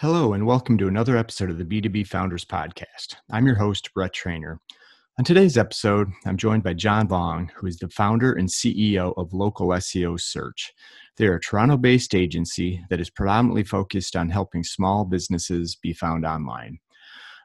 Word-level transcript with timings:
Hello, 0.00 0.32
and 0.32 0.46
welcome 0.46 0.78
to 0.78 0.86
another 0.86 1.16
episode 1.16 1.50
of 1.50 1.58
the 1.58 1.64
B2B 1.64 2.06
Founders 2.06 2.44
Podcast. 2.44 3.16
I'm 3.32 3.46
your 3.46 3.56
host, 3.56 3.92
Brett 3.94 4.12
Trainer. 4.12 4.60
On 5.18 5.24
today's 5.24 5.58
episode, 5.58 6.12
I'm 6.24 6.36
joined 6.36 6.62
by 6.62 6.74
John 6.74 7.08
Vuong, 7.08 7.50
who 7.56 7.66
is 7.66 7.78
the 7.78 7.88
founder 7.88 8.32
and 8.32 8.48
CEO 8.48 9.12
of 9.16 9.32
Local 9.32 9.66
SEO 9.70 10.20
Search. 10.20 10.72
They're 11.16 11.34
a 11.34 11.40
Toronto 11.40 11.76
based 11.76 12.14
agency 12.14 12.80
that 12.90 13.00
is 13.00 13.10
predominantly 13.10 13.64
focused 13.64 14.14
on 14.14 14.28
helping 14.28 14.62
small 14.62 15.04
businesses 15.04 15.74
be 15.74 15.92
found 15.92 16.24
online. 16.24 16.78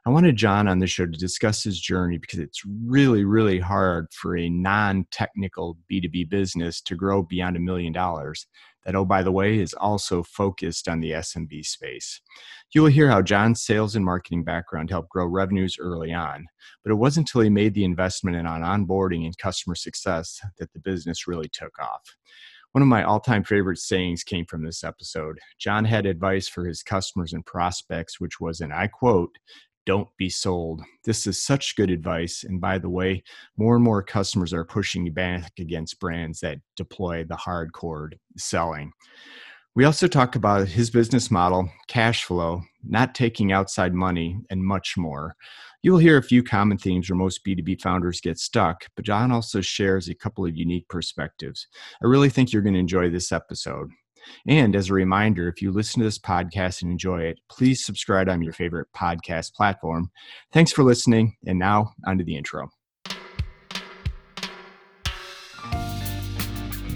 I 0.06 0.12
wanted 0.12 0.36
John 0.36 0.68
on 0.68 0.78
the 0.78 0.86
show 0.86 1.08
to 1.08 1.12
discuss 1.12 1.64
his 1.64 1.82
journey 1.82 2.20
because 2.20 2.38
it's 2.38 2.62
really, 2.86 3.24
really 3.24 3.58
hard 3.58 4.10
for 4.14 4.38
a 4.38 4.48
non 4.48 5.08
technical 5.10 5.76
B2B 5.92 6.30
business 6.30 6.82
to 6.82 6.94
grow 6.94 7.24
beyond 7.24 7.56
a 7.56 7.62
million 7.62 7.94
dollars 7.94 8.46
that, 8.86 8.96
oh, 8.96 9.06
by 9.06 9.24
the 9.24 9.32
way, 9.32 9.60
is 9.60 9.74
also 9.74 10.24
focused 10.24 10.88
on 10.88 11.00
the 11.00 11.12
SMB 11.12 11.66
space. 11.66 12.22
You 12.74 12.82
will 12.82 12.90
hear 12.90 13.10
how 13.10 13.22
John's 13.22 13.62
sales 13.62 13.96
and 13.96 14.04
marketing 14.04 14.44
background 14.44 14.90
helped 14.90 15.10
grow 15.10 15.26
revenues 15.26 15.78
early 15.80 16.14
on, 16.14 16.48
but 16.84 16.92
it 16.92 16.96
wasn't 16.96 17.30
until 17.30 17.42
he 17.42 17.50
made 17.50 17.74
the 17.74 17.86
investment 17.86 18.36
in 18.36 18.46
on 18.46 18.62
onboarding 18.62 19.26
and 19.26 19.38
customer 19.38 19.76
success 19.76 20.40
that 20.58 20.74
the 20.74 20.80
business 20.80 21.28
really 21.28 21.50
took 21.50 21.78
off. 21.80 22.16
One 22.74 22.82
of 22.82 22.88
my 22.88 23.04
all 23.04 23.20
time 23.20 23.44
favorite 23.44 23.78
sayings 23.78 24.24
came 24.24 24.46
from 24.48 24.64
this 24.64 24.84
episode. 24.84 25.40
John 25.60 25.86
had 25.86 26.08
advice 26.08 26.48
for 26.48 26.66
his 26.66 26.82
customers 26.82 27.32
and 27.32 27.46
prospects, 27.46 28.20
which 28.20 28.40
was, 28.40 28.62
and 28.62 28.74
I 28.74 28.88
quote, 28.88 29.38
don't 29.86 30.10
be 30.18 30.30
sold. 30.30 30.82
This 31.04 31.28
is 31.28 31.42
such 31.42 31.76
good 31.76 31.90
advice. 31.90 32.44
And 32.44 32.60
by 32.62 32.78
the 32.78 32.90
way, 32.90 33.24
more 33.58 33.76
and 33.76 33.84
more 33.84 34.04
customers 34.04 34.54
are 34.54 34.66
pushing 34.66 35.12
back 35.14 35.52
against 35.60 36.00
brands 36.00 36.40
that 36.40 36.60
deploy 36.76 37.24
the 37.24 37.36
hardcore 37.36 38.12
selling. 38.38 38.92
We 39.76 39.86
also 39.86 40.08
talk 40.08 40.36
about 40.36 40.68
his 40.68 40.92
business 40.92 41.32
model, 41.32 41.68
cash 41.88 42.26
flow, 42.26 42.62
not 42.88 43.16
taking 43.16 43.52
outside 43.52 43.96
money, 43.96 44.38
and 44.52 44.64
much 44.64 44.98
more. 44.98 45.36
You'll 45.82 45.98
hear 45.98 46.18
a 46.18 46.24
few 46.24 46.44
common 46.44 46.78
themes 46.78 47.10
where 47.10 47.18
most 47.18 47.44
B2B 47.44 47.82
founders 47.82 48.22
get 48.22 48.38
stuck, 48.38 48.86
but 48.96 49.04
John 49.04 49.32
also 49.32 49.62
shares 49.62 50.08
a 50.08 50.16
couple 50.16 50.46
of 50.46 50.56
unique 50.56 50.88
perspectives. 50.90 51.68
I 52.04 52.06
really 52.06 52.30
think 52.30 52.54
you're 52.54 52.62
going 52.62 52.76
to 52.76 52.80
enjoy 52.80 53.10
this 53.10 53.32
episode. 53.32 53.90
And 54.48 54.76
as 54.76 54.90
a 54.90 54.94
reminder, 54.94 55.48
if 55.48 55.62
you 55.62 55.72
listen 55.72 56.00
to 56.00 56.06
this 56.06 56.20
podcast 56.20 56.82
and 56.82 56.92
enjoy 56.92 57.22
it, 57.22 57.40
please 57.50 57.86
subscribe 57.86 58.30
on 58.30 58.42
your 58.42 58.54
favorite 58.54 58.88
podcast 58.96 59.54
platform. 59.54 60.12
Thanks 60.52 60.72
for 60.72 60.84
listening. 60.84 61.36
And 61.46 61.60
now, 61.60 61.94
on 62.06 62.18
to 62.18 62.24
the 62.24 62.36
intro. 62.36 62.70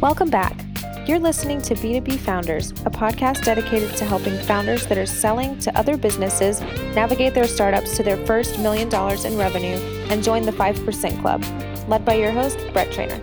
Welcome 0.02 0.30
back. 0.30 0.64
You're 1.08 1.20
listening 1.20 1.62
to 1.62 1.74
B2B 1.74 2.18
Founders, 2.20 2.72
a 2.72 2.92
podcast 2.92 3.46
dedicated 3.46 3.96
to 3.96 4.04
helping 4.04 4.38
founders 4.40 4.86
that 4.88 4.98
are 4.98 5.06
selling 5.06 5.58
to 5.60 5.76
other 5.78 5.96
businesses 5.96 6.60
navigate 6.94 7.34
their 7.34 7.48
startups 7.48 7.96
to 7.96 8.04
their 8.04 8.18
first 8.26 8.60
million 8.60 8.90
dollars 8.90 9.24
in 9.24 9.38
revenue 9.38 9.78
and 10.10 10.22
join 10.22 10.44
the 10.44 10.52
5% 10.52 11.22
Club. 11.22 11.44
Led 11.88 12.04
by 12.04 12.16
your 12.16 12.32
host, 12.32 12.60
Brett 12.74 12.92
Trainer. 12.92 13.22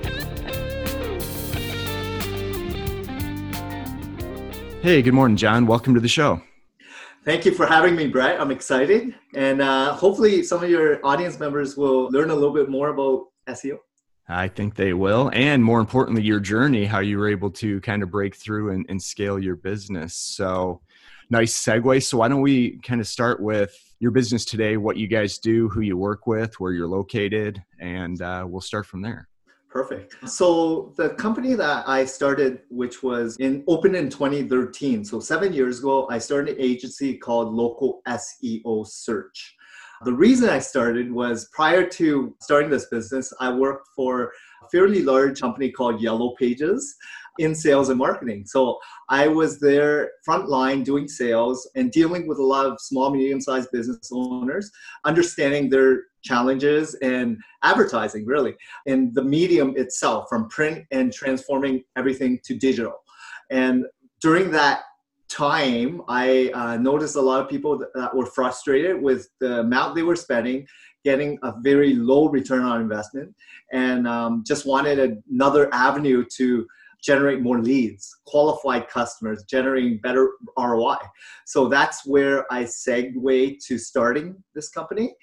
Hey, 4.85 5.01
good 5.01 5.15
morning, 5.15 5.39
John. 5.39 5.67
Welcome 5.67 5.95
to 5.95 6.01
the 6.01 6.09
show. 6.09 6.43
Thank 7.25 7.47
you 7.47 7.53
for 7.53 7.65
having 7.65 7.97
me, 7.97 8.07
Brett. 8.07 8.39
I'm 8.39 8.51
excited. 8.51 9.15
And 9.35 9.63
uh, 9.63 9.95
hopefully, 9.95 10.43
some 10.43 10.63
of 10.63 10.69
your 10.69 11.01
audience 11.03 11.41
members 11.41 11.75
will 11.75 12.11
learn 12.11 12.29
a 12.29 12.35
little 12.35 12.53
bit 12.53 12.69
more 12.69 12.91
about 12.91 13.29
SEO. 13.49 13.79
I 14.29 14.47
think 14.47 14.75
they 14.75 14.93
will. 14.93 15.31
And 15.33 15.65
more 15.65 15.81
importantly, 15.81 16.23
your 16.23 16.39
journey, 16.39 16.85
how 16.85 16.99
you 16.99 17.17
were 17.17 17.31
able 17.31 17.51
to 17.53 17.81
kind 17.81 18.03
of 18.03 18.11
break 18.11 18.37
through 18.37 18.73
and, 18.73 18.85
and 18.91 19.03
scale 19.03 19.39
your 19.39 19.57
business. 19.57 20.17
So, 20.17 20.83
nice 21.31 21.57
segue. 21.57 22.03
So, 22.03 22.19
why 22.19 22.29
don't 22.29 22.43
we 22.43 22.79
kind 22.81 23.01
of 23.01 23.07
start 23.07 23.41
with 23.41 23.75
your 24.01 24.11
business 24.11 24.45
today, 24.45 24.77
what 24.77 24.99
you 24.99 25.07
guys 25.07 25.39
do, 25.39 25.71
who 25.71 25.81
you 25.81 25.97
work 25.97 26.27
with, 26.27 26.61
where 26.61 26.73
you're 26.73 26.89
located, 26.89 27.65
and 27.81 28.21
uh, 28.21 28.45
we'll 28.47 28.61
start 28.61 28.85
from 28.85 29.01
there. 29.01 29.31
Perfect. 29.75 30.29
So 30.29 30.93
the 30.97 31.11
company 31.11 31.55
that 31.55 31.89
I 31.89 32.05
started, 32.05 32.61
which 32.71 33.03
was 33.03 33.37
in 33.39 33.65
open 33.67 33.97
in 33.97 34.09
2013, 34.09 35.05
so 35.05 35.19
seven 35.19 35.53
years 35.53 35.81
ago, 35.81 36.07
I 36.09 36.19
started 36.19 36.57
an 36.57 36.63
agency 36.63 37.19
called 37.19 37.53
Local 37.53 38.01
SEO 38.07 38.87
Search. 38.87 39.57
The 40.05 40.13
reason 40.13 40.49
I 40.49 40.61
started 40.61 41.11
was 41.11 41.49
prior 41.53 41.85
to 41.89 42.37
starting 42.41 42.71
this 42.71 42.87
business, 42.87 43.33
I 43.41 43.53
worked 43.53 43.89
for 43.97 44.33
a 44.63 44.69
fairly 44.71 45.03
large 45.03 45.41
company 45.41 45.73
called 45.73 46.01
Yellow 46.01 46.37
Pages 46.39 46.95
in 47.41 47.53
sales 47.53 47.89
and 47.89 47.99
marketing. 47.99 48.47
So 48.47 48.79
I 49.09 49.27
was 49.27 49.59
there 49.59 50.13
frontline 50.29 50.85
doing 50.85 51.09
sales 51.09 51.69
and 51.75 51.91
dealing 51.91 52.29
with 52.29 52.39
a 52.39 52.45
lot 52.45 52.67
of 52.67 52.81
small, 52.81 53.11
medium 53.11 53.41
sized 53.41 53.73
business 53.73 54.09
owners, 54.13 54.71
understanding 55.05 55.69
their 55.69 56.03
challenges 56.25 56.95
in 57.03 57.39
advertising 57.63 58.25
really 58.27 58.55
in 58.87 59.13
the 59.15 59.23
medium 59.23 59.75
itself 59.77 60.27
from 60.29 60.49
print 60.49 60.85
and 60.91 61.13
transforming 61.13 61.83
everything 61.97 62.39
to 62.45 62.55
digital 62.57 62.95
and 63.51 63.85
during 64.21 64.51
that 64.51 64.83
time 65.29 66.03
i 66.09 66.51
uh, 66.55 66.77
noticed 66.77 67.17
a 67.17 67.21
lot 67.21 67.41
of 67.41 67.49
people 67.49 67.79
that, 67.79 67.89
that 67.95 68.15
were 68.15 68.27
frustrated 68.27 69.01
with 69.01 69.29
the 69.41 69.61
amount 69.61 69.95
they 69.95 70.03
were 70.03 70.17
spending 70.17 70.67
getting 71.05 71.39
a 71.43 71.53
very 71.61 71.95
low 71.95 72.29
return 72.29 72.63
on 72.63 72.81
investment 72.81 73.35
and 73.73 74.09
um, 74.09 74.43
just 74.47 74.67
wanted 74.67 75.23
another 75.31 75.73
avenue 75.73 76.25
to 76.37 76.67
generate 77.05 77.43
more 77.43 77.61
leads, 77.61 78.17
qualified 78.27 78.89
customers, 78.89 79.45
generating 79.45 79.99
better 79.99 80.31
ROI. 80.59 80.97
So 81.45 81.69
that's 81.69 82.07
where 82.07 82.51
I 82.53 82.65
segue 82.65 83.59
to 83.67 83.79
starting 83.79 84.43
this 84.55 84.71
company. 84.71 85.15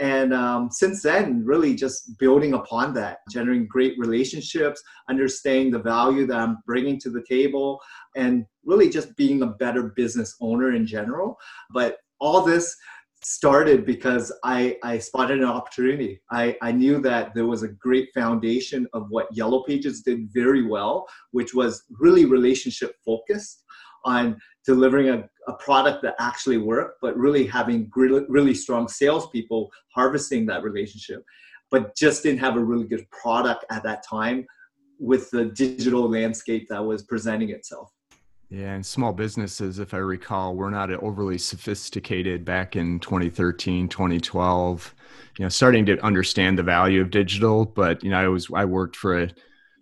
And 0.00 0.32
um, 0.32 0.70
since 0.70 1.02
then, 1.02 1.44
really 1.44 1.74
just 1.74 2.18
building 2.18 2.54
upon 2.54 2.94
that, 2.94 3.18
generating 3.30 3.66
great 3.66 3.98
relationships, 3.98 4.82
understanding 5.10 5.70
the 5.70 5.78
value 5.78 6.26
that 6.26 6.38
I'm 6.38 6.56
bringing 6.66 6.98
to 7.00 7.10
the 7.10 7.22
table, 7.28 7.78
and 8.16 8.46
really 8.64 8.88
just 8.88 9.14
being 9.16 9.42
a 9.42 9.46
better 9.46 9.92
business 9.94 10.36
owner 10.40 10.74
in 10.74 10.86
general. 10.86 11.38
But 11.70 11.98
all 12.18 12.40
this 12.42 12.74
started 13.22 13.84
because 13.84 14.32
I, 14.42 14.78
I 14.82 14.96
spotted 14.98 15.40
an 15.40 15.44
opportunity. 15.44 16.22
I, 16.30 16.56
I 16.62 16.72
knew 16.72 16.98
that 17.02 17.34
there 17.34 17.46
was 17.46 17.62
a 17.62 17.68
great 17.68 18.08
foundation 18.14 18.86
of 18.94 19.10
what 19.10 19.28
Yellow 19.36 19.64
Pages 19.64 20.00
did 20.00 20.30
very 20.32 20.66
well, 20.66 21.06
which 21.32 21.52
was 21.52 21.84
really 21.90 22.24
relationship 22.24 22.94
focused 23.04 23.64
on 24.04 24.40
delivering 24.64 25.08
a, 25.08 25.28
a 25.48 25.52
product 25.54 26.02
that 26.02 26.14
actually 26.18 26.58
worked, 26.58 26.98
but 27.00 27.16
really 27.16 27.46
having 27.46 27.90
really, 27.94 28.54
strong 28.54 28.88
salespeople 28.88 29.70
harvesting 29.94 30.46
that 30.46 30.62
relationship, 30.62 31.24
but 31.70 31.96
just 31.96 32.22
didn't 32.22 32.40
have 32.40 32.56
a 32.56 32.64
really 32.64 32.86
good 32.86 33.08
product 33.10 33.64
at 33.70 33.82
that 33.82 34.04
time 34.06 34.46
with 34.98 35.30
the 35.30 35.46
digital 35.46 36.08
landscape 36.08 36.68
that 36.68 36.84
was 36.84 37.02
presenting 37.02 37.50
itself. 37.50 37.90
Yeah, 38.50 38.74
and 38.74 38.84
small 38.84 39.12
businesses, 39.12 39.78
if 39.78 39.94
I 39.94 39.98
recall, 39.98 40.56
were 40.56 40.72
not 40.72 40.90
overly 40.90 41.38
sophisticated 41.38 42.44
back 42.44 42.74
in 42.74 42.98
2013, 42.98 43.88
2012. 43.88 44.94
You 45.38 45.44
know, 45.44 45.48
starting 45.48 45.86
to 45.86 46.04
understand 46.04 46.58
the 46.58 46.64
value 46.64 47.00
of 47.00 47.10
digital, 47.10 47.64
but 47.64 48.02
you 48.02 48.10
know, 48.10 48.18
I 48.18 48.26
was 48.26 48.48
I 48.52 48.64
worked 48.64 48.96
for 48.96 49.22
a, 49.22 49.30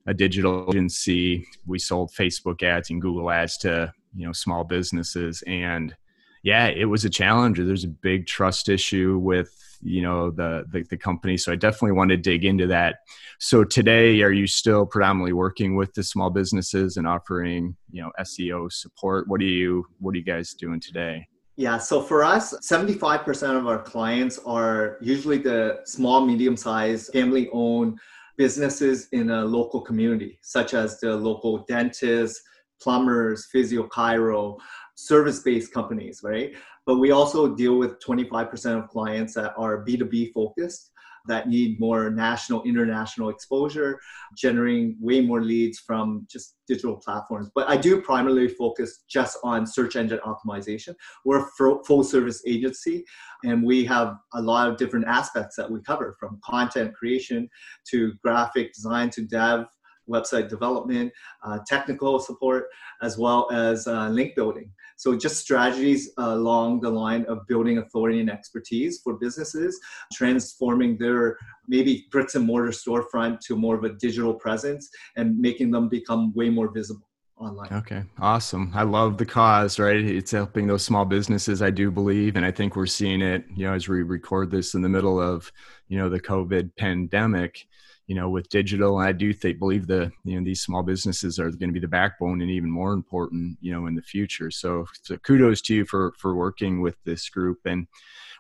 a 0.07 0.13
digital 0.13 0.67
agency. 0.69 1.47
We 1.67 1.79
sold 1.79 2.13
Facebook 2.13 2.63
ads 2.63 2.91
and 2.91 3.01
Google 3.01 3.31
ads 3.31 3.57
to 3.59 3.91
you 4.15 4.27
know 4.27 4.33
small 4.33 4.65
businesses, 4.65 5.43
and 5.47 5.95
yeah, 6.43 6.67
it 6.67 6.87
was 6.87 7.05
a 7.05 7.11
challenge. 7.11 7.59
There's 7.59 7.85
a 7.85 7.89
big 7.89 8.27
trust 8.27 8.69
issue 8.69 9.19
with 9.19 9.53
you 9.83 10.03
know 10.03 10.31
the, 10.31 10.65
the, 10.71 10.83
the 10.91 10.97
company. 10.97 11.37
So 11.37 11.53
i 11.53 11.57
definitely 11.57 11.93
want 11.93 12.11
to 12.11 12.17
dig 12.17 12.45
into 12.45 12.67
that. 12.69 12.97
So 13.39 13.65
today 13.65 14.23
are 14.23 14.33
you 14.33 14.47
still 14.47 14.87
predominantly 14.87 15.33
working 15.33 15.77
with 15.77 15.95
the 15.95 16.03
small 16.03 16.31
businesses 16.31 16.97
and 16.97 17.07
offering 17.07 17.77
you 17.91 18.03
know 18.03 18.11
seo 18.21 18.71
support? 18.73 19.29
What 19.29 19.41
are 19.41 19.45
you 19.45 19.87
what 20.01 20.15
are 20.15 20.19
you 20.19 20.25
guys 20.25 20.55
doing 20.55 20.81
today? 20.81 21.27
Yeah, 21.57 21.77
so 21.79 22.01
for 22.01 22.23
us, 22.23 22.55
75% 22.61 23.59
of 23.59 23.67
our 23.67 23.83
clients 23.83 24.39
are 24.47 24.97
usually 25.01 25.39
the 25.39 25.81
small, 25.87 26.25
medium 26.25 26.57
sized, 26.57 27.13
family 27.13 27.49
owned 27.53 27.99
businesses 28.37 29.09
in 29.11 29.31
a 29.31 29.45
local 29.45 29.81
community, 29.81 30.39
such 30.41 30.73
as 30.73 31.01
the 31.01 31.17
local 31.17 31.65
dentists, 31.67 32.41
plumbers, 32.81 33.47
physio, 33.51 33.87
chiro, 33.89 34.57
service 34.95 35.41
based 35.41 35.73
companies, 35.73 36.21
right? 36.23 36.55
But 36.87 36.99
we 36.99 37.11
also 37.11 37.55
deal 37.55 37.77
with 37.77 38.01
25% 38.01 38.83
of 38.83 38.89
clients 38.89 39.35
that 39.35 39.55
are 39.57 39.85
B2B 39.85 40.33
focused 40.33 40.91
that 41.29 41.49
need 41.49 41.79
more 41.79 42.11
national, 42.11 42.63
international 42.65 43.29
exposure, 43.29 44.01
generating 44.37 44.97
way 44.99 45.21
more 45.21 45.43
leads 45.43 45.79
from 45.79 46.27
just 46.29 46.57
digital 46.67 46.97
platforms. 46.97 47.51
But 47.55 47.69
I 47.69 47.77
do 47.77 48.01
primarily 48.01 48.49
focus 48.49 49.05
just 49.09 49.39
on 49.45 49.67
search 49.67 49.95
engine 49.95 50.21
optimization. 50.25 50.95
We're 51.25 51.47
a 51.47 51.85
full 51.85 52.03
service 52.03 52.43
agency, 52.47 53.05
and 53.45 53.63
we 53.63 53.85
have 53.85 54.17
a 54.35 54.43
lot 54.43 54.69
of 54.69 54.77
different 54.77 55.07
aspects 55.07 55.55
that 55.57 55.71
we 55.71 55.81
cover 55.83 56.17
from 56.19 56.41
content 56.43 56.95
creation 56.95 57.49
to 57.91 58.15
graphic 58.25 58.73
design 58.73 59.11
to 59.11 59.23
dev 59.23 59.67
website 60.09 60.49
development, 60.49 61.13
uh, 61.45 61.59
technical 61.67 62.19
support, 62.19 62.67
as 63.03 63.19
well 63.19 63.49
as 63.53 63.87
uh, 63.87 64.09
link 64.09 64.35
building. 64.35 64.71
So 64.97 65.17
just 65.17 65.41
strategies 65.41 66.11
along 66.19 66.81
the 66.81 66.91
line 66.91 67.25
of 67.27 67.47
building 67.47 67.79
authority 67.79 68.19
and 68.19 68.29
expertise 68.29 69.01
for 69.03 69.15
businesses, 69.15 69.79
transforming 70.13 70.99
their 70.99 71.37
maybe 71.69 72.07
bricks 72.11 72.35
and 72.35 72.45
mortar 72.45 72.71
storefront 72.71 73.39
to 73.47 73.55
more 73.55 73.77
of 73.77 73.85
a 73.85 73.91
digital 73.91 74.35
presence 74.35 74.89
and 75.17 75.39
making 75.39 75.71
them 75.71 75.89
become 75.89 76.33
way 76.35 76.51
more 76.51 76.73
visible 76.73 77.09
online. 77.37 77.73
Okay, 77.73 78.03
awesome. 78.19 78.73
I 78.75 78.83
love 78.83 79.19
the 79.19 79.27
cause, 79.27 79.79
right? 79.79 79.97
It's 79.97 80.33
helping 80.33 80.67
those 80.67 80.85
small 80.85 81.05
businesses, 81.05 81.63
I 81.63 81.71
do 81.71 81.91
believe. 81.91 82.37
And 82.37 82.45
I 82.45 82.51
think 82.51 82.75
we're 82.75 82.87
seeing 82.87 83.23
it, 83.23 83.45
you 83.55 83.67
know, 83.67 83.75
as 83.75 83.89
we 83.89 84.03
record 84.03 84.51
this 84.51 84.75
in 84.75 84.83
the 84.83 84.89
middle 84.89 85.21
of, 85.21 85.53
you 85.89 85.99
know, 85.99 86.09
the 86.09 86.21
COVID 86.21 86.71
pandemic, 86.77 87.67
you 88.09 88.17
know, 88.17 88.29
with 88.29 88.49
digital. 88.49 88.99
I 88.99 89.13
do 89.13 89.33
think, 89.33 89.61
believe 89.61 89.87
the, 89.87 90.11
you 90.25 90.37
know, 90.37 90.45
these 90.45 90.63
small 90.63 90.83
businesses 90.83 91.39
are 91.39 91.51
going 91.51 91.69
to 91.69 91.73
be 91.73 91.79
the 91.79 91.87
backbone 91.87 92.41
and 92.41 92.51
even 92.51 92.71
more 92.71 92.93
important, 92.93 93.57
you 93.61 93.71
know, 93.71 93.87
in 93.87 93.95
the 93.95 94.03
future. 94.03 94.51
So, 94.51 94.87
so 95.03 95.17
kudos 95.19 95.61
to 95.63 95.75
you 95.75 95.85
for, 95.85 96.15
for 96.19 96.35
working 96.35 96.81
with 96.81 96.97
this 97.05 97.29
group. 97.29 97.59
And, 97.65 97.87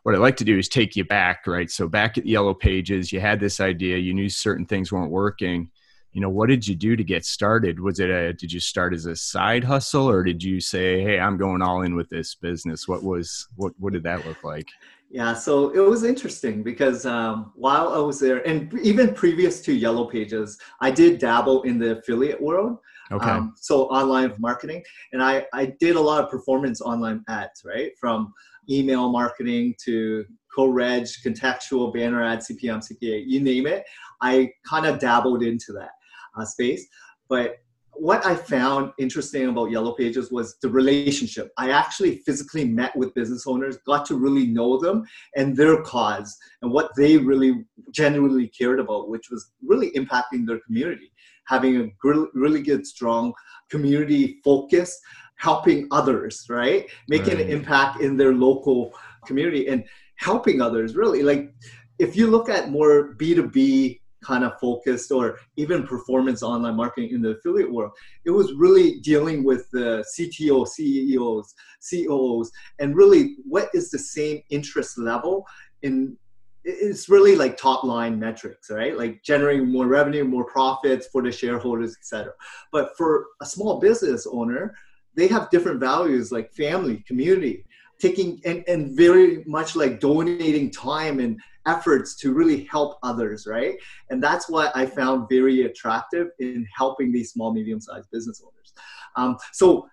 what 0.05 0.15
I'd 0.15 0.21
like 0.21 0.37
to 0.37 0.45
do 0.45 0.57
is 0.57 0.69
take 0.69 0.95
you 0.95 1.05
back, 1.05 1.47
right? 1.47 1.69
So 1.71 1.89
back 1.89 2.17
at 2.17 2.25
Yellow 2.25 2.55
Pages, 2.55 3.13
you 3.13 3.21
had 3.21 3.41
this 3.41 3.61
idea, 3.61 3.99
you 3.99 4.15
knew 4.15 4.29
certain 4.29 4.65
things 4.65 4.93
weren't 4.93 5.11
working 5.11 5.71
you 6.13 6.21
know 6.21 6.29
what 6.29 6.49
did 6.49 6.67
you 6.67 6.75
do 6.75 6.97
to 6.97 7.05
get 7.05 7.25
started 7.25 7.79
was 7.79 8.01
it 8.01 8.11
a 8.11 8.33
did 8.33 8.53
you 8.53 8.61
start 8.61 8.95
as 8.95 9.07
a 9.07 9.15
side 9.15 9.63
hustle 9.63 10.09
or 10.09 10.23
did 10.23 10.43
you 10.43 10.61
say 10.61 11.03
hey 11.03 11.21
i'm 11.21 11.37
going 11.37 11.63
all 11.63 11.83
in 11.83 11.95
with 11.95 12.09
this 12.09 12.35
business 12.35 12.89
what 12.89 13.03
was 13.03 13.47
what 13.57 13.73
what 13.79 13.93
did 13.93 14.03
that 14.03 14.27
look 14.27 14.43
like 14.43 14.69
yeah 15.11 15.33
so 15.33 15.71
it 15.71 15.81
was 15.81 16.05
interesting 16.05 16.63
because 16.63 17.07
um, 17.07 17.53
while 17.55 17.89
i 17.93 17.99
was 17.99 18.21
there 18.21 18.47
and 18.47 18.73
even 18.83 19.15
previous 19.15 19.61
to 19.61 19.73
yellow 19.73 20.07
pages 20.07 20.59
i 20.81 20.91
did 20.91 21.19
dabble 21.19 21.63
in 21.63 21.79
the 21.79 21.99
affiliate 21.99 22.41
world 22.41 22.79
okay 23.11 23.31
um, 23.31 23.55
so 23.57 23.85
online 23.85 24.33
marketing 24.39 24.83
and 25.13 25.23
i 25.23 25.45
i 25.55 25.73
did 25.81 25.97
a 25.97 26.01
lot 26.01 26.23
of 26.23 26.31
performance 26.31 26.81
online 26.81 27.23
ads 27.29 27.63
right 27.65 27.93
from 28.01 28.33
email 28.71 29.11
marketing 29.11 29.75
to 29.83 30.25
co-reg 30.55 31.05
contextual 31.25 31.93
banner 31.93 32.23
ad 32.23 32.41
cpm 32.41 32.83
cpa 32.87 33.25
you 33.27 33.41
name 33.41 33.67
it 33.67 33.85
i 34.21 34.51
kind 34.69 34.85
of 34.85 34.99
dabbled 34.99 35.43
into 35.43 35.73
that 35.73 35.91
uh, 36.39 36.45
space. 36.45 36.87
But 37.29 37.57
what 38.01 38.25
I 38.25 38.35
found 38.35 38.93
interesting 38.99 39.49
about 39.49 39.71
Yellow 39.71 39.93
Pages 39.93 40.31
was 40.31 40.57
the 40.63 40.69
relationship. 40.69 41.51
I 41.57 41.71
actually 41.71 42.19
physically 42.19 42.65
met 42.65 42.95
with 42.97 43.15
business 43.15 43.47
owners, 43.47 43.79
got 43.87 44.07
to 44.07 44.17
really 44.17 44.47
know 44.47 44.79
them 44.79 45.05
and 45.37 45.57
their 45.57 45.83
cause 45.83 46.37
and 46.63 46.71
what 46.71 46.91
they 46.97 47.17
really 47.17 47.65
genuinely 47.91 48.49
cared 48.49 48.79
about, 48.79 49.09
which 49.09 49.31
was 49.31 49.51
really 49.67 49.91
impacting 49.93 50.47
their 50.47 50.61
community, 50.61 51.13
having 51.47 51.81
a 51.81 51.89
really 52.35 52.63
good, 52.63 52.87
strong 52.87 53.33
community 53.69 54.41
focus, 54.45 54.99
helping 55.37 55.89
others, 55.91 56.47
right? 56.49 56.89
Making 57.09 57.37
right. 57.37 57.47
an 57.47 57.51
impact 57.51 58.01
in 58.01 58.17
their 58.17 58.33
local 58.33 58.95
community 59.27 59.69
and 59.69 59.85
helping 60.17 60.61
others, 60.61 60.95
really. 60.95 61.23
Like 61.23 61.53
if 61.99 62.17
you 62.17 62.29
look 62.29 62.49
at 62.49 62.71
more 62.71 63.15
B2B 63.15 63.98
kind 64.25 64.45
of 64.45 64.59
focused 64.61 65.11
or 65.13 65.39
even 65.57 65.87
performance 65.87 66.43
online 66.43 66.77
marketing 66.77 67.11
in 67.11 67.23
the 67.23 67.31
affiliate 67.31 67.73
world. 67.73 67.93
It 68.25 68.31
was 68.31 68.53
really 68.55 69.01
dealing 69.01 69.45
with 69.45 69.71
the 69.71 70.05
CTO, 70.17 70.67
CEOs, 70.67 71.55
COOs, 71.89 72.51
and 72.79 72.97
really 72.97 73.37
what 73.45 73.69
is 73.75 73.91
the 73.91 73.99
same 73.99 74.43
interest 74.51 74.99
level 74.99 75.47
in 75.83 76.17
it's 76.65 77.09
really 77.09 77.35
like 77.35 77.57
top 77.57 77.83
line 77.83 78.19
metrics, 78.19 78.71
right? 78.71 78.97
Like 78.97 79.23
generating 79.23 79.71
more 79.71 79.87
revenue, 79.87 80.25
more 80.25 80.45
profits 80.45 81.07
for 81.07 81.23
the 81.23 81.33
shareholders, 81.33 81.97
etc. 81.97 82.33
But 82.73 82.91
for 82.99 83.27
a 83.41 83.47
small 83.47 83.81
business 83.81 84.27
owner, 84.31 84.75
they 85.15 85.29
have 85.29 85.49
different 85.51 85.81
values 85.81 86.31
like 86.31 86.53
family, 86.53 87.03
community, 87.07 87.65
taking 87.99 88.41
and, 88.45 88.65
and 88.69 88.97
very 88.97 89.45
much 89.47 89.77
like 89.77 90.01
donating 90.01 90.71
time 90.71 91.21
and 91.21 91.41
efforts 91.69 92.17
to 92.17 92.33
really 92.33 92.65
help 92.65 92.99
others, 93.03 93.47
right? 93.47 93.75
And 94.11 94.23
that's 94.23 94.49
what 94.49 94.75
I 94.75 94.87
found 94.87 95.29
very 95.29 95.63
attractive 95.63 96.29
in 96.41 96.67
helping 96.77 97.13
these 97.13 97.33
small, 97.33 97.53
medium 97.53 97.81
sized 97.81 98.11
business 98.11 98.43
owners. 98.43 98.73
Um, 99.17 99.37
so, 99.53 99.87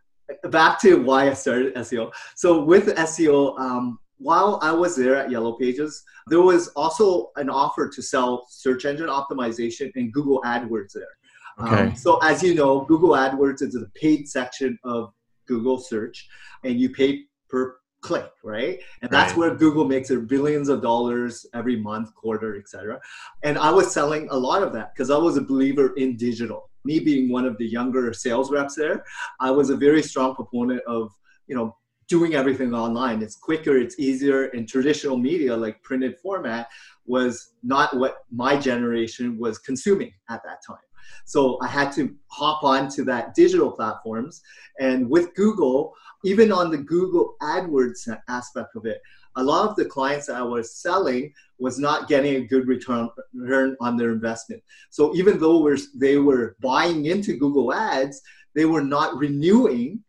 back 0.49 0.81
to 0.81 0.95
why 1.03 1.29
I 1.29 1.33
started 1.33 1.75
SEO. 1.75 2.11
So, 2.35 2.63
with 2.63 2.87
SEO, 2.95 3.59
um, 3.59 3.99
while 4.17 4.59
I 4.61 4.71
was 4.71 4.95
there 4.95 5.15
at 5.15 5.29
Yellow 5.29 5.53
Pages, 5.53 6.03
there 6.27 6.41
was 6.41 6.69
also 6.69 7.31
an 7.35 7.49
offer 7.49 7.89
to 7.89 8.01
sell 8.01 8.47
search 8.49 8.85
engine 8.85 9.07
optimization 9.07 9.91
and 9.95 10.11
Google 10.13 10.41
AdWords 10.43 10.93
there. 10.93 11.13
Um, 11.57 11.67
okay. 11.67 11.83
Um, 11.83 11.95
so, 11.95 12.17
as 12.23 12.41
you 12.41 12.55
know, 12.55 12.81
Google 12.81 13.11
AdWords 13.11 13.61
is 13.61 13.75
a 13.75 13.85
paid 13.95 14.27
section 14.27 14.79
of 14.83 15.13
Google 15.47 15.77
search, 15.77 16.27
and 16.63 16.79
you 16.79 16.89
pay 16.89 17.25
per 17.49 17.77
click, 18.05 18.31
right? 18.43 18.79
And 19.01 19.09
that's 19.09 19.31
right. 19.31 19.39
where 19.39 19.55
Google 19.55 19.85
makes 19.85 20.09
their 20.09 20.19
billions 20.19 20.69
of 20.69 20.79
dollars 20.83 21.43
every 21.55 21.75
month, 21.75 22.13
quarter, 22.13 22.55
etc. 22.55 22.99
And 23.41 23.57
I 23.57 23.71
was 23.71 23.91
selling 23.91 24.27
a 24.29 24.37
lot 24.37 24.61
of 24.61 24.71
that 24.73 24.93
because 24.93 25.09
I 25.09 25.17
was 25.17 25.37
a 25.37 25.41
believer 25.41 25.87
in 25.95 26.15
digital. 26.15 26.69
Me 26.83 26.99
being 26.99 27.31
one 27.31 27.45
of 27.45 27.57
the 27.57 27.65
younger 27.65 28.13
sales 28.13 28.51
reps 28.51 28.75
there, 28.75 29.03
I 29.39 29.49
was 29.49 29.71
a 29.71 29.75
very 29.75 30.03
strong 30.03 30.35
proponent 30.35 30.81
of, 30.85 31.11
you 31.47 31.55
know, 31.55 31.75
doing 32.07 32.35
everything 32.35 32.75
online. 32.75 33.23
It's 33.23 33.35
quicker, 33.35 33.75
it's 33.75 33.97
easier, 33.97 34.49
and 34.49 34.69
traditional 34.69 35.17
media 35.17 35.57
like 35.57 35.81
printed 35.81 36.19
format 36.19 36.67
was 37.07 37.53
not 37.63 37.97
what 37.97 38.17
my 38.31 38.55
generation 38.55 39.39
was 39.39 39.57
consuming 39.57 40.13
at 40.29 40.43
that 40.43 40.59
time. 40.67 40.84
So 41.25 41.57
I 41.61 41.67
had 41.67 41.91
to 41.93 42.15
hop 42.27 42.63
on 42.63 42.89
to 42.89 43.03
that 43.05 43.33
digital 43.33 43.71
platforms. 43.71 44.41
And 44.79 45.09
with 45.09 45.33
Google, 45.35 45.93
even 46.23 46.51
on 46.51 46.71
the 46.71 46.77
Google 46.77 47.35
AdWords 47.41 48.07
aspect 48.27 48.75
of 48.75 48.85
it, 48.85 49.01
a 49.37 49.43
lot 49.43 49.69
of 49.69 49.75
the 49.75 49.85
clients 49.85 50.27
that 50.27 50.37
I 50.37 50.41
was 50.41 50.75
selling 50.75 51.33
was 51.59 51.77
not 51.77 52.07
getting 52.07 52.35
a 52.35 52.47
good 52.47 52.67
return, 52.67 53.09
return 53.33 53.75
on 53.81 53.97
their 53.97 54.11
investment. 54.11 54.63
So 54.89 55.15
even 55.15 55.39
though 55.39 55.61
we're, 55.61 55.77
they 55.93 56.17
were 56.17 56.55
buying 56.61 57.05
into 57.05 57.37
Google 57.37 57.73
Ads, 57.73 58.21
they 58.53 58.65
were 58.65 58.83
not 58.83 59.17
renewing 59.17 60.03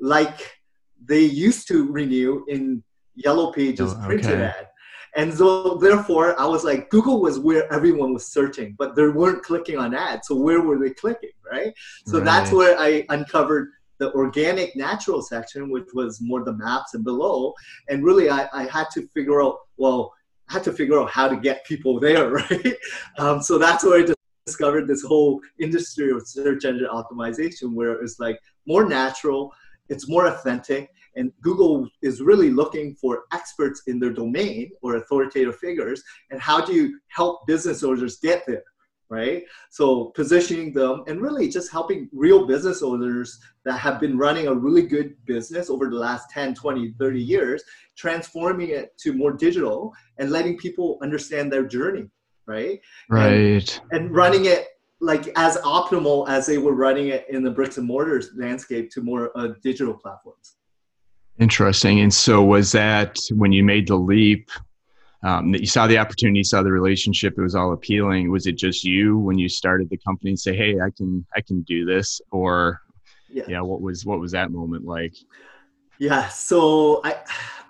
like 0.00 0.58
they 1.04 1.20
used 1.20 1.68
to 1.68 1.90
renew 1.90 2.44
in 2.48 2.82
Yellow 3.14 3.52
Pages 3.52 3.94
oh, 3.94 4.06
printed 4.06 4.40
ad. 4.40 4.68
And 5.14 5.32
so 5.32 5.76
therefore 5.76 6.38
I 6.40 6.46
was 6.46 6.64
like, 6.64 6.88
Google 6.90 7.20
was 7.20 7.38
where 7.38 7.70
everyone 7.72 8.14
was 8.14 8.26
searching, 8.26 8.74
but 8.78 8.96
they 8.96 9.08
weren't 9.08 9.42
clicking 9.42 9.78
on 9.78 9.94
ads. 9.94 10.28
So 10.28 10.36
where 10.36 10.62
were 10.62 10.78
they 10.78 10.90
clicking, 10.90 11.32
right? 11.50 11.72
So 12.06 12.18
right. 12.18 12.24
that's 12.24 12.50
where 12.50 12.78
I 12.78 13.04
uncovered 13.10 13.70
the 13.98 14.12
organic 14.14 14.74
natural 14.74 15.22
section, 15.22 15.70
which 15.70 15.88
was 15.94 16.20
more 16.20 16.42
the 16.42 16.54
maps 16.54 16.94
and 16.94 17.04
below. 17.04 17.54
And 17.88 18.04
really, 18.04 18.30
I, 18.30 18.48
I 18.52 18.64
had 18.64 18.86
to 18.94 19.06
figure 19.08 19.42
out, 19.42 19.58
well, 19.76 20.12
I 20.48 20.54
had 20.54 20.64
to 20.64 20.72
figure 20.72 20.98
out 20.98 21.10
how 21.10 21.28
to 21.28 21.36
get 21.36 21.64
people 21.66 22.00
there, 22.00 22.30
right? 22.50 22.74
Um, 23.18 23.40
so 23.40 23.58
that's 23.58 23.84
where 23.84 24.02
I 24.02 24.14
discovered 24.46 24.88
this 24.88 25.02
whole 25.02 25.40
industry 25.60 26.10
of 26.10 26.26
search 26.26 26.64
engine 26.64 26.88
optimization, 26.92 27.74
where 27.74 27.92
it's 28.02 28.18
like 28.18 28.40
more 28.66 28.88
natural, 28.88 29.52
it's 29.88 30.08
more 30.08 30.26
authentic, 30.26 30.90
and 31.16 31.32
Google 31.40 31.88
is 32.02 32.20
really 32.20 32.50
looking 32.50 32.94
for 32.94 33.24
experts 33.32 33.82
in 33.86 33.98
their 33.98 34.12
domain 34.12 34.70
or 34.82 34.96
authoritative 34.96 35.56
figures. 35.58 36.02
And 36.30 36.40
how 36.40 36.64
do 36.64 36.72
you 36.72 36.98
help 37.08 37.46
business 37.46 37.82
owners 37.82 38.18
get 38.18 38.44
there? 38.46 38.64
right? 39.12 39.44
So 39.68 40.06
positioning 40.16 40.72
them 40.72 41.04
and 41.06 41.20
really 41.20 41.46
just 41.50 41.70
helping 41.70 42.08
real 42.14 42.46
business 42.46 42.82
owners 42.82 43.38
that 43.66 43.78
have 43.78 44.00
been 44.00 44.16
running 44.16 44.46
a 44.46 44.54
really 44.54 44.86
good 44.86 45.14
business 45.26 45.68
over 45.68 45.90
the 45.90 45.96
last 45.96 46.30
10, 46.30 46.54
20, 46.54 46.94
30 46.98 47.20
years, 47.20 47.62
transforming 47.94 48.70
it 48.70 48.96
to 49.00 49.12
more 49.12 49.34
digital 49.34 49.92
and 50.16 50.30
letting 50.30 50.56
people 50.56 50.98
understand 51.02 51.52
their 51.52 51.66
journey, 51.66 52.06
right? 52.46 52.80
Right. 53.10 53.80
And, 53.92 54.06
and 54.06 54.14
running 54.14 54.46
it 54.46 54.68
like 55.02 55.28
as 55.36 55.58
optimal 55.58 56.26
as 56.30 56.46
they 56.46 56.56
were 56.56 56.74
running 56.74 57.08
it 57.08 57.26
in 57.28 57.42
the 57.42 57.50
bricks 57.50 57.76
and 57.76 57.86
mortars 57.86 58.30
landscape 58.34 58.90
to 58.92 59.02
more 59.02 59.30
uh, 59.36 59.48
digital 59.62 59.92
platforms. 59.92 60.56
Interesting. 61.38 62.00
And 62.00 62.12
so 62.12 62.42
was 62.42 62.72
that 62.72 63.18
when 63.30 63.52
you 63.52 63.64
made 63.64 63.88
the 63.88 63.96
leap 63.96 64.50
um, 65.22 65.52
that 65.52 65.60
you 65.60 65.66
saw 65.66 65.86
the 65.86 65.98
opportunity, 65.98 66.42
saw 66.42 66.62
the 66.62 66.72
relationship, 66.72 67.34
it 67.38 67.42
was 67.42 67.54
all 67.54 67.72
appealing. 67.72 68.30
Was 68.30 68.46
it 68.46 68.56
just 68.56 68.84
you 68.84 69.18
when 69.18 69.38
you 69.38 69.48
started 69.48 69.88
the 69.88 69.96
company 69.98 70.30
and 70.30 70.38
say, 70.38 70.56
"Hey, 70.56 70.80
I 70.80 70.90
can, 70.90 71.24
I 71.34 71.40
can 71.40 71.62
do 71.62 71.84
this," 71.84 72.20
or 72.32 72.80
yeah, 73.30 73.44
yeah 73.48 73.60
what 73.60 73.80
was 73.80 74.04
what 74.04 74.18
was 74.18 74.32
that 74.32 74.50
moment 74.50 74.84
like? 74.84 75.14
Yeah, 75.98 76.28
so 76.28 77.00
I 77.04 77.16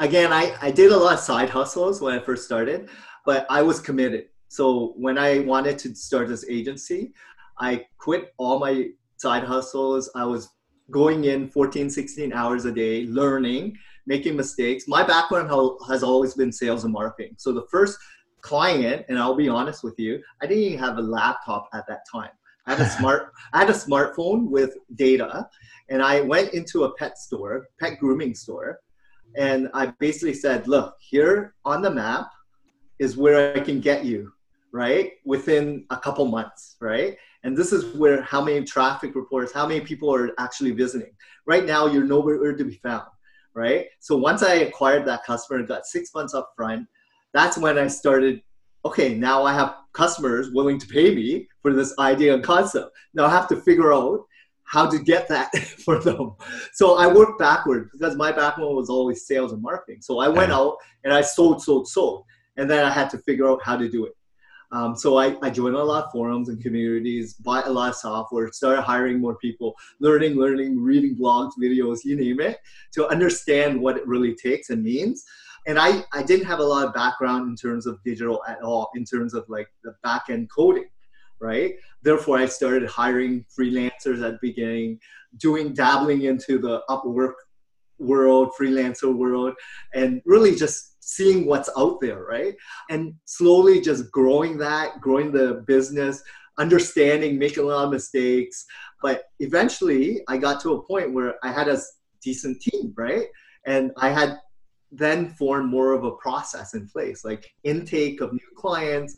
again, 0.00 0.32
I 0.32 0.56
I 0.62 0.70
did 0.70 0.92
a 0.92 0.96
lot 0.96 1.14
of 1.14 1.20
side 1.20 1.50
hustles 1.50 2.00
when 2.00 2.14
I 2.14 2.18
first 2.18 2.46
started, 2.46 2.88
but 3.26 3.46
I 3.50 3.60
was 3.60 3.80
committed. 3.80 4.28
So 4.48 4.94
when 4.96 5.18
I 5.18 5.40
wanted 5.40 5.78
to 5.80 5.94
start 5.94 6.28
this 6.28 6.44
agency, 6.48 7.12
I 7.58 7.86
quit 7.98 8.32
all 8.38 8.58
my 8.58 8.90
side 9.18 9.44
hustles. 9.44 10.10
I 10.14 10.24
was 10.24 10.48
going 10.90 11.24
in 11.24 11.48
14, 11.48 11.88
16 11.88 12.32
hours 12.32 12.64
a 12.64 12.72
day, 12.72 13.06
learning 13.06 13.76
making 14.06 14.36
mistakes. 14.36 14.88
My 14.88 15.02
background 15.02 15.48
has 15.88 16.02
always 16.02 16.34
been 16.34 16.52
sales 16.52 16.84
and 16.84 16.92
marketing. 16.92 17.34
So 17.38 17.52
the 17.52 17.66
first 17.70 17.98
client, 18.40 19.06
and 19.08 19.18
I'll 19.18 19.36
be 19.36 19.48
honest 19.48 19.84
with 19.84 19.98
you, 19.98 20.22
I 20.42 20.46
didn't 20.46 20.64
even 20.64 20.78
have 20.78 20.98
a 20.98 21.02
laptop 21.02 21.68
at 21.72 21.86
that 21.88 22.04
time. 22.10 22.30
I 22.66 22.74
had 22.74 22.86
a 22.86 22.90
smart 22.98 23.32
I 23.52 23.60
had 23.60 23.70
a 23.70 23.74
smartphone 23.74 24.48
with 24.48 24.76
data, 24.96 25.48
and 25.88 26.02
I 26.02 26.20
went 26.20 26.52
into 26.52 26.84
a 26.84 26.94
pet 26.94 27.18
store, 27.18 27.68
pet 27.80 27.98
grooming 27.98 28.34
store, 28.34 28.80
and 29.36 29.68
I 29.74 29.86
basically 29.98 30.34
said, 30.34 30.68
"Look, 30.68 30.96
here 31.00 31.54
on 31.64 31.82
the 31.82 31.90
map 31.90 32.30
is 32.98 33.16
where 33.16 33.56
I 33.56 33.60
can 33.60 33.80
get 33.80 34.04
you, 34.04 34.32
right? 34.72 35.12
Within 35.24 35.86
a 35.90 35.96
couple 35.96 36.24
months, 36.26 36.76
right? 36.80 37.16
And 37.44 37.56
this 37.56 37.72
is 37.72 37.96
where 37.96 38.22
how 38.22 38.42
many 38.42 38.64
traffic 38.64 39.14
reports, 39.14 39.52
how 39.52 39.66
many 39.66 39.80
people 39.80 40.14
are 40.14 40.30
actually 40.38 40.70
visiting. 40.70 41.12
Right 41.46 41.64
now, 41.64 41.86
you're 41.86 42.04
nowhere 42.04 42.54
to 42.56 42.64
be 42.64 42.76
found, 42.76 43.06
right? 43.54 43.86
So 44.00 44.16
once 44.16 44.42
I 44.42 44.54
acquired 44.54 45.06
that 45.06 45.24
customer 45.24 45.58
and 45.58 45.68
got 45.68 45.86
six 45.86 46.14
months 46.14 46.34
up 46.34 46.52
front, 46.56 46.86
that's 47.32 47.58
when 47.58 47.78
I 47.78 47.88
started. 47.88 48.42
Okay, 48.84 49.14
now 49.14 49.44
I 49.44 49.54
have 49.54 49.76
customers 49.92 50.50
willing 50.52 50.78
to 50.78 50.86
pay 50.86 51.14
me 51.14 51.48
for 51.62 51.72
this 51.72 51.94
idea 51.98 52.34
and 52.34 52.42
concept. 52.42 52.90
Now 53.14 53.26
I 53.26 53.30
have 53.30 53.48
to 53.48 53.56
figure 53.56 53.92
out 53.92 54.24
how 54.64 54.88
to 54.88 54.98
get 54.98 55.28
that 55.28 55.54
for 55.84 55.98
them. 55.98 56.34
So 56.72 56.96
I 56.96 57.06
worked 57.06 57.38
backwards 57.38 57.90
because 57.92 58.16
my 58.16 58.32
background 58.32 58.74
was 58.74 58.88
always 58.88 59.26
sales 59.26 59.52
and 59.52 59.62
marketing. 59.62 60.00
So 60.00 60.18
I 60.18 60.28
went 60.28 60.50
out 60.52 60.76
and 61.04 61.12
I 61.12 61.20
sold, 61.20 61.62
sold, 61.62 61.88
sold. 61.88 62.24
And 62.56 62.70
then 62.70 62.84
I 62.84 62.90
had 62.90 63.10
to 63.10 63.18
figure 63.18 63.48
out 63.48 63.60
how 63.62 63.76
to 63.76 63.88
do 63.88 64.06
it. 64.06 64.16
Um, 64.72 64.96
so 64.96 65.18
I, 65.18 65.36
I 65.42 65.50
joined 65.50 65.76
a 65.76 65.84
lot 65.84 66.06
of 66.06 66.12
forums 66.12 66.48
and 66.48 66.60
communities, 66.62 67.34
bought 67.34 67.66
a 67.66 67.70
lot 67.70 67.90
of 67.90 67.96
software, 67.96 68.50
started 68.52 68.82
hiring 68.82 69.20
more 69.20 69.36
people, 69.36 69.74
learning, 70.00 70.36
learning, 70.36 70.80
reading 70.80 71.14
blogs, 71.14 71.52
videos, 71.60 71.98
you 72.04 72.16
name 72.16 72.40
it, 72.40 72.58
to 72.92 73.06
understand 73.08 73.80
what 73.80 73.98
it 73.98 74.06
really 74.06 74.34
takes 74.34 74.70
and 74.70 74.82
means. 74.82 75.24
And 75.66 75.78
I, 75.78 76.04
I 76.12 76.22
didn't 76.22 76.46
have 76.46 76.58
a 76.58 76.64
lot 76.64 76.86
of 76.86 76.94
background 76.94 77.48
in 77.48 77.54
terms 77.54 77.86
of 77.86 78.02
digital 78.02 78.42
at 78.48 78.62
all, 78.62 78.90
in 78.94 79.04
terms 79.04 79.34
of 79.34 79.44
like 79.48 79.68
the 79.84 79.94
back 80.02 80.24
end 80.30 80.50
coding 80.50 80.86
right? 81.42 81.74
Therefore, 82.02 82.38
I 82.38 82.46
started 82.46 82.88
hiring 82.88 83.44
freelancers 83.58 84.22
at 84.24 84.34
the 84.34 84.38
beginning, 84.40 85.00
doing 85.38 85.74
dabbling 85.74 86.22
into 86.22 86.58
the 86.58 86.82
Upwork 86.88 87.34
world, 87.98 88.52
freelancer 88.58 89.14
world, 89.14 89.54
and 89.92 90.22
really 90.24 90.54
just 90.54 90.91
seeing 91.16 91.46
what's 91.46 91.70
out 91.76 92.00
there, 92.00 92.24
right? 92.24 92.54
And 92.90 93.14
slowly 93.24 93.80
just 93.80 94.10
growing 94.10 94.56
that, 94.58 95.00
growing 95.00 95.32
the 95.32 95.64
business, 95.66 96.22
understanding, 96.58 97.38
making 97.38 97.62
a 97.62 97.66
lot 97.66 97.84
of 97.84 97.90
mistakes. 97.90 98.64
But 99.02 99.24
eventually, 99.40 100.22
I 100.28 100.36
got 100.36 100.60
to 100.62 100.74
a 100.74 100.82
point 100.82 101.12
where 101.12 101.34
I 101.42 101.52
had 101.52 101.68
a 101.68 101.78
decent 102.22 102.60
team, 102.62 102.92
right? 102.96 103.26
And 103.66 103.92
I 103.96 104.10
had 104.10 104.38
then 104.90 105.30
formed 105.30 105.70
more 105.70 105.92
of 105.92 106.04
a 106.04 106.12
process 106.12 106.74
in 106.74 106.86
place, 106.88 107.24
like 107.24 107.50
intake 107.64 108.20
of 108.20 108.32
new 108.32 108.50
clients, 108.56 109.16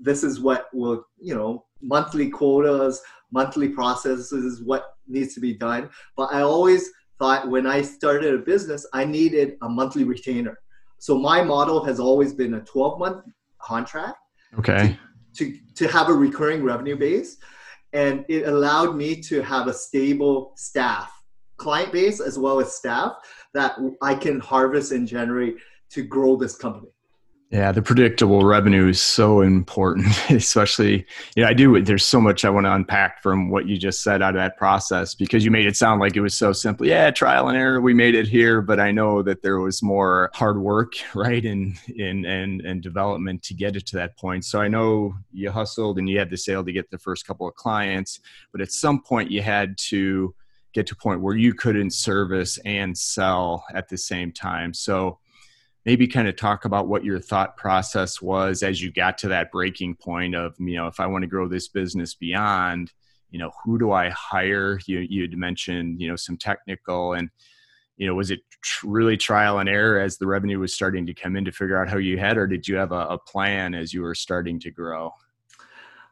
this 0.00 0.24
is 0.24 0.40
what 0.40 0.66
will 0.72 1.04
you 1.20 1.34
know 1.34 1.64
monthly 1.82 2.28
quotas 2.30 3.00
monthly 3.30 3.68
processes 3.68 4.62
what 4.62 4.94
needs 5.06 5.34
to 5.34 5.40
be 5.40 5.54
done 5.54 5.88
but 6.16 6.28
i 6.32 6.40
always 6.40 6.90
thought 7.18 7.48
when 7.48 7.66
i 7.66 7.82
started 7.82 8.34
a 8.34 8.38
business 8.38 8.86
i 8.92 9.04
needed 9.04 9.56
a 9.62 9.68
monthly 9.68 10.04
retainer 10.04 10.58
so 11.00 11.18
my 11.18 11.42
model 11.42 11.82
has 11.82 11.98
always 11.98 12.32
been 12.32 12.54
a 12.54 12.60
12 12.60 12.98
month 12.98 13.24
contract 13.58 14.18
okay. 14.58 14.98
to, 15.34 15.50
to, 15.50 15.58
to 15.74 15.88
have 15.88 16.10
a 16.10 16.12
recurring 16.12 16.62
revenue 16.62 16.96
base. 16.96 17.38
And 17.92 18.24
it 18.28 18.46
allowed 18.46 18.94
me 18.94 19.20
to 19.22 19.42
have 19.42 19.66
a 19.66 19.72
stable 19.72 20.52
staff 20.56 21.10
client 21.56 21.92
base 21.92 22.20
as 22.20 22.38
well 22.38 22.58
as 22.58 22.74
staff 22.74 23.16
that 23.52 23.76
i 24.00 24.14
can 24.14 24.40
harvest 24.40 24.92
and 24.92 25.06
generate 25.06 25.56
to 25.90 26.02
grow 26.02 26.34
this 26.34 26.56
company 26.56 26.88
yeah, 27.50 27.72
the 27.72 27.82
predictable 27.82 28.44
revenue 28.44 28.86
is 28.86 29.02
so 29.02 29.40
important, 29.40 30.06
especially, 30.30 31.04
you 31.34 31.42
know, 31.42 31.48
I 31.48 31.52
do, 31.52 31.82
there's 31.82 32.04
so 32.04 32.20
much 32.20 32.44
I 32.44 32.50
want 32.50 32.66
to 32.66 32.72
unpack 32.72 33.24
from 33.24 33.50
what 33.50 33.66
you 33.66 33.76
just 33.76 34.04
said 34.04 34.22
out 34.22 34.36
of 34.36 34.40
that 34.40 34.56
process 34.56 35.16
because 35.16 35.44
you 35.44 35.50
made 35.50 35.66
it 35.66 35.76
sound 35.76 36.00
like 36.00 36.14
it 36.14 36.20
was 36.20 36.34
so 36.34 36.52
simple. 36.52 36.86
Yeah, 36.86 37.10
trial 37.10 37.48
and 37.48 37.58
error, 37.58 37.80
we 37.80 37.92
made 37.92 38.14
it 38.14 38.28
here, 38.28 38.62
but 38.62 38.78
I 38.78 38.92
know 38.92 39.20
that 39.22 39.42
there 39.42 39.58
was 39.58 39.82
more 39.82 40.30
hard 40.32 40.60
work, 40.60 40.92
right, 41.16 41.44
in, 41.44 41.74
in, 41.96 42.24
and, 42.24 42.60
and 42.60 42.82
development 42.82 43.42
to 43.44 43.54
get 43.54 43.74
it 43.74 43.84
to 43.86 43.96
that 43.96 44.16
point. 44.16 44.44
So 44.44 44.60
I 44.60 44.68
know 44.68 45.14
you 45.32 45.50
hustled 45.50 45.98
and 45.98 46.08
you 46.08 46.20
had 46.20 46.30
the 46.30 46.38
sale 46.38 46.64
to 46.64 46.72
get 46.72 46.88
the 46.92 46.98
first 46.98 47.26
couple 47.26 47.48
of 47.48 47.56
clients, 47.56 48.20
but 48.52 48.60
at 48.60 48.70
some 48.70 49.02
point 49.02 49.28
you 49.28 49.42
had 49.42 49.76
to 49.78 50.34
get 50.72 50.86
to 50.86 50.94
a 50.94 51.02
point 51.02 51.20
where 51.20 51.34
you 51.34 51.52
couldn't 51.52 51.92
service 51.92 52.58
and 52.64 52.96
sell 52.96 53.64
at 53.74 53.88
the 53.88 53.98
same 53.98 54.30
time. 54.30 54.72
So, 54.72 55.18
maybe 55.86 56.06
kind 56.06 56.28
of 56.28 56.36
talk 56.36 56.64
about 56.64 56.88
what 56.88 57.04
your 57.04 57.18
thought 57.18 57.56
process 57.56 58.20
was 58.20 58.62
as 58.62 58.82
you 58.82 58.92
got 58.92 59.16
to 59.18 59.28
that 59.28 59.50
breaking 59.50 59.94
point 59.94 60.34
of 60.34 60.54
you 60.58 60.76
know 60.76 60.86
if 60.86 61.00
i 61.00 61.06
want 61.06 61.22
to 61.22 61.28
grow 61.28 61.48
this 61.48 61.68
business 61.68 62.14
beyond 62.14 62.92
you 63.30 63.38
know 63.38 63.50
who 63.64 63.78
do 63.78 63.92
i 63.92 64.10
hire? 64.10 64.78
You 64.86 65.00
you 65.00 65.22
had 65.22 65.36
mentioned 65.36 66.00
you 66.00 66.08
know 66.08 66.16
some 66.16 66.36
technical 66.36 67.14
and 67.14 67.30
you 67.96 68.06
know 68.06 68.14
was 68.14 68.30
it 68.30 68.40
tr- 68.60 68.88
really 68.88 69.16
trial 69.16 69.58
and 69.58 69.68
error 69.68 70.00
as 70.00 70.18
the 70.18 70.26
revenue 70.26 70.58
was 70.58 70.74
starting 70.74 71.06
to 71.06 71.14
come 71.14 71.36
in 71.36 71.44
to 71.44 71.52
figure 71.52 71.80
out 71.80 71.88
how 71.88 71.98
you 71.98 72.18
had 72.18 72.36
or 72.36 72.46
did 72.46 72.66
you 72.66 72.76
have 72.76 72.92
a, 72.92 73.06
a 73.06 73.18
plan 73.18 73.74
as 73.74 73.92
you 73.92 74.02
were 74.02 74.14
starting 74.14 74.58
to 74.60 74.70
grow? 74.70 75.12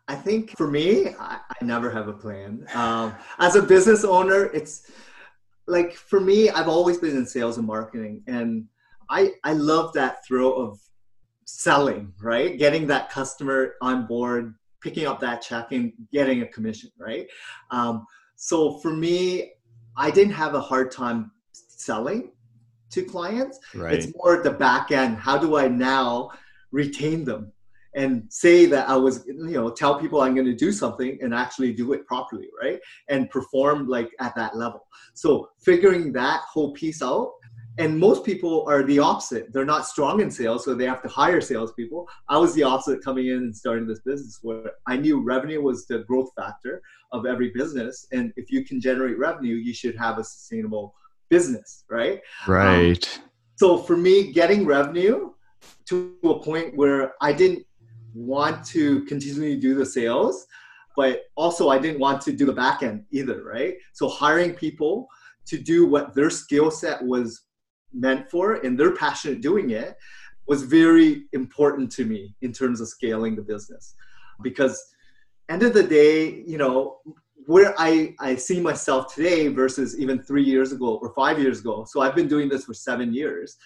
I 0.06 0.14
think 0.14 0.56
for 0.56 0.68
me 0.68 1.08
i, 1.18 1.38
I 1.60 1.64
never 1.64 1.90
have 1.90 2.08
a 2.08 2.12
plan. 2.12 2.66
Um, 2.74 3.14
as 3.38 3.56
a 3.56 3.62
business 3.62 4.04
owner 4.04 4.46
it's 4.46 4.90
like 5.66 5.94
for 5.94 6.20
me 6.20 6.48
i've 6.50 6.68
always 6.68 6.98
been 6.98 7.16
in 7.16 7.26
sales 7.26 7.58
and 7.58 7.66
marketing 7.66 8.22
and 8.26 8.66
I, 9.10 9.32
I 9.44 9.52
love 9.52 9.92
that 9.94 10.24
thrill 10.26 10.56
of 10.56 10.80
selling, 11.44 12.12
right? 12.20 12.58
Getting 12.58 12.86
that 12.88 13.10
customer 13.10 13.74
on 13.80 14.06
board, 14.06 14.54
picking 14.82 15.06
up 15.06 15.20
that 15.20 15.42
check 15.42 15.72
and 15.72 15.92
getting 16.12 16.42
a 16.42 16.46
commission, 16.46 16.90
right? 16.98 17.26
Um, 17.70 18.06
so 18.36 18.78
for 18.78 18.92
me, 18.92 19.52
I 19.96 20.10
didn't 20.10 20.34
have 20.34 20.54
a 20.54 20.60
hard 20.60 20.90
time 20.90 21.32
selling 21.52 22.32
to 22.90 23.02
clients. 23.02 23.58
Right. 23.74 23.94
It's 23.94 24.14
more 24.16 24.42
the 24.42 24.50
back 24.50 24.92
end. 24.92 25.16
How 25.16 25.38
do 25.38 25.56
I 25.56 25.68
now 25.68 26.30
retain 26.70 27.24
them 27.24 27.52
and 27.94 28.24
say 28.28 28.66
that 28.66 28.88
I 28.88 28.96
was, 28.96 29.24
you 29.26 29.34
know, 29.34 29.70
tell 29.70 29.98
people 29.98 30.20
I'm 30.20 30.34
going 30.34 30.46
to 30.46 30.54
do 30.54 30.70
something 30.70 31.18
and 31.20 31.34
actually 31.34 31.72
do 31.72 31.92
it 31.94 32.06
properly, 32.06 32.48
right? 32.62 32.78
And 33.08 33.28
perform 33.30 33.88
like 33.88 34.10
at 34.20 34.34
that 34.36 34.56
level. 34.56 34.86
So 35.14 35.48
figuring 35.58 36.12
that 36.12 36.42
whole 36.42 36.72
piece 36.74 37.02
out 37.02 37.32
and 37.78 37.96
most 37.96 38.24
people 38.24 38.64
are 38.68 38.82
the 38.82 38.98
opposite. 38.98 39.52
They're 39.52 39.64
not 39.64 39.86
strong 39.86 40.20
in 40.20 40.30
sales, 40.30 40.64
so 40.64 40.74
they 40.74 40.84
have 40.84 41.00
to 41.02 41.08
hire 41.08 41.40
salespeople. 41.40 42.08
I 42.28 42.36
was 42.36 42.52
the 42.54 42.64
opposite 42.64 43.04
coming 43.04 43.28
in 43.28 43.36
and 43.36 43.56
starting 43.56 43.86
this 43.86 44.00
business 44.00 44.40
where 44.42 44.72
I 44.88 44.96
knew 44.96 45.22
revenue 45.22 45.62
was 45.62 45.86
the 45.86 46.00
growth 46.00 46.30
factor 46.36 46.82
of 47.12 47.24
every 47.24 47.50
business. 47.54 48.06
And 48.10 48.32
if 48.36 48.50
you 48.50 48.64
can 48.64 48.80
generate 48.80 49.16
revenue, 49.16 49.54
you 49.54 49.72
should 49.72 49.96
have 49.96 50.18
a 50.18 50.24
sustainable 50.24 50.94
business, 51.28 51.84
right? 51.88 52.20
Right. 52.48 53.18
Um, 53.18 53.24
so 53.54 53.78
for 53.78 53.96
me, 53.96 54.32
getting 54.32 54.66
revenue 54.66 55.32
to 55.86 56.16
a 56.24 56.38
point 56.40 56.76
where 56.76 57.14
I 57.20 57.32
didn't 57.32 57.64
want 58.12 58.64
to 58.66 59.04
continually 59.04 59.56
do 59.56 59.74
the 59.74 59.86
sales, 59.86 60.46
but 60.96 61.22
also 61.36 61.68
I 61.68 61.78
didn't 61.78 62.00
want 62.00 62.20
to 62.22 62.32
do 62.32 62.44
the 62.44 62.52
back 62.52 62.82
end 62.82 63.04
either, 63.12 63.44
right? 63.44 63.74
So 63.92 64.08
hiring 64.08 64.54
people 64.54 65.06
to 65.46 65.58
do 65.58 65.86
what 65.86 66.14
their 66.14 66.28
skill 66.28 66.70
set 66.70 67.02
was 67.02 67.42
meant 67.92 68.30
for 68.30 68.54
and 68.54 68.78
they're 68.78 68.94
passionate 68.94 69.40
doing 69.40 69.70
it 69.70 69.96
was 70.46 70.62
very 70.62 71.24
important 71.32 71.90
to 71.92 72.04
me 72.04 72.34
in 72.42 72.52
terms 72.52 72.80
of 72.80 72.88
scaling 72.88 73.36
the 73.36 73.42
business. 73.42 73.94
Because 74.42 74.82
end 75.48 75.62
of 75.62 75.74
the 75.74 75.82
day 75.82 76.42
you 76.46 76.58
know 76.58 76.98
where 77.46 77.74
I, 77.78 78.14
I 78.20 78.34
see 78.36 78.60
myself 78.60 79.14
today 79.14 79.48
versus 79.48 79.98
even 79.98 80.22
three 80.22 80.44
years 80.44 80.72
ago 80.72 80.98
or 81.00 81.14
five 81.14 81.38
years 81.38 81.60
ago. 81.60 81.86
So 81.88 82.00
i've 82.00 82.14
been 82.14 82.28
doing 82.28 82.48
this 82.48 82.64
for 82.64 82.74
seven 82.74 83.12
years. 83.12 83.56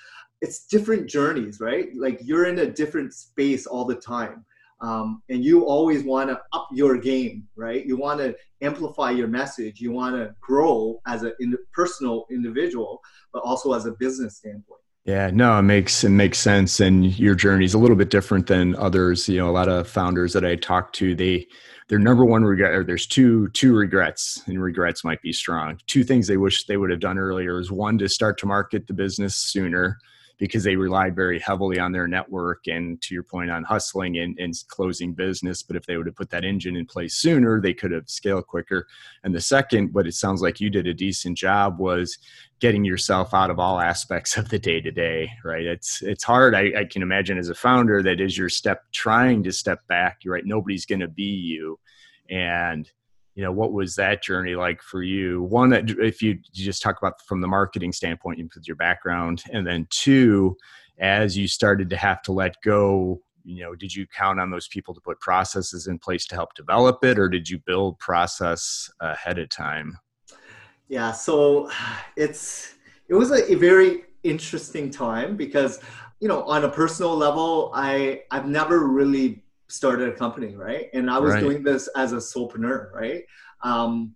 It's 0.40 0.66
different 0.66 1.08
journeys 1.08 1.60
right? 1.60 1.88
Like 1.94 2.20
you're 2.22 2.46
in 2.46 2.60
a 2.60 2.70
different 2.70 3.12
space 3.12 3.66
all 3.66 3.84
the 3.84 3.96
time 3.96 4.44
um, 4.82 5.22
and 5.28 5.44
you 5.44 5.64
always 5.64 6.04
want 6.04 6.28
to 6.28 6.40
up 6.52 6.68
your 6.72 6.98
game 6.98 7.48
right? 7.56 7.86
You 7.86 7.96
want 7.96 8.20
to 8.20 8.34
amplify 8.60 9.10
your 9.10 9.28
message. 9.28 9.80
You 9.80 9.92
want 9.92 10.16
to 10.16 10.34
grow 10.40 11.00
as 11.06 11.22
a 11.22 11.32
in, 11.40 11.56
personal 11.72 12.26
individual 12.30 13.00
but 13.32 13.42
also 13.42 13.72
as 13.72 13.86
a 13.86 13.92
business 13.92 14.36
standpoint. 14.36 14.80
Yeah 15.04 15.30
no 15.32 15.58
it 15.58 15.62
makes 15.62 16.04
it 16.04 16.10
makes 16.10 16.38
sense. 16.38 16.80
And 16.80 17.18
your 17.18 17.34
journey 17.34 17.64
is 17.64 17.74
a 17.74 17.78
little 17.78 17.96
bit 17.96 18.10
different 18.10 18.46
than 18.46 18.76
others. 18.76 19.28
You 19.28 19.38
know 19.38 19.48
a 19.48 19.52
lot 19.52 19.68
of 19.68 19.88
founders 19.88 20.32
that 20.32 20.44
i 20.44 20.56
talk 20.56 20.92
to 20.94 21.14
they 21.14 21.46
their 21.88 21.98
number 21.98 22.24
one 22.24 22.44
regret 22.44 22.72
or 22.72 22.84
there's 22.84 23.06
two 23.06 23.48
two 23.48 23.74
regrets 23.74 24.42
and 24.46 24.62
regrets 24.62 25.04
might 25.04 25.22
be 25.22 25.32
strong. 25.32 25.78
Two 25.86 26.04
things 26.04 26.26
they 26.26 26.36
wish 26.36 26.64
they 26.64 26.76
would 26.76 26.90
have 26.90 27.00
done 27.00 27.18
earlier 27.18 27.58
is 27.58 27.70
one 27.70 27.98
to 27.98 28.08
start 28.08 28.38
to 28.38 28.46
market 28.46 28.86
the 28.86 28.94
business 28.94 29.34
sooner 29.36 29.98
because 30.42 30.64
they 30.64 30.74
relied 30.74 31.14
very 31.14 31.38
heavily 31.38 31.78
on 31.78 31.92
their 31.92 32.08
network 32.08 32.66
and 32.66 33.00
to 33.00 33.14
your 33.14 33.22
point 33.22 33.48
on 33.48 33.62
hustling 33.62 34.18
and, 34.18 34.36
and 34.40 34.52
closing 34.66 35.14
business. 35.14 35.62
But 35.62 35.76
if 35.76 35.86
they 35.86 35.96
would 35.96 36.06
have 36.06 36.16
put 36.16 36.30
that 36.30 36.44
engine 36.44 36.74
in 36.74 36.84
place 36.84 37.14
sooner, 37.14 37.60
they 37.60 37.72
could 37.72 37.92
have 37.92 38.10
scaled 38.10 38.48
quicker. 38.48 38.88
And 39.22 39.32
the 39.32 39.40
second, 39.40 39.94
what 39.94 40.08
it 40.08 40.14
sounds 40.14 40.42
like 40.42 40.60
you 40.60 40.68
did 40.68 40.88
a 40.88 40.94
decent 40.94 41.38
job 41.38 41.78
was 41.78 42.18
getting 42.58 42.84
yourself 42.84 43.32
out 43.32 43.50
of 43.50 43.60
all 43.60 43.78
aspects 43.78 44.36
of 44.36 44.48
the 44.48 44.58
day 44.58 44.80
to 44.80 44.90
day, 44.90 45.30
right? 45.44 45.64
It's 45.64 46.02
it's 46.02 46.24
hard. 46.24 46.56
I, 46.56 46.72
I 46.76 46.84
can 46.86 47.02
imagine 47.02 47.38
as 47.38 47.48
a 47.48 47.54
founder 47.54 48.02
that 48.02 48.20
is 48.20 48.36
your 48.36 48.48
step 48.48 48.82
trying 48.90 49.44
to 49.44 49.52
step 49.52 49.86
back, 49.86 50.24
you're 50.24 50.34
right, 50.34 50.44
nobody's 50.44 50.86
gonna 50.86 51.06
be 51.06 51.22
you. 51.22 51.78
And 52.28 52.90
you 53.34 53.42
know 53.42 53.52
what 53.52 53.72
was 53.72 53.96
that 53.96 54.22
journey 54.22 54.54
like 54.54 54.82
for 54.82 55.02
you? 55.02 55.42
One 55.44 55.70
that 55.70 55.90
if 55.90 56.20
you, 56.22 56.38
you 56.52 56.64
just 56.64 56.82
talk 56.82 56.98
about 56.98 57.20
from 57.26 57.40
the 57.40 57.48
marketing 57.48 57.92
standpoint 57.92 58.38
with 58.54 58.66
your 58.68 58.76
background 58.76 59.44
and 59.52 59.66
then 59.66 59.86
two 59.90 60.56
as 60.98 61.36
you 61.36 61.48
started 61.48 61.88
to 61.90 61.96
have 61.96 62.22
to 62.22 62.32
let 62.32 62.54
go 62.62 63.20
you 63.44 63.64
know 63.64 63.74
did 63.74 63.94
you 63.94 64.06
count 64.06 64.38
on 64.38 64.50
those 64.50 64.68
people 64.68 64.94
to 64.94 65.00
put 65.00 65.18
processes 65.20 65.86
in 65.86 65.98
place 65.98 66.26
to 66.26 66.34
help 66.34 66.54
develop 66.54 67.04
it 67.04 67.18
or 67.18 67.28
did 67.28 67.48
you 67.48 67.58
build 67.58 67.98
process 67.98 68.90
ahead 69.00 69.38
of 69.38 69.48
time? 69.48 69.98
Yeah 70.88 71.12
so 71.12 71.70
it's 72.16 72.74
it 73.08 73.14
was 73.14 73.30
a, 73.30 73.52
a 73.52 73.56
very 73.56 74.04
interesting 74.22 74.90
time 74.90 75.36
because 75.36 75.80
you 76.20 76.28
know 76.28 76.44
on 76.44 76.64
a 76.64 76.68
personal 76.68 77.16
level 77.16 77.72
i 77.74 78.22
i've 78.30 78.46
never 78.46 78.86
really 78.86 79.41
started 79.72 80.08
a 80.08 80.12
company 80.12 80.54
right? 80.54 80.88
And 80.92 81.10
i 81.10 81.18
was 81.18 81.34
right. 81.34 81.40
doing 81.40 81.62
this 81.62 81.88
as 81.96 82.12
a 82.12 82.16
solopreneur 82.16 82.92
right? 82.92 83.22
Um, 83.62 84.14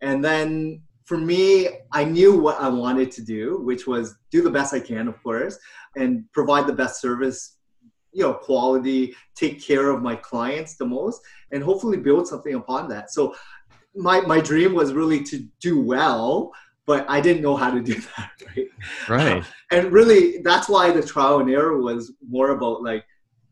and 0.00 0.24
then 0.24 0.82
for 1.04 1.18
me 1.18 1.68
i 1.92 2.04
knew 2.04 2.38
what 2.38 2.60
i 2.60 2.68
wanted 2.68 3.10
to 3.10 3.22
do 3.22 3.60
which 3.62 3.86
was 3.86 4.14
do 4.30 4.40
the 4.40 4.50
best 4.50 4.72
i 4.72 4.78
can 4.78 5.08
of 5.08 5.20
course 5.22 5.58
and 5.96 6.24
provide 6.32 6.66
the 6.66 6.72
best 6.72 7.00
service 7.00 7.56
you 8.12 8.22
know 8.22 8.34
quality 8.34 9.14
take 9.34 9.60
care 9.60 9.90
of 9.90 10.02
my 10.02 10.14
clients 10.14 10.76
the 10.76 10.84
most 10.84 11.20
and 11.50 11.62
hopefully 11.62 11.96
build 11.96 12.28
something 12.28 12.54
upon 12.54 12.88
that. 12.88 13.12
So 13.12 13.34
my 13.94 14.20
my 14.20 14.40
dream 14.40 14.74
was 14.74 14.92
really 14.92 15.22
to 15.24 15.46
do 15.60 15.80
well 15.80 16.50
but 16.86 17.04
i 17.10 17.20
didn't 17.20 17.42
know 17.42 17.56
how 17.56 17.70
to 17.70 17.80
do 17.80 17.94
that 18.16 18.30
right? 18.56 18.68
Right. 19.08 19.44
And 19.70 19.92
really 19.92 20.38
that's 20.38 20.68
why 20.68 20.90
the 20.90 21.02
trial 21.02 21.40
and 21.40 21.50
error 21.50 21.80
was 21.80 22.12
more 22.26 22.50
about 22.50 22.82
like 22.82 23.04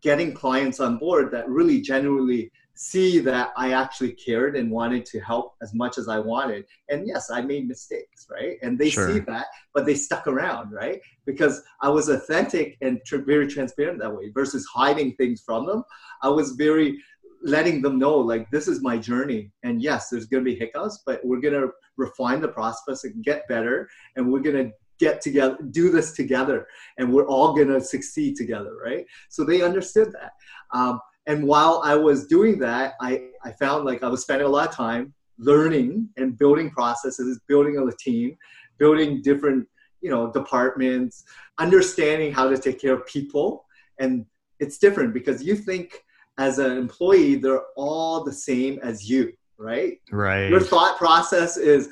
getting 0.02 0.32
clients 0.32 0.80
on 0.80 0.98
board 0.98 1.30
that 1.32 1.48
really 1.48 1.80
genuinely 1.80 2.50
see 2.74 3.18
that 3.18 3.52
I 3.58 3.72
actually 3.72 4.12
cared 4.12 4.56
and 4.56 4.70
wanted 4.70 5.04
to 5.06 5.20
help 5.20 5.54
as 5.60 5.74
much 5.74 5.98
as 5.98 6.08
I 6.08 6.18
wanted. 6.18 6.64
And 6.88 7.06
yes, 7.06 7.30
I 7.30 7.42
made 7.42 7.68
mistakes, 7.68 8.26
right? 8.30 8.56
And 8.62 8.78
they 8.78 8.88
sure. 8.88 9.12
see 9.12 9.18
that, 9.20 9.46
but 9.74 9.84
they 9.84 9.94
stuck 9.94 10.26
around, 10.26 10.72
right? 10.72 10.98
Because 11.26 11.62
I 11.82 11.90
was 11.90 12.08
authentic 12.08 12.78
and 12.80 12.98
tr- 13.04 13.18
very 13.18 13.48
transparent 13.48 13.98
that 13.98 14.16
way 14.16 14.30
versus 14.30 14.66
hiding 14.72 15.14
things 15.16 15.42
from 15.44 15.66
them. 15.66 15.84
I 16.22 16.28
was 16.28 16.52
very 16.52 16.98
letting 17.42 17.82
them 17.82 17.98
know, 17.98 18.16
like, 18.16 18.50
this 18.50 18.66
is 18.66 18.82
my 18.82 18.96
journey. 18.96 19.50
And 19.62 19.82
yes, 19.82 20.08
there's 20.08 20.26
going 20.26 20.42
to 20.42 20.50
be 20.50 20.56
hiccups, 20.56 21.02
but 21.04 21.20
we're 21.22 21.40
going 21.40 21.60
to 21.60 21.70
refine 21.98 22.40
the 22.40 22.48
process 22.48 23.04
and 23.04 23.22
get 23.22 23.46
better. 23.48 23.90
And 24.16 24.32
we're 24.32 24.40
going 24.40 24.56
to 24.56 24.72
get 25.00 25.20
together, 25.20 25.58
do 25.70 25.90
this 25.90 26.12
together, 26.12 26.68
and 26.98 27.12
we're 27.12 27.26
all 27.26 27.54
to 27.56 27.80
succeed 27.80 28.36
together, 28.36 28.76
right? 28.84 29.04
So 29.28 29.44
they 29.44 29.62
understood 29.62 30.12
that. 30.12 30.32
Um, 30.72 31.00
and 31.26 31.44
while 31.44 31.82
I 31.84 31.94
was 31.96 32.26
doing 32.26 32.58
that, 32.60 32.94
I, 33.00 33.28
I 33.44 33.52
found 33.52 33.84
like 33.84 34.02
I 34.04 34.08
was 34.08 34.22
spending 34.22 34.46
a 34.46 34.50
lot 34.50 34.68
of 34.68 34.74
time 34.74 35.14
learning 35.38 36.08
and 36.16 36.38
building 36.38 36.70
processes, 36.70 37.40
building 37.48 37.76
a 37.78 37.96
team, 37.96 38.36
building 38.78 39.22
different, 39.22 39.66
you 40.00 40.10
know, 40.10 40.30
departments, 40.32 41.24
understanding 41.58 42.32
how 42.32 42.48
to 42.48 42.58
take 42.58 42.80
care 42.80 42.94
of 42.94 43.06
people. 43.06 43.64
And 43.98 44.26
it's 44.58 44.78
different 44.78 45.14
because 45.14 45.42
you 45.42 45.56
think 45.56 46.04
as 46.38 46.58
an 46.58 46.72
employee, 46.76 47.36
they're 47.36 47.64
all 47.76 48.24
the 48.24 48.32
same 48.32 48.78
as 48.82 49.08
you, 49.08 49.32
right? 49.58 49.98
Right. 50.10 50.48
Your 50.48 50.60
thought 50.60 50.98
process 50.98 51.56
is, 51.56 51.90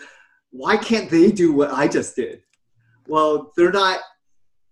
why 0.51 0.79
can't 0.79 1.11
they 1.11 1.31
do 1.31 1.53
what 1.53 1.71
I 1.71 1.87
just 1.87 2.17
did? 2.17 2.43
Well, 3.09 3.53
they're 3.57 3.73
not 3.73 4.01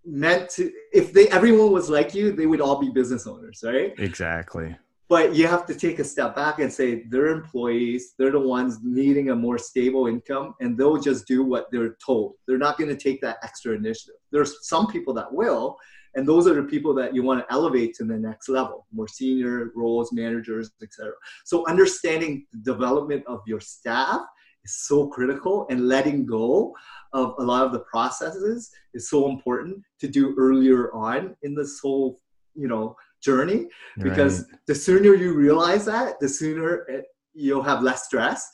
meant 0.06 0.48
to 0.48 0.72
if 0.92 1.12
they 1.12 1.28
everyone 1.28 1.72
was 1.72 1.90
like 1.90 2.14
you 2.14 2.30
they 2.30 2.46
would 2.46 2.60
all 2.60 2.80
be 2.80 2.88
business 2.90 3.26
owners 3.26 3.62
right? 3.64 3.92
Exactly. 3.98 4.76
But 5.08 5.34
you 5.34 5.46
have 5.46 5.66
to 5.66 5.74
take 5.74 5.98
a 5.98 6.04
step 6.04 6.34
back 6.34 6.58
and 6.58 6.72
say 6.72 7.04
they're 7.08 7.28
employees 7.28 8.14
they're 8.16 8.30
the 8.30 8.38
ones 8.38 8.78
needing 8.84 9.30
a 9.30 9.34
more 9.34 9.58
stable 9.58 10.06
income 10.06 10.54
and 10.60 10.78
they'll 10.78 11.00
just 11.00 11.26
do 11.26 11.42
what 11.42 11.66
they're 11.72 11.96
told. 12.04 12.34
They're 12.46 12.56
not 12.56 12.78
going 12.78 12.90
to 12.90 12.96
take 12.96 13.20
that 13.22 13.38
extra 13.42 13.74
initiative. 13.74 14.14
There's 14.30 14.68
some 14.68 14.86
people 14.86 15.12
that 15.14 15.32
will 15.32 15.76
and 16.14 16.26
those 16.26 16.46
are 16.46 16.54
the 16.54 16.62
people 16.62 16.94
that 16.94 17.14
you 17.14 17.22
want 17.22 17.40
to 17.40 17.52
elevate 17.52 17.94
to 17.94 18.04
the 18.04 18.16
next 18.16 18.48
level 18.48 18.86
more 18.92 19.06
senior 19.06 19.70
roles 19.76 20.12
managers 20.12 20.70
etc 20.82 21.12
so 21.44 21.66
understanding 21.68 22.46
the 22.52 22.72
development 22.72 23.22
of 23.26 23.40
your 23.46 23.60
staff 23.60 24.22
is 24.66 24.76
so 24.76 25.06
critical 25.06 25.66
and 25.70 25.88
letting 25.88 26.26
go 26.26 26.74
of 27.12 27.34
a 27.38 27.42
lot 27.42 27.64
of 27.64 27.72
the 27.72 27.84
processes 27.94 28.70
is 28.92 29.08
so 29.08 29.28
important 29.30 29.80
to 30.00 30.08
do 30.08 30.34
earlier 30.36 30.92
on 30.92 31.34
in 31.42 31.54
this 31.54 31.80
whole 31.80 32.20
you 32.54 32.68
know 32.68 32.94
journey 33.22 33.66
because 34.02 34.40
right. 34.40 34.60
the 34.66 34.74
sooner 34.74 35.14
you 35.14 35.32
realize 35.32 35.84
that 35.86 36.20
the 36.20 36.28
sooner 36.28 36.70
it, 36.88 37.06
you'll 37.34 37.62
have 37.62 37.82
less 37.82 38.04
stress 38.04 38.50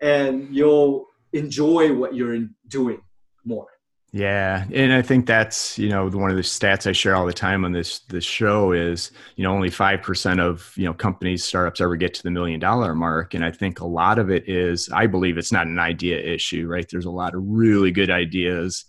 and 0.00 0.54
you'll 0.54 1.06
enjoy 1.32 1.92
what 1.92 2.14
you're 2.14 2.46
doing 2.68 3.00
more 3.44 3.68
yeah, 4.16 4.64
and 4.72 4.94
I 4.94 5.02
think 5.02 5.26
that's 5.26 5.78
you 5.78 5.90
know 5.90 6.08
one 6.08 6.30
of 6.30 6.36
the 6.36 6.42
stats 6.42 6.86
I 6.86 6.92
share 6.92 7.14
all 7.14 7.26
the 7.26 7.34
time 7.34 7.66
on 7.66 7.72
this 7.72 7.98
this 8.08 8.24
show 8.24 8.72
is 8.72 9.10
you 9.36 9.44
know 9.44 9.52
only 9.52 9.68
five 9.68 10.00
percent 10.00 10.40
of 10.40 10.72
you 10.74 10.86
know 10.86 10.94
companies 10.94 11.44
startups 11.44 11.82
ever 11.82 11.96
get 11.96 12.14
to 12.14 12.22
the 12.22 12.30
million 12.30 12.58
dollar 12.58 12.94
mark, 12.94 13.34
and 13.34 13.44
I 13.44 13.50
think 13.50 13.80
a 13.80 13.86
lot 13.86 14.18
of 14.18 14.30
it 14.30 14.48
is 14.48 14.88
I 14.90 15.06
believe 15.06 15.36
it's 15.36 15.52
not 15.52 15.66
an 15.66 15.78
idea 15.78 16.18
issue, 16.18 16.66
right? 16.66 16.86
There's 16.90 17.04
a 17.04 17.10
lot 17.10 17.34
of 17.34 17.42
really 17.44 17.90
good 17.90 18.08
ideas, 18.08 18.86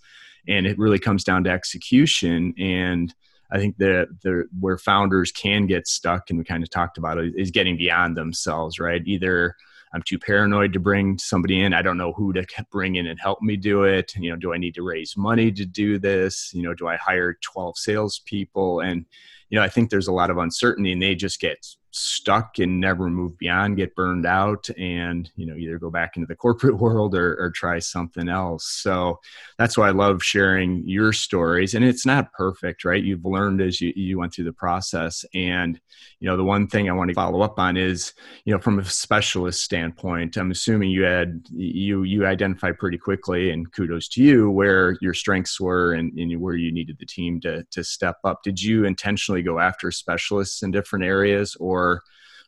and 0.48 0.66
it 0.66 0.78
really 0.78 0.98
comes 0.98 1.24
down 1.24 1.44
to 1.44 1.50
execution. 1.50 2.54
And 2.58 3.14
I 3.52 3.58
think 3.58 3.76
that 3.78 4.08
the 4.22 4.48
where 4.58 4.78
founders 4.78 5.30
can 5.30 5.66
get 5.66 5.86
stuck, 5.86 6.30
and 6.30 6.38
we 6.38 6.44
kind 6.46 6.62
of 6.62 6.70
talked 6.70 6.96
about 6.96 7.18
it, 7.18 7.34
is 7.36 7.50
getting 7.50 7.76
beyond 7.76 8.16
themselves, 8.16 8.80
right? 8.80 9.02
Either 9.04 9.56
I'm 9.92 10.02
too 10.02 10.18
paranoid 10.18 10.72
to 10.74 10.80
bring 10.80 11.18
somebody 11.18 11.60
in. 11.60 11.72
I 11.72 11.82
don't 11.82 11.98
know 11.98 12.12
who 12.12 12.32
to 12.32 12.44
bring 12.70 12.96
in 12.96 13.06
and 13.06 13.18
help 13.18 13.40
me 13.42 13.56
do 13.56 13.84
it. 13.84 14.14
You 14.16 14.30
know, 14.30 14.36
do 14.36 14.52
I 14.52 14.58
need 14.58 14.74
to 14.74 14.82
raise 14.82 15.16
money 15.16 15.50
to 15.52 15.64
do 15.64 15.98
this? 15.98 16.52
You 16.52 16.62
know, 16.62 16.74
do 16.74 16.88
I 16.88 16.96
hire 16.96 17.38
12 17.42 17.78
salespeople? 17.78 18.80
And, 18.80 19.06
you 19.50 19.58
know, 19.58 19.64
I 19.64 19.68
think 19.68 19.90
there's 19.90 20.08
a 20.08 20.12
lot 20.12 20.30
of 20.30 20.38
uncertainty 20.38 20.92
and 20.92 21.02
they 21.02 21.14
just 21.14 21.40
get 21.40 21.66
stuck 21.90 22.58
and 22.58 22.80
never 22.80 23.08
move 23.08 23.38
beyond, 23.38 23.76
get 23.76 23.94
burned 23.94 24.26
out, 24.26 24.68
and 24.78 25.30
you 25.36 25.46
know 25.46 25.54
either 25.54 25.78
go 25.78 25.90
back 25.90 26.16
into 26.16 26.26
the 26.26 26.36
corporate 26.36 26.76
world 26.80 27.14
or, 27.14 27.36
or 27.40 27.50
try 27.50 27.78
something 27.78 28.28
else. 28.28 28.66
So 28.66 29.20
that's 29.58 29.76
why 29.78 29.88
I 29.88 29.92
love 29.92 30.22
sharing 30.22 30.82
your 30.86 31.12
stories. 31.12 31.74
And 31.74 31.84
it's 31.84 32.06
not 32.06 32.32
perfect, 32.32 32.84
right? 32.84 33.02
You've 33.02 33.24
learned 33.24 33.60
as 33.60 33.80
you, 33.80 33.92
you 33.96 34.18
went 34.18 34.34
through 34.34 34.44
the 34.44 34.52
process. 34.52 35.24
And 35.34 35.80
you 36.20 36.28
know 36.28 36.36
the 36.36 36.44
one 36.44 36.66
thing 36.66 36.88
I 36.88 36.92
want 36.92 37.08
to 37.08 37.14
follow 37.14 37.42
up 37.42 37.58
on 37.58 37.76
is 37.76 38.12
you 38.44 38.52
know 38.52 38.60
from 38.60 38.78
a 38.78 38.84
specialist 38.84 39.62
standpoint, 39.62 40.36
I'm 40.36 40.50
assuming 40.50 40.90
you 40.90 41.04
had 41.04 41.46
you 41.50 42.02
you 42.02 42.26
identified 42.26 42.78
pretty 42.78 42.98
quickly, 42.98 43.50
and 43.50 43.70
kudos 43.72 44.08
to 44.08 44.22
you 44.22 44.50
where 44.50 44.96
your 45.00 45.14
strengths 45.14 45.60
were 45.60 45.94
and, 45.94 46.12
and 46.18 46.40
where 46.40 46.54
you 46.54 46.72
needed 46.72 46.98
the 46.98 47.06
team 47.06 47.40
to 47.40 47.64
to 47.70 47.82
step 47.82 48.16
up. 48.24 48.42
Did 48.42 48.62
you 48.62 48.84
intentionally 48.84 49.42
go 49.42 49.58
after 49.58 49.90
specialists 49.90 50.62
in 50.62 50.70
different 50.70 51.04
areas 51.04 51.56
or 51.58 51.77
or 51.78 52.02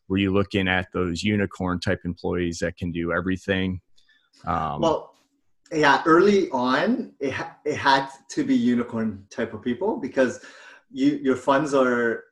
were 0.09 0.19
you 0.19 0.33
looking 0.33 0.69
at 0.69 0.89
those 0.93 1.23
unicorn 1.23 1.81
type 1.81 2.01
employees 2.05 2.59
that 2.59 2.77
can 2.77 2.91
do 2.91 3.13
everything? 3.13 3.81
Um, 4.45 4.81
well, 4.81 5.15
yeah, 5.73 6.03
early 6.05 6.51
on, 6.51 7.13
it, 7.21 7.33
ha- 7.33 7.57
it 7.65 7.77
had 7.77 8.09
to 8.31 8.45
be 8.45 8.57
unicorn 8.57 9.25
type 9.31 9.55
of 9.55 9.63
people 9.63 9.99
because 9.99 10.45
you 10.91 11.21
your 11.23 11.37
funds 11.37 11.75
are, 11.75 12.25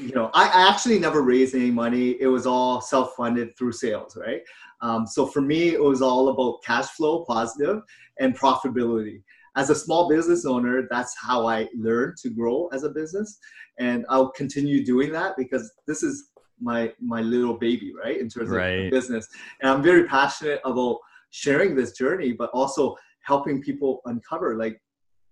you 0.00 0.12
know, 0.12 0.30
I, 0.32 0.46
I 0.46 0.68
actually 0.68 0.98
never 0.98 1.20
raised 1.20 1.54
any 1.54 1.70
money. 1.70 2.16
It 2.20 2.26
was 2.26 2.46
all 2.46 2.80
self 2.80 3.12
funded 3.16 3.56
through 3.58 3.72
sales, 3.72 4.16
right? 4.16 4.40
Um, 4.80 5.06
so 5.06 5.26
for 5.26 5.42
me, 5.42 5.74
it 5.74 5.82
was 5.82 6.00
all 6.00 6.30
about 6.30 6.62
cash 6.64 6.86
flow 6.90 7.24
positive 7.26 7.82
and 8.18 8.38
profitability. 8.38 9.22
As 9.56 9.70
a 9.70 9.74
small 9.74 10.08
business 10.08 10.44
owner, 10.44 10.86
that's 10.90 11.14
how 11.20 11.46
I 11.46 11.68
learned 11.74 12.16
to 12.18 12.30
grow 12.30 12.68
as 12.72 12.82
a 12.82 12.90
business. 12.90 13.38
And 13.78 14.04
I'll 14.08 14.30
continue 14.30 14.84
doing 14.84 15.12
that 15.12 15.34
because 15.36 15.72
this 15.86 16.02
is 16.02 16.30
my 16.60 16.92
my 17.00 17.20
little 17.20 17.54
baby, 17.54 17.92
right? 17.92 18.18
In 18.18 18.28
terms 18.28 18.50
right. 18.50 18.86
of 18.86 18.90
business, 18.90 19.28
and 19.60 19.70
I'm 19.70 19.82
very 19.82 20.04
passionate 20.04 20.60
about 20.64 20.98
sharing 21.30 21.74
this 21.74 21.92
journey, 21.92 22.32
but 22.32 22.50
also 22.50 22.96
helping 23.22 23.60
people 23.60 24.00
uncover 24.06 24.56
like 24.56 24.80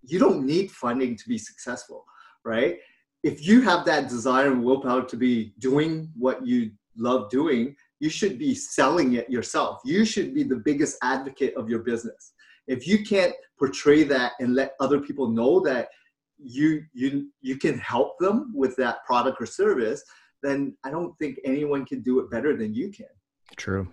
you 0.03 0.19
don't 0.19 0.45
need 0.45 0.71
funding 0.71 1.17
to 1.17 1.29
be 1.29 1.39
successful, 1.39 2.05
right? 2.45 2.79
If 3.23 3.47
you 3.47 3.63
have 3.63 3.87
that 3.87 4.09
desire 4.09 4.53
and 4.53 4.63
willpower 4.63 5.03
to 5.05 5.17
be 5.17 5.55
doing 5.59 6.11
what 6.15 6.47
you 6.47 6.73
love 6.97 7.31
doing, 7.31 7.75
you 8.01 8.11
should 8.11 8.39
be 8.39 8.55
selling 8.55 9.15
it 9.15 9.31
yourself. 9.31 9.81
You 9.85 10.05
should 10.05 10.35
be 10.35 10.43
the 10.43 10.57
biggest 10.57 10.99
advocate 11.03 11.55
of 11.57 11.71
your 11.71 11.81
business. 11.81 12.35
If 12.67 12.87
you 12.87 13.05
can't 13.05 13.35
portray 13.59 14.05
that 14.05 14.33
and 14.41 14.55
let 14.55 14.75
other 14.81 15.01
people 15.01 15.29
know 15.29 15.61
that 15.61 15.89
you 16.39 16.83
you 16.93 17.31
you 17.41 17.57
can 17.57 17.79
help 17.79 18.19
them 18.19 18.53
with 18.55 18.77
that 18.77 19.05
product 19.07 19.41
or 19.41 19.47
service, 19.47 20.03
then 20.45 20.77
I 20.85 20.91
don't 20.91 21.17
think 21.19 21.41
anyone 21.45 21.85
can 21.85 22.03
do 22.03 22.21
it 22.21 22.31
better 22.31 22.57
than 22.57 22.75
you 22.75 22.91
can. 22.91 23.07
True. 23.57 23.89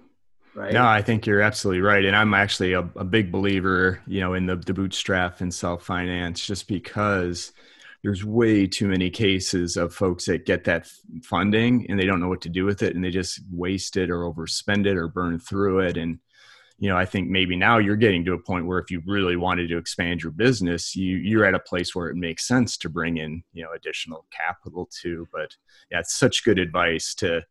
Right. 0.54 0.74
No, 0.74 0.86
I 0.86 1.02
think 1.02 1.26
you're 1.26 1.42
absolutely 1.42 1.82
right. 1.82 2.04
And 2.04 2.16
I'm 2.16 2.34
actually 2.34 2.74
a, 2.74 2.82
a 2.98 3.06
big 3.06 3.32
believer, 3.32 4.02
you 4.06 4.20
know, 4.20 4.34
in 4.34 4.46
the, 4.46 4.58
the 4.58 4.74
bootstrap 4.74 5.40
and 5.40 5.54
self 5.54 5.84
finance 5.84 6.46
just 6.46 6.68
because 6.68 7.54
there's 8.04 8.26
way 8.26 8.68
too 8.68 8.88
many 8.88 9.10
cases 9.10 9.78
of 9.78 9.94
folks 9.94 10.26
that 10.26 10.46
get 10.46 10.66
that 10.66 10.88
funding 11.24 11.86
and 11.90 11.98
they 12.00 12.06
don't 12.06 12.20
know 12.20 12.28
what 12.28 12.42
to 12.42 12.50
do 12.50 12.66
with 12.66 12.82
it 12.82 12.96
and 12.96 13.04
they 13.04 13.12
just 13.12 13.40
waste 13.52 13.96
it 13.96 14.10
or 14.10 14.24
overspend 14.24 14.88
it 14.88 14.98
or 14.98 15.08
burn 15.08 15.40
through 15.40 15.80
it 15.80 15.98
and 15.98 16.20
you 16.82 16.90
know 16.90 16.98
i 16.98 17.06
think 17.06 17.30
maybe 17.30 17.56
now 17.56 17.78
you're 17.78 17.96
getting 17.96 18.26
to 18.26 18.34
a 18.34 18.40
point 18.40 18.66
where 18.66 18.80
if 18.80 18.92
you 18.92 19.02
really 19.06 19.38
wanted 19.38 19.70
to 19.70 19.78
expand 19.78 20.22
your 20.22 20.32
business 20.32 20.96
you 20.96 21.16
you're 21.16 21.46
at 21.46 21.54
a 21.54 21.60
place 21.60 21.96
where 21.96 22.10
it 22.10 22.18
makes 22.18 22.46
sense 22.46 22.76
to 22.76 22.90
bring 22.90 23.18
in 23.18 23.42
you 23.54 23.64
know 23.64 23.72
additional 23.74 24.26
capital 24.36 24.90
too. 24.92 25.26
But 25.32 25.56
yeah 25.90 26.00
it's 26.00 26.16
such 26.16 26.44
good 26.44 26.60
advice 26.60 27.16
to 27.16 27.42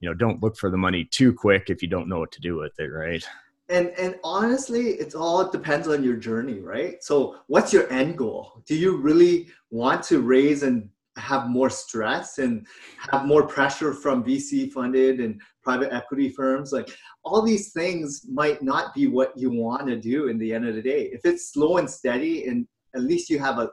you 0.00 0.08
know 0.08 0.14
don't 0.14 0.42
look 0.42 0.56
for 0.58 0.68
the 0.68 0.76
money 0.76 1.04
too 1.04 1.32
quick 1.32 1.70
if 1.70 1.80
you 1.80 1.88
don't 1.88 2.08
know 2.08 2.18
what 2.18 2.32
to 2.32 2.40
do 2.40 2.56
with 2.56 2.78
it 2.78 2.88
right? 2.88 3.24
And 3.68 3.90
and 3.90 4.16
honestly 4.24 4.90
it 4.94 5.14
all 5.14 5.48
depends 5.48 5.86
on 5.86 6.02
your 6.02 6.16
journey 6.16 6.58
right? 6.58 7.02
So 7.02 7.36
what's 7.46 7.72
your 7.72 7.90
end 7.90 8.18
goal? 8.18 8.62
Do 8.66 8.74
you 8.74 8.96
really 8.96 9.48
want 9.70 10.02
to 10.04 10.20
raise 10.20 10.64
and 10.64 10.88
have 11.16 11.48
more 11.48 11.68
stress 11.68 12.38
and 12.38 12.66
have 13.10 13.26
more 13.26 13.46
pressure 13.46 13.92
from 13.92 14.24
vc 14.24 14.72
funded 14.72 15.20
and 15.20 15.40
private 15.62 15.92
equity 15.92 16.30
firms. 16.30 16.72
Like 16.72 16.90
all 17.24 17.42
these 17.42 17.72
things 17.72 18.26
might 18.30 18.62
not 18.62 18.94
be 18.94 19.06
what 19.06 19.36
you 19.36 19.50
want 19.50 19.86
to 19.88 19.96
do 19.96 20.28
in 20.28 20.38
the 20.38 20.52
end 20.54 20.66
of 20.66 20.74
the 20.74 20.82
day. 20.82 21.10
If 21.12 21.20
it's 21.24 21.52
slow 21.52 21.76
and 21.76 21.88
steady 21.88 22.46
and 22.46 22.66
at 22.94 23.02
least 23.02 23.30
you 23.30 23.38
have 23.38 23.58
a, 23.58 23.70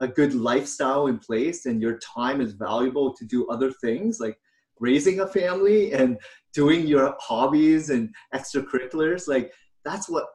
a 0.00 0.08
good 0.08 0.34
lifestyle 0.34 1.06
in 1.06 1.18
place 1.18 1.66
and 1.66 1.80
your 1.80 1.98
time 1.98 2.40
is 2.40 2.52
valuable 2.52 3.14
to 3.14 3.24
do 3.24 3.46
other 3.48 3.70
things 3.70 4.18
like 4.20 4.36
raising 4.80 5.20
a 5.20 5.26
family 5.26 5.92
and 5.92 6.18
doing 6.52 6.86
your 6.86 7.14
hobbies 7.20 7.90
and 7.90 8.12
extracurriculars 8.34 9.28
like 9.28 9.52
that's 9.84 10.08
what 10.08 10.26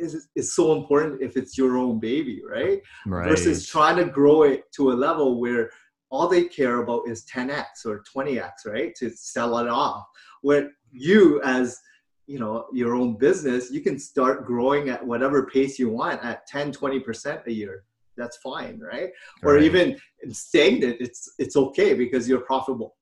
is, 0.00 0.28
is 0.34 0.54
so 0.54 0.72
important 0.72 1.22
if 1.22 1.36
it's 1.36 1.56
your 1.56 1.76
own 1.76 1.98
baby 1.98 2.42
right? 2.48 2.80
right. 3.06 3.28
Versus 3.28 3.66
trying 3.66 3.96
to 3.96 4.04
grow 4.04 4.42
it 4.42 4.70
to 4.72 4.92
a 4.92 4.94
level 4.94 5.40
where 5.40 5.70
all 6.10 6.26
they 6.26 6.44
care 6.44 6.82
about 6.82 7.08
is 7.08 7.24
10x 7.26 7.86
or 7.86 8.02
20x 8.14 8.50
right? 8.66 8.94
To 8.96 9.10
sell 9.10 9.58
it 9.58 9.68
off. 9.68 10.06
Where 10.42 10.70
you 10.90 11.40
as 11.42 11.78
you 12.26 12.38
know 12.38 12.66
your 12.72 12.94
own 12.94 13.16
business 13.16 13.70
you 13.70 13.80
can 13.80 13.98
start 13.98 14.46
growing 14.46 14.88
at 14.88 15.04
whatever 15.04 15.46
pace 15.46 15.78
you 15.78 15.88
want 15.88 16.22
at 16.24 16.46
10 16.46 16.72
20% 16.72 17.46
a 17.46 17.52
year. 17.52 17.84
That's 18.16 18.36
fine 18.38 18.78
right, 18.80 19.02
right. 19.02 19.10
or 19.42 19.58
even 19.58 19.96
stagnant 20.30 20.96
it's 21.00 21.34
it's 21.38 21.56
okay 21.56 21.94
because 21.94 22.28
you're 22.28 22.40
profitable 22.40 22.96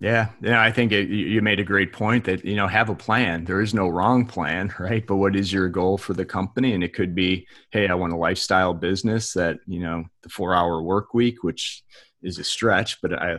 yeah, 0.00 0.30
yeah, 0.40 0.62
I 0.62 0.72
think 0.72 0.92
it, 0.92 1.10
you 1.10 1.42
made 1.42 1.60
a 1.60 1.64
great 1.64 1.92
point 1.92 2.24
that 2.24 2.42
you 2.42 2.56
know 2.56 2.66
have 2.66 2.88
a 2.88 2.94
plan. 2.94 3.44
There 3.44 3.60
is 3.60 3.74
no 3.74 3.86
wrong 3.86 4.24
plan, 4.24 4.72
right? 4.78 5.06
But 5.06 5.16
what 5.16 5.36
is 5.36 5.52
your 5.52 5.68
goal 5.68 5.98
for 5.98 6.14
the 6.14 6.24
company? 6.24 6.72
And 6.72 6.82
it 6.82 6.94
could 6.94 7.14
be, 7.14 7.46
hey, 7.70 7.86
I 7.88 7.94
want 7.94 8.14
a 8.14 8.16
lifestyle 8.16 8.72
business 8.72 9.34
that 9.34 9.58
you 9.66 9.80
know 9.80 10.04
the 10.22 10.30
four-hour 10.30 10.82
work 10.82 11.12
week, 11.12 11.44
which 11.44 11.84
is 12.22 12.38
a 12.38 12.44
stretch, 12.44 13.00
but 13.02 13.12
I 13.12 13.38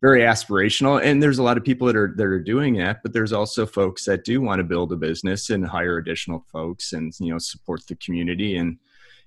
very 0.00 0.22
aspirational. 0.22 1.02
And 1.02 1.22
there's 1.22 1.38
a 1.38 1.42
lot 1.42 1.56
of 1.56 1.64
people 1.64 1.86
that 1.86 1.96
are 1.96 2.12
that 2.16 2.26
are 2.26 2.40
doing 2.40 2.74
that, 2.78 3.02
but 3.04 3.12
there's 3.12 3.32
also 3.32 3.64
folks 3.64 4.04
that 4.06 4.24
do 4.24 4.40
want 4.40 4.58
to 4.58 4.64
build 4.64 4.92
a 4.92 4.96
business 4.96 5.50
and 5.50 5.64
hire 5.64 5.98
additional 5.98 6.44
folks 6.52 6.92
and 6.92 7.12
you 7.20 7.32
know 7.32 7.38
support 7.38 7.86
the 7.86 7.94
community 7.96 8.56
and 8.56 8.78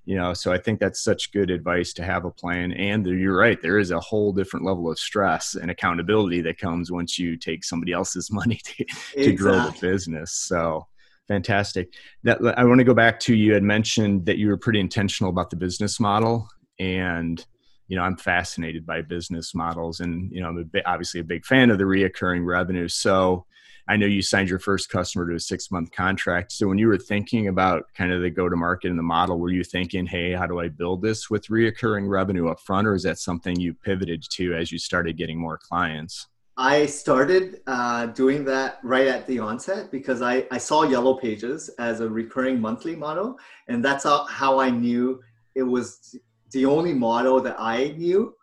you 0.06 0.16
know 0.16 0.34
so 0.34 0.52
i 0.52 0.58
think 0.58 0.80
that's 0.80 1.04
such 1.04 1.32
good 1.32 1.50
advice 1.50 1.94
to 1.94 2.04
have 2.04 2.26
a 2.26 2.32
plan. 2.32 2.72
And 2.74 3.06
you're 3.06 3.38
right 3.38 3.62
there 3.62 3.80
is 3.80 3.92
a 3.92 4.00
whole 4.00 4.34
different 4.34 4.66
level 4.66 4.89
of 4.92 5.00
stress 5.00 5.56
and 5.56 5.72
accountability 5.72 6.42
that 6.42 6.58
comes 6.58 6.92
once 6.92 7.18
you 7.18 7.38
take 7.38 7.63
somebody 7.63 7.94
else's 7.94 8.32
money 8.32 8.60
to, 8.63 8.84
exactly. 8.84 9.24
to 9.24 9.34
grow 9.34 9.54
the 9.54 9.78
business. 9.80 10.34
So 10.34 10.88
fantastic. 11.28 11.94
That 12.24 12.39
i 12.58 12.63
want 12.63 12.80
to 12.80 12.86
go 12.86 12.94
back 12.94 13.20
to 13.22 13.36
you 13.36 13.54
had 13.54 13.63
mentioned 13.63 14.26
that 14.26 14.38
you 14.38 14.50
were 14.50 14.58
pretty 14.58 14.80
intentional 14.80 15.30
about 15.30 15.50
the 15.50 15.56
business 15.56 16.00
model. 16.00 16.48
And 16.80 17.46
you 17.88 17.98
know 17.98 18.04
i'm 18.04 18.18
fascinated 18.18 18.86
by 18.86 19.02
business 19.02 19.54
models 19.54 20.00
and 20.00 20.32
you 20.32 20.42
know 20.42 20.48
i'm 20.48 20.58
a 20.58 20.63
bit, 20.63 20.84
obviously 20.88 21.20
a 21.20 21.24
big 21.24 21.46
fan 21.46 21.70
of 21.70 21.78
the 21.78 21.84
reoccurring 21.84 22.46
revenue. 22.46 22.88
So 22.88 23.46
I 23.88 23.98
know 23.98 24.06
you 24.06 24.22
signed 24.22 24.50
your 24.50 24.60
first 24.60 24.89
customer 24.89 25.28
to 25.28 25.36
a 25.36 25.39
six 25.39 25.69
month 25.69 25.91
contract. 25.91 26.54
So 26.54 26.67
when 26.67 26.78
you 26.78 26.88
were 26.88 26.98
thinking 26.98 27.50
about 27.50 27.86
kind 27.93 28.13
of 28.13 28.22
the 28.22 28.30
go 28.30 28.48
to 28.48 28.56
market 28.56 28.89
and 28.89 28.98
the 28.98 29.04
model, 29.04 29.38
were 29.39 29.52
you 29.52 29.63
thinking, 29.63 30.06
hey, 30.06 30.32
how 30.32 30.48
do 30.48 30.60
I 30.60 30.69
build 30.69 31.02
this 31.02 31.30
with 31.30 31.48
reoccurring 31.48 32.08
revenue 32.08 32.48
up 32.48 32.62
front, 32.62 32.88
or 32.88 32.96
is 32.96 33.04
that 33.04 33.19
something 33.19 33.60
you 33.60 33.74
pivoted 33.74 34.24
to 34.32 34.54
as 34.54 34.72
you 34.72 34.80
started 34.80 35.17
getting 35.17 35.38
more 35.38 35.58
clients? 35.58 36.28
I 36.56 36.86
started 36.86 37.62
uh, 37.65 38.08
doing 38.08 38.46
that 38.46 38.78
right 38.84 39.08
at 39.08 39.26
the 39.26 39.39
onset 39.39 39.89
because 39.89 40.22
I, 40.22 40.46
I 40.52 40.60
saw 40.60 40.84
Yellow 40.84 41.15
Pages 41.15 41.69
as 41.80 42.00
a 42.00 42.08
recurring 42.08 42.62
monthly 42.62 42.96
model. 42.96 43.39
And 43.67 43.84
that's 43.84 44.04
how, 44.04 44.26
how 44.26 44.60
I 44.60 44.69
knew 44.69 45.19
it 45.56 45.63
was 45.63 46.15
the 46.52 46.65
only 46.65 46.93
model 46.93 47.41
that 47.41 47.56
I 47.58 47.96
knew 47.98 48.36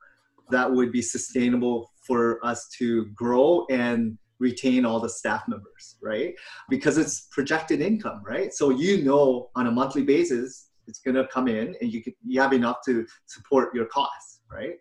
that 0.50 0.70
would 0.70 0.90
be 0.90 1.02
sustainable 1.02 1.92
for 2.04 2.44
us 2.44 2.68
to 2.78 3.06
grow 3.14 3.64
and 3.70 4.18
retain 4.40 4.84
all 4.84 4.98
the 4.98 5.08
staff 5.08 5.42
members, 5.46 5.96
right? 6.02 6.34
Because 6.68 6.98
it's 6.98 7.28
projected 7.30 7.80
income, 7.80 8.22
right? 8.24 8.52
So 8.52 8.70
you 8.70 9.04
know 9.04 9.50
on 9.54 9.68
a 9.68 9.70
monthly 9.70 10.02
basis 10.02 10.70
it's 10.86 10.98
going 10.98 11.14
to 11.14 11.26
come 11.28 11.46
in 11.46 11.76
and 11.80 11.92
you 11.92 12.02
can, 12.02 12.14
you 12.26 12.40
have 12.40 12.52
enough 12.52 12.78
to 12.86 13.06
support 13.26 13.72
your 13.74 13.86
costs, 13.86 14.40
right? 14.50 14.74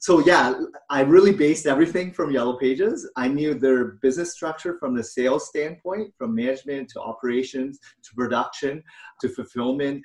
So 0.00 0.18
yeah, 0.26 0.52
I 0.90 1.00
really 1.00 1.32
based 1.32 1.66
everything 1.66 2.12
from 2.12 2.30
Yellow 2.30 2.58
Pages. 2.58 3.08
I 3.16 3.28
knew 3.28 3.54
their 3.54 3.92
business 4.02 4.34
structure 4.34 4.76
from 4.78 4.94
the 4.94 5.02
sales 5.02 5.48
standpoint, 5.48 6.12
from 6.18 6.34
management 6.34 6.90
to 6.90 7.00
operations 7.00 7.78
to 8.02 8.14
production 8.14 8.82
to 9.22 9.28
fulfillment, 9.30 10.04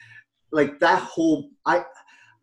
like 0.52 0.80
that 0.80 1.02
whole 1.04 1.50
I 1.66 1.84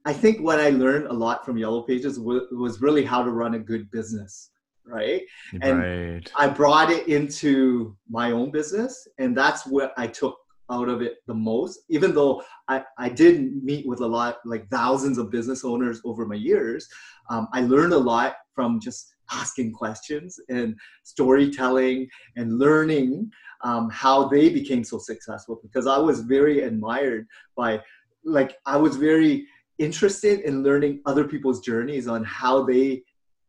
I 0.04 0.12
think 0.12 0.40
what 0.40 0.60
I 0.60 0.70
learned 0.70 1.06
a 1.06 1.12
lot 1.12 1.44
from 1.44 1.58
Yellow 1.58 1.82
Pages 1.82 2.20
was, 2.20 2.42
was 2.52 2.80
really 2.80 3.04
how 3.04 3.24
to 3.24 3.30
run 3.32 3.54
a 3.54 3.58
good 3.58 3.90
business 3.90 4.50
right? 4.86 5.22
And 5.60 5.78
right. 5.78 6.32
I 6.36 6.48
brought 6.48 6.90
it 6.90 7.08
into 7.08 7.96
my 8.08 8.30
own 8.32 8.50
business, 8.50 9.06
and 9.18 9.36
that's 9.36 9.66
what 9.66 9.92
I 9.96 10.06
took 10.06 10.36
out 10.70 10.88
of 10.88 11.02
it 11.02 11.18
the 11.26 11.34
most. 11.34 11.80
Even 11.88 12.14
though 12.14 12.42
I, 12.68 12.82
I 12.98 13.08
did 13.08 13.62
meet 13.62 13.86
with 13.86 14.00
a 14.00 14.06
lot, 14.06 14.38
like 14.44 14.68
thousands 14.68 15.18
of 15.18 15.30
business 15.30 15.64
owners 15.64 16.00
over 16.04 16.26
my 16.26 16.34
years, 16.34 16.88
um, 17.30 17.48
I 17.52 17.62
learned 17.62 17.92
a 17.92 17.98
lot 17.98 18.34
from 18.54 18.80
just 18.80 19.14
asking 19.32 19.72
questions 19.72 20.38
and 20.48 20.76
storytelling 21.02 22.08
and 22.36 22.58
learning 22.58 23.30
um, 23.62 23.90
how 23.90 24.28
they 24.28 24.48
became 24.48 24.84
so 24.84 24.98
successful 24.98 25.60
because 25.62 25.86
I 25.86 25.98
was 25.98 26.20
very 26.20 26.62
admired 26.62 27.26
by, 27.56 27.80
like, 28.24 28.56
I 28.66 28.76
was 28.76 28.96
very 28.96 29.46
interested 29.78 30.40
in 30.40 30.62
learning 30.62 31.00
other 31.06 31.24
people's 31.24 31.60
journeys 31.60 32.08
on 32.08 32.24
how 32.24 32.64
they 32.64 33.02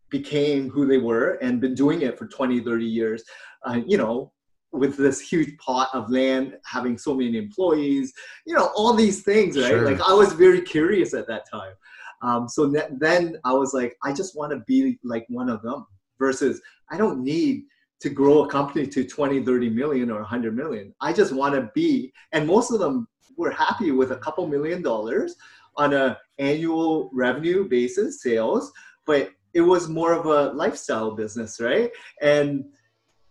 became 0.10 0.70
who 0.70 0.86
they 0.86 0.98
were 0.98 1.34
and 1.42 1.62
been 1.62 1.76
doing 1.76 2.02
it 2.02 2.18
for 2.18 2.28
20 2.28 2.62
30 2.62 2.86
years. 2.86 3.24
Uh, 3.66 3.82
you 3.86 3.98
know 3.98 4.32
with 4.74 4.98
this 4.98 5.20
huge 5.20 5.58
pot 5.58 5.90
of 5.94 6.12
land 6.12 6.56
having 6.66 6.98
so 6.98 7.14
many 7.14 7.38
employees 7.38 8.14
you 8.46 8.54
know 8.54 8.70
all 8.76 8.94
these 8.94 9.24
things 9.24 9.58
right? 9.58 9.70
Sure. 9.70 9.90
like 9.90 10.02
i 10.08 10.14
was 10.14 10.34
very 10.34 10.62
curious 10.62 11.14
at 11.14 11.28
that 11.28 11.50
time. 11.50 11.74
Um, 12.22 12.50
so 12.50 12.68
then 12.68 13.38
i 13.46 13.54
was 13.54 13.74
like 13.74 13.96
i 14.04 14.12
just 14.14 14.36
want 14.38 14.52
to 14.52 14.60
be 14.68 15.00
like 15.04 15.26
one 15.30 15.50
of 15.50 15.62
them 15.62 15.86
versus 16.20 16.62
i 16.92 16.98
don't 16.98 17.24
need 17.24 17.64
to 18.00 18.10
grow 18.10 18.44
a 18.44 18.50
company 18.50 18.86
to 18.88 19.04
20 19.04 19.44
30 19.44 19.70
million 19.70 20.12
or 20.12 20.20
100 20.20 20.56
million. 20.56 20.94
I 21.02 21.14
just 21.14 21.34
want 21.34 21.56
to 21.56 21.72
be 21.74 22.14
and 22.32 22.46
most 22.46 22.72
of 22.72 22.80
them 22.80 23.08
were 23.38 23.52
happy 23.52 23.92
with 23.92 24.12
a 24.12 24.18
couple 24.18 24.48
million 24.48 24.82
dollars 24.82 25.36
on 25.76 25.94
a 25.94 26.18
annual 26.40 27.10
revenue 27.14 27.68
basis 27.68 28.22
sales 28.22 28.72
but 29.06 29.32
it 29.58 29.62
was 29.62 29.90
more 29.90 30.14
of 30.14 30.28
a 30.28 30.54
lifestyle 30.54 31.16
business, 31.16 31.60
right? 31.60 31.90
And 32.22 32.66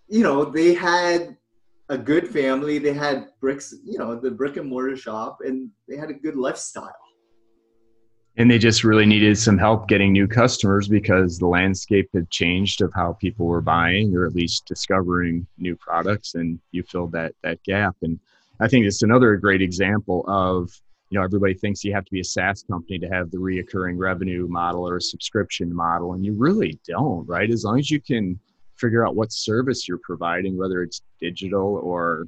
you 0.09 0.25
know, 0.25 0.45
they 0.45 0.75
had 0.75 1.37
a 1.89 1.97
good 1.97 2.29
family, 2.29 2.79
they 2.79 2.93
had 2.93 3.29
bricks, 3.41 3.73
you 3.85 3.97
know, 3.97 4.19
the 4.19 4.31
brick 4.31 4.57
and 4.57 4.69
mortar 4.69 4.97
shop, 4.97 5.39
and 5.47 5.71
they 5.89 5.97
had 5.97 6.11
a 6.11 6.15
good 6.15 6.37
lifestyle. 6.37 6.93
And 8.39 8.51
they 8.51 8.59
just 8.59 8.83
really 8.83 9.07
needed 9.07 9.39
some 9.39 9.57
help 9.57 9.89
getting 9.89 10.13
new 10.13 10.27
customers 10.27 10.89
because 10.89 11.39
the 11.39 11.47
landscape 11.47 12.09
had 12.13 12.29
changed 12.31 12.83
of 12.83 12.93
how 12.93 13.13
people 13.15 13.47
were 13.47 13.63
buying 13.63 14.15
or 14.17 14.27
at 14.27 14.35
least 14.35 14.67
discovering 14.67 15.47
new 15.59 15.77
products 15.77 16.35
and 16.35 16.59
you 16.73 16.83
filled 16.83 17.13
that 17.13 17.35
that 17.45 17.63
gap. 17.63 17.95
And 18.03 18.19
I 18.61 18.67
think 18.69 18.85
it's 18.85 19.03
another 19.03 19.37
great 19.37 19.63
example 19.63 20.25
of 20.27 20.71
you 21.11 21.19
know 21.19 21.25
everybody 21.25 21.55
thinks 21.55 21.85
you 21.85 21.95
have 21.95 22.05
to 22.05 22.11
be 22.11 22.21
a 22.21 22.25
SaaS 22.25 22.65
company 22.69 22.99
to 22.99 23.09
have 23.09 23.31
the 23.31 23.39
reoccurring 23.39 23.99
revenue 23.99 24.47
model 24.49 24.89
or 24.89 24.97
a 24.97 25.01
subscription 25.01 25.75
model, 25.75 26.15
and 26.15 26.25
you 26.25 26.35
really 26.35 26.79
don't, 26.87 27.27
right? 27.27 27.51
As 27.51 27.65
long 27.65 27.79
as 27.79 27.91
you 27.91 28.01
can 28.01 28.39
figure 28.77 29.07
out 29.07 29.17
what 29.17 29.33
service 29.33 29.89
you're 29.89 30.01
providing, 30.03 30.57
whether 30.57 30.83
it's 30.83 31.03
digital 31.21 31.81
or 31.83 32.27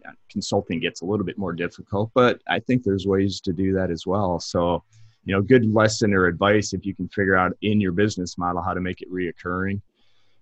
yeah, 0.00 0.12
consulting 0.30 0.80
gets 0.80 1.02
a 1.02 1.04
little 1.04 1.26
bit 1.26 1.38
more 1.38 1.52
difficult, 1.52 2.10
but 2.14 2.40
I 2.48 2.60
think 2.60 2.82
there's 2.82 3.06
ways 3.06 3.40
to 3.42 3.52
do 3.52 3.72
that 3.74 3.90
as 3.90 4.06
well. 4.06 4.38
So, 4.38 4.82
you 5.24 5.34
know, 5.34 5.42
good 5.42 5.66
lesson 5.66 6.14
or 6.14 6.26
advice 6.26 6.72
if 6.72 6.86
you 6.86 6.94
can 6.94 7.08
figure 7.08 7.36
out 7.36 7.52
in 7.62 7.80
your 7.80 7.92
business 7.92 8.38
model 8.38 8.62
how 8.62 8.72
to 8.72 8.80
make 8.80 9.02
it 9.02 9.12
reoccurring 9.12 9.80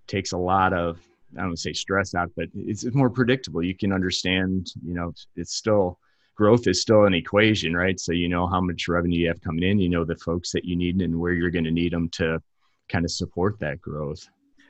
takes 0.07 0.31
a 0.31 0.37
lot 0.37 0.73
of 0.73 0.99
I 1.37 1.41
don't 1.41 1.57
say 1.57 1.73
stress 1.73 2.15
out, 2.15 2.31
but 2.35 2.47
it's 2.55 2.83
more 2.95 3.09
predictable. 3.09 3.61
You 3.61 3.75
can 3.75 3.93
understand, 3.93 4.71
you 4.83 4.95
know, 4.95 5.13
it's 5.35 5.53
still 5.53 5.99
growth 6.39 6.67
is 6.67 6.81
still 6.81 7.03
an 7.03 7.13
equation, 7.13 7.75
right? 7.75 7.99
So 7.99 8.13
you 8.13 8.29
know 8.29 8.47
how 8.47 8.61
much 8.61 8.87
revenue 8.87 9.19
you 9.19 9.27
have 9.27 9.41
coming 9.41 9.63
in, 9.63 9.77
you 9.77 9.89
know 9.89 10.05
the 10.05 10.15
folks 10.15 10.53
that 10.53 10.63
you 10.63 10.77
need 10.77 11.01
and 11.01 11.19
where 11.19 11.33
you're 11.33 11.51
going 11.51 11.65
to 11.65 11.79
need 11.81 11.91
them 11.91 12.07
to 12.19 12.41
kind 12.87 13.03
of 13.03 13.11
support 13.11 13.59
that 13.59 13.81
growth. 13.81 14.25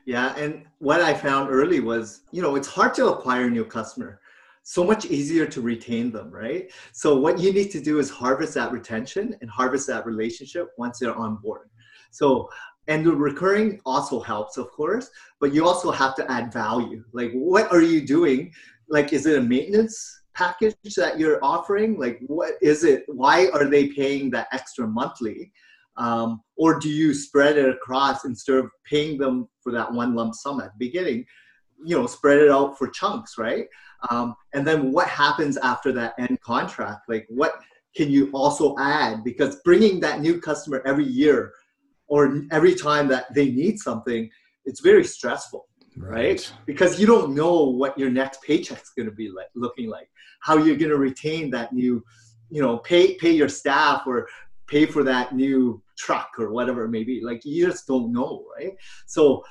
Yeah, 0.06 0.36
and 0.36 0.64
what 0.80 1.00
I 1.02 1.14
found 1.14 1.52
early 1.52 1.80
was, 1.80 2.22
you 2.32 2.42
know, 2.42 2.56
it's 2.56 2.68
hard 2.68 2.96
to 2.96 3.10
acquire 3.10 3.46
a 3.46 3.50
new 3.52 3.64
customer. 3.64 4.20
So 4.64 4.84
much 4.84 5.06
easier 5.06 5.46
to 5.46 5.62
retain 5.62 6.12
them, 6.12 6.32
right? 6.32 6.72
So 6.92 7.16
what 7.20 7.38
you 7.40 7.54
need 7.54 7.70
to 7.70 7.80
do 7.80 8.00
is 8.00 8.10
harvest 8.10 8.56
that 8.56 8.72
retention 8.72 9.36
and 9.40 9.50
harvest 9.50 9.86
that 9.88 10.08
relationship 10.08 10.70
once 10.80 10.98
they're 10.98 11.16
on 11.16 11.36
board. 11.36 11.70
So 12.10 12.50
and 12.88 13.06
the 13.06 13.16
recurring 13.16 13.80
also 13.86 14.20
helps, 14.20 14.58
of 14.58 14.72
course, 14.72 15.12
but 15.40 15.54
you 15.54 15.68
also 15.68 15.92
have 15.92 16.16
to 16.16 16.32
add 16.32 16.52
value. 16.52 17.04
Like, 17.14 17.32
what 17.34 17.72
are 17.72 17.84
you 17.84 18.02
doing? 18.02 18.52
Like, 18.88 19.14
is 19.14 19.28
it 19.28 19.38
a 19.38 19.42
maintenance 19.42 20.19
package 20.40 20.96
that 20.96 21.20
you're 21.20 21.44
offering? 21.44 22.00
Like, 22.00 22.20
what 22.28 22.54
is 22.62 22.84
it? 22.84 23.04
Why 23.08 23.50
are 23.50 23.66
they 23.66 23.88
paying 23.88 24.30
that 24.32 24.48
extra 24.54 24.88
monthly? 24.88 25.52
Um, 25.98 26.42
or 26.56 26.80
do 26.80 26.90
you 26.90 27.14
spread 27.14 27.58
it 27.58 27.68
across 27.68 28.24
instead 28.24 28.56
of 28.56 28.72
paying 28.86 29.18
them 29.18 29.50
for 29.62 29.74
that 29.74 29.92
one 29.92 30.16
lump 30.16 30.34
sum 30.34 30.62
at 30.62 30.72
the 30.72 30.86
beginning? 30.86 31.26
You 31.84 31.98
know, 31.98 32.08
spread 32.08 32.40
it 32.40 32.50
out 32.50 32.78
for 32.78 32.88
chunks, 32.88 33.38
right? 33.38 33.66
Um, 34.10 34.34
and 34.54 34.66
then 34.66 34.94
what 34.94 35.10
happens 35.10 35.58
after 35.58 35.92
that 35.92 36.14
end 36.18 36.40
contract? 36.40 37.02
Like, 37.10 37.26
what 37.28 37.60
can 37.96 38.10
you 38.10 38.30
also 38.34 38.76
add? 38.80 39.26
Because 39.26 39.60
bringing 39.66 40.00
that 40.00 40.22
new 40.22 40.40
customer 40.40 40.82
every 40.86 41.06
year 41.06 41.52
or 42.08 42.44
every 42.52 42.76
time 42.76 43.10
that 43.10 43.34
they 43.34 43.52
need 43.52 43.78
something, 43.78 44.30
it's 44.64 44.80
very 44.80 45.04
stressful 45.04 45.69
right? 45.98 46.12
right? 46.12 46.54
Because 46.66 47.00
you 47.00 47.08
don't 47.08 47.36
know 47.36 47.64
what 47.64 47.98
your 47.98 48.10
next 48.10 48.42
paycheck's 48.42 48.92
going 48.92 49.08
to 49.08 49.16
be 49.16 49.30
like, 49.30 49.48
looking 49.56 49.90
like, 49.90 50.10
how 50.42 50.58
you're 50.58 50.78
going 50.78 50.92
to 50.92 50.98
retain 50.98 51.50
that 51.52 51.74
new, 51.74 52.04
you 52.50 52.62
know, 52.62 52.78
pay 52.78 53.16
pay 53.16 53.32
your 53.32 53.50
staff 53.50 54.04
or 54.08 54.28
pay 54.68 54.86
for 54.86 55.04
that 55.04 55.34
new 55.36 55.82
truck 55.98 56.32
or 56.38 56.52
whatever 56.52 56.86
it 56.86 56.90
may 56.90 57.04
be. 57.04 57.22
Like 57.22 57.44
you 57.44 57.66
just 57.66 57.88
don't 57.88 58.12
know, 58.12 58.46
right? 58.58 58.74
So 59.06 59.44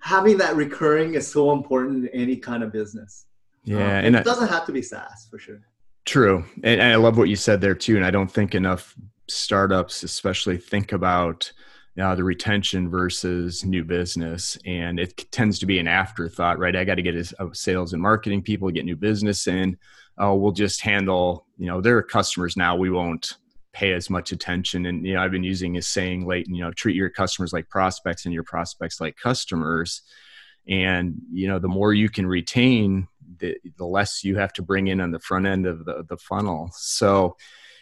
having 0.00 0.36
that 0.38 0.56
recurring 0.56 1.14
is 1.14 1.30
so 1.30 1.52
important 1.52 2.08
in 2.12 2.20
any 2.20 2.36
kind 2.36 2.62
of 2.62 2.72
business. 2.72 3.26
Yeah, 3.64 3.76
um, 3.76 4.04
and 4.04 4.16
it 4.16 4.24
doesn't 4.24 4.48
have 4.48 4.66
to 4.66 4.72
be 4.72 4.82
SaaS 4.82 5.28
for 5.30 5.38
sure. 5.38 5.60
True, 6.04 6.44
and, 6.62 6.80
and 6.80 6.92
I 6.92 6.96
love 6.96 7.18
what 7.18 7.28
you 7.28 7.36
said 7.36 7.60
there 7.60 7.74
too. 7.74 7.96
And 7.96 8.04
I 8.04 8.10
don't 8.10 8.30
think 8.30 8.54
enough 8.54 8.94
startups, 9.28 10.02
especially, 10.02 10.56
think 10.56 10.92
about 10.92 11.52
uh, 12.00 12.14
the 12.14 12.24
retention 12.24 12.88
versus 12.88 13.64
new 13.64 13.84
business. 13.84 14.56
And 14.64 15.00
it 15.00 15.30
tends 15.32 15.58
to 15.58 15.66
be 15.66 15.78
an 15.78 15.88
afterthought 15.88 16.58
right? 16.58 16.76
I 16.76 16.84
got 16.84 16.96
to 16.96 17.02
get 17.02 17.14
a, 17.16 17.54
sales 17.54 17.92
and 17.92 18.02
marketing 18.02 18.42
people 18.42 18.70
get 18.70 18.84
new 18.84 18.96
business 18.96 19.46
in. 19.46 19.76
Uh, 20.20 20.34
we'll 20.34 20.52
just 20.52 20.80
handle 20.80 21.46
you 21.56 21.66
know 21.66 21.80
their 21.80 22.02
customers 22.02 22.56
now 22.56 22.74
we 22.76 22.90
won't 22.90 23.34
pay 23.72 23.92
as 23.92 24.10
much 24.10 24.32
attention. 24.32 24.86
And 24.86 25.06
you 25.06 25.14
know 25.14 25.22
i've 25.22 25.30
been 25.30 25.44
using 25.44 25.76
a 25.76 25.82
saying 25.82 26.26
late 26.26 26.46
you 26.48 26.60
know 26.60 26.72
treat 26.72 26.96
your 26.96 27.10
customers 27.10 27.52
like 27.52 27.68
prospects 27.68 28.24
and 28.24 28.34
your 28.34 28.42
prospects 28.42 29.00
like 29.00 29.16
customers. 29.16 30.02
And 30.66 31.20
you 31.32 31.48
know 31.48 31.58
the 31.58 31.68
more 31.68 31.94
you 31.94 32.08
can 32.08 32.26
retain 32.26 33.08
the, 33.38 33.56
the 33.76 33.86
less 33.86 34.24
you 34.24 34.36
have 34.36 34.52
to 34.54 34.62
bring 34.62 34.88
in 34.88 35.00
on 35.00 35.10
the 35.10 35.20
front 35.20 35.46
end 35.46 35.66
of 35.66 35.84
the, 35.84 36.04
the 36.08 36.16
funnel. 36.16 36.70
So 36.74 37.36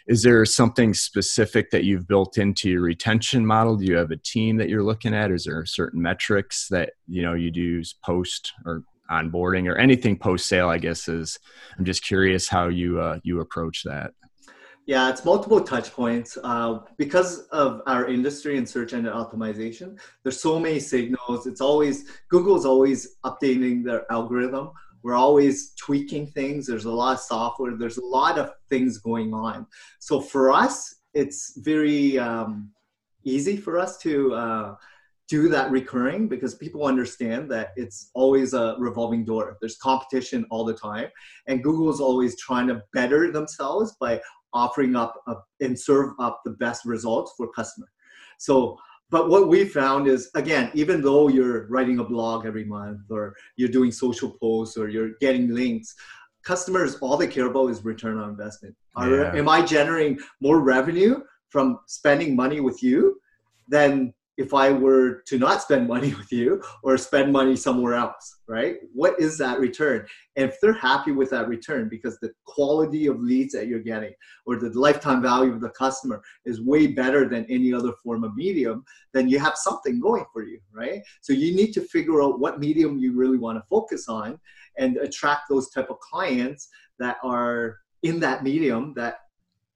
is 0.06 0.22
there 0.22 0.44
something 0.44 0.94
specific 0.94 1.70
that 1.70 1.84
you've 1.84 2.06
built 2.06 2.38
into 2.38 2.70
your 2.70 2.82
retention 2.82 3.44
model? 3.44 3.76
Do 3.76 3.84
you 3.84 3.96
have 3.96 4.12
a 4.12 4.16
team 4.16 4.56
that 4.58 4.68
you're 4.68 4.84
looking 4.84 5.14
at? 5.14 5.32
Is 5.32 5.44
there 5.44 5.64
certain 5.66 6.00
metrics 6.00 6.68
that 6.68 6.92
you 7.08 7.22
know 7.22 7.34
you 7.34 7.50
do 7.50 7.82
post 8.04 8.52
or 8.64 8.84
onboarding 9.10 9.68
or 9.68 9.76
anything 9.76 10.18
post 10.18 10.48
sale 10.48 10.68
i 10.68 10.78
guess 10.78 11.06
is 11.06 11.38
i'm 11.78 11.84
just 11.84 12.02
curious 12.02 12.48
how 12.48 12.66
you 12.66 13.00
uh, 13.00 13.18
you 13.22 13.40
approach 13.40 13.84
that. 13.84 14.12
Yeah 14.86 15.10
it's 15.10 15.24
multiple 15.24 15.60
touch 15.60 15.92
points. 15.92 16.38
Uh, 16.42 16.80
because 16.96 17.42
of 17.48 17.82
our 17.86 18.08
industry 18.08 18.56
and 18.58 18.68
search 18.68 18.92
engine 18.92 19.12
optimization 19.12 19.98
there's 20.22 20.40
so 20.40 20.58
many 20.58 20.80
signals. 20.80 21.46
It's 21.46 21.60
always 21.60 22.04
google's 22.28 22.66
always 22.66 23.16
updating 23.24 23.84
their 23.84 24.10
algorithm 24.10 24.70
we're 25.06 25.14
always 25.14 25.72
tweaking 25.74 26.26
things. 26.26 26.66
There's 26.66 26.84
a 26.84 26.90
lot 26.90 27.12
of 27.12 27.20
software. 27.20 27.76
There's 27.76 27.98
a 27.98 28.04
lot 28.04 28.40
of 28.40 28.50
things 28.68 28.98
going 28.98 29.32
on. 29.32 29.64
So 30.00 30.20
for 30.20 30.50
us 30.50 30.96
it's 31.14 31.56
very 31.58 32.18
um, 32.18 32.72
easy 33.22 33.56
for 33.56 33.78
us 33.78 33.98
to 33.98 34.34
uh, 34.34 34.74
do 35.28 35.48
that 35.48 35.70
recurring 35.70 36.26
because 36.26 36.56
people 36.56 36.86
understand 36.86 37.48
that 37.52 37.68
it's 37.76 38.10
always 38.14 38.52
a 38.52 38.74
revolving 38.80 39.24
door. 39.24 39.56
There's 39.60 39.76
competition 39.76 40.44
all 40.50 40.64
the 40.64 40.74
time. 40.74 41.06
And 41.46 41.62
google 41.62 41.88
is 41.88 42.00
always 42.00 42.36
trying 42.40 42.66
to 42.66 42.82
better 42.92 43.30
themselves 43.30 43.94
by 44.00 44.20
offering 44.52 44.96
up 44.96 45.14
a, 45.28 45.36
and 45.60 45.78
serve 45.78 46.14
up 46.18 46.40
the 46.44 46.56
best 46.64 46.84
results 46.84 47.32
for 47.36 47.46
customer. 47.52 47.86
So 48.38 48.76
but 49.10 49.28
what 49.28 49.48
we 49.48 49.64
found 49.64 50.06
is 50.06 50.30
again 50.34 50.70
even 50.74 51.00
though 51.00 51.28
you're 51.28 51.66
writing 51.68 51.98
a 51.98 52.04
blog 52.04 52.46
every 52.46 52.64
month 52.64 53.00
or 53.10 53.34
you're 53.56 53.68
doing 53.68 53.92
social 53.92 54.30
posts 54.40 54.76
or 54.76 54.88
you're 54.88 55.12
getting 55.20 55.54
links 55.54 55.94
customers 56.44 56.96
all 56.96 57.16
they 57.16 57.26
care 57.26 57.46
about 57.46 57.70
is 57.70 57.84
return 57.84 58.18
on 58.18 58.28
investment 58.28 58.74
yeah. 58.98 59.32
am 59.34 59.48
i 59.48 59.62
generating 59.62 60.18
more 60.40 60.60
revenue 60.60 61.20
from 61.48 61.78
spending 61.86 62.34
money 62.34 62.60
with 62.60 62.82
you 62.82 63.20
than 63.68 64.12
if 64.36 64.52
I 64.52 64.70
were 64.70 65.22
to 65.26 65.38
not 65.38 65.62
spend 65.62 65.88
money 65.94 66.14
with 66.14 66.30
you 66.32 66.62
or 66.82 66.96
spend 66.98 67.32
money 67.32 67.56
somewhere 67.56 67.94
else, 67.94 68.38
right? 68.48 68.76
What 68.92 69.18
is 69.18 69.38
that 69.38 69.58
return? 69.58 70.06
And 70.36 70.50
if 70.50 70.60
they're 70.60 70.72
happy 70.72 71.12
with 71.12 71.30
that 71.30 71.48
return 71.48 71.88
because 71.88 72.18
the 72.18 72.32
quality 72.44 73.06
of 73.06 73.20
leads 73.20 73.54
that 73.54 73.66
you're 73.66 73.80
getting 73.80 74.12
or 74.44 74.56
the 74.56 74.70
lifetime 74.78 75.22
value 75.22 75.52
of 75.52 75.60
the 75.60 75.70
customer 75.70 76.22
is 76.44 76.60
way 76.60 76.86
better 76.86 77.28
than 77.28 77.46
any 77.48 77.72
other 77.72 77.92
form 78.02 78.24
of 78.24 78.36
medium, 78.36 78.84
then 79.12 79.28
you 79.28 79.38
have 79.38 79.56
something 79.56 80.00
going 80.00 80.24
for 80.32 80.42
you, 80.42 80.60
right? 80.72 81.02
So 81.22 81.32
you 81.32 81.54
need 81.54 81.72
to 81.72 81.80
figure 81.80 82.22
out 82.22 82.38
what 82.38 82.60
medium 82.60 82.98
you 82.98 83.14
really 83.14 83.38
want 83.38 83.58
to 83.58 83.64
focus 83.68 84.08
on 84.08 84.38
and 84.78 84.96
attract 84.98 85.48
those 85.48 85.70
type 85.70 85.88
of 85.90 85.98
clients 86.00 86.68
that 86.98 87.16
are 87.22 87.78
in 88.02 88.20
that 88.20 88.44
medium 88.44 88.92
that, 88.94 89.20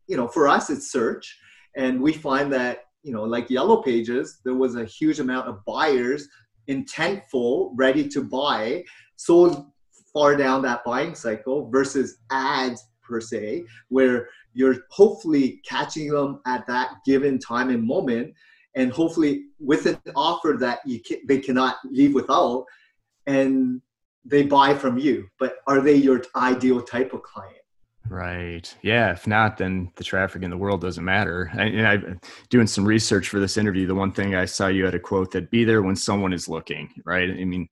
you 0.07 0.17
know, 0.17 0.29
for 0.29 0.49
us 0.49 0.71
it's 0.71 0.91
search. 0.91 1.39
And 1.77 2.01
we 2.01 2.13
find 2.13 2.53
that 2.53 2.85
you 3.03 3.13
know, 3.13 3.23
like 3.23 3.51
Yellow 3.51 3.83
Pages, 3.83 4.41
there 4.45 4.55
was 4.55 4.77
a 4.77 4.85
huge 4.85 5.21
amount 5.21 5.49
of 5.49 5.65
buyers 5.65 6.29
intentful, 6.69 7.73
ready 7.75 8.09
to 8.09 8.23
buy, 8.23 8.85
so 9.17 9.73
far 10.13 10.37
down 10.37 10.63
that 10.63 10.85
buying 10.85 11.15
cycle 11.15 11.69
versus 11.71 12.19
ads 12.31 12.85
per 13.03 13.21
se, 13.21 13.65
where 13.89 14.29
you're 14.53 14.77
hopefully 14.91 15.61
catching 15.67 16.09
them 16.09 16.41
at 16.47 16.67
that 16.67 16.97
given 17.05 17.39
time 17.39 17.71
and 17.71 17.83
moment, 17.83 18.33
and 18.77 18.93
hopefully 18.93 19.47
with 19.59 19.87
an 19.87 19.99
offer 20.15 20.57
that 20.61 20.81
you 20.87 21.01
can, 21.01 21.19
they 21.27 21.39
cannot 21.39 21.77
leave 21.91 22.15
without, 22.15 22.65
and 23.27 23.81
they 24.25 24.43
buy 24.43 24.75
from 24.75 24.99
you. 24.99 25.27
But 25.39 25.57
are 25.67 25.81
they 25.81 25.97
your 25.97 26.23
ideal 26.37 26.83
type 26.83 27.13
of 27.13 27.23
client? 27.23 27.57
Right. 28.11 28.77
Yeah. 28.83 29.13
If 29.13 29.29
not, 29.29 29.57
then 29.57 29.93
the 29.95 30.03
traffic 30.03 30.43
in 30.43 30.51
the 30.51 30.57
world 30.57 30.81
doesn't 30.81 31.05
matter. 31.05 31.49
And 31.57 31.87
I'm 31.87 32.21
doing 32.49 32.67
some 32.67 32.85
research 32.85 33.29
for 33.29 33.39
this 33.39 33.57
interview. 33.57 33.87
The 33.87 33.95
one 33.95 34.11
thing 34.11 34.35
I 34.35 34.47
saw 34.47 34.67
you 34.67 34.85
had 34.85 34.97
a 34.97 35.01
quote 35.01 35.31
that 35.31 35.53
be 35.53 35.63
there 35.63 35.83
when 35.83 35.95
someone 35.95 36.33
is 36.33 36.49
looking, 36.49 36.91
right? 37.05 37.31
I 37.31 37.45
mean, 37.45 37.69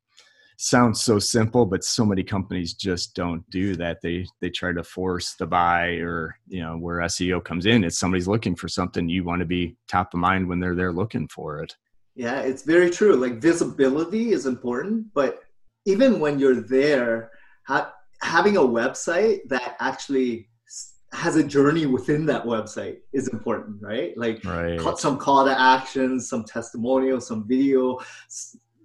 sounds 0.57 1.01
so 1.01 1.19
simple, 1.19 1.67
but 1.67 1.83
so 1.83 2.05
many 2.05 2.23
companies 2.23 2.75
just 2.75 3.17
don't 3.17 3.49
do 3.51 3.75
that. 3.77 3.99
They, 4.01 4.27
they 4.41 4.51
try 4.51 4.73
to 4.73 4.85
force 4.85 5.35
the 5.35 5.47
buy 5.47 5.97
or, 5.97 6.37
you 6.47 6.63
know, 6.63 6.77
where 6.77 6.99
SEO 6.99 7.43
comes 7.43 7.67
in, 7.67 7.83
it's 7.83 7.99
somebody's 7.99 8.29
looking 8.29 8.55
for 8.55 8.69
something. 8.69 9.09
You 9.09 9.25
want 9.25 9.41
to 9.41 9.47
be 9.47 9.77
top 9.89 10.15
of 10.15 10.21
mind 10.21 10.49
when 10.49 10.61
they're 10.61 10.77
there 10.77 10.93
looking 10.93 11.27
for 11.27 11.65
it. 11.65 11.77
Yeah, 12.15 12.43
it's 12.43 12.63
very 12.63 12.91
true. 12.91 13.17
Like 13.17 13.41
visibility 13.41 14.31
is 14.31 14.47
important, 14.47 15.07
but 15.15 15.43
even 15.85 16.21
when 16.21 16.39
you're 16.39 16.61
there, 16.61 17.33
how, 17.65 17.93
having 18.21 18.57
a 18.57 18.61
website 18.61 19.41
that 19.49 19.77
actually 19.81 20.49
has 21.13 21.37
a 21.37 21.43
journey 21.43 21.87
within 21.87 22.27
that 22.27 22.45
website 22.45 22.99
is 23.13 23.29
important, 23.29 23.81
right? 23.81 24.17
Like 24.19 24.45
right. 24.45 24.81
some 24.99 25.17
call 25.17 25.45
to 25.47 25.59
actions, 25.59 26.29
some 26.29 26.45
testimonials, 26.45 27.27
some 27.27 27.47
video, 27.49 27.99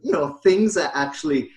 you 0.02 0.12
know, 0.12 0.34
things 0.44 0.74
that 0.76 0.92
actually, 0.94 1.50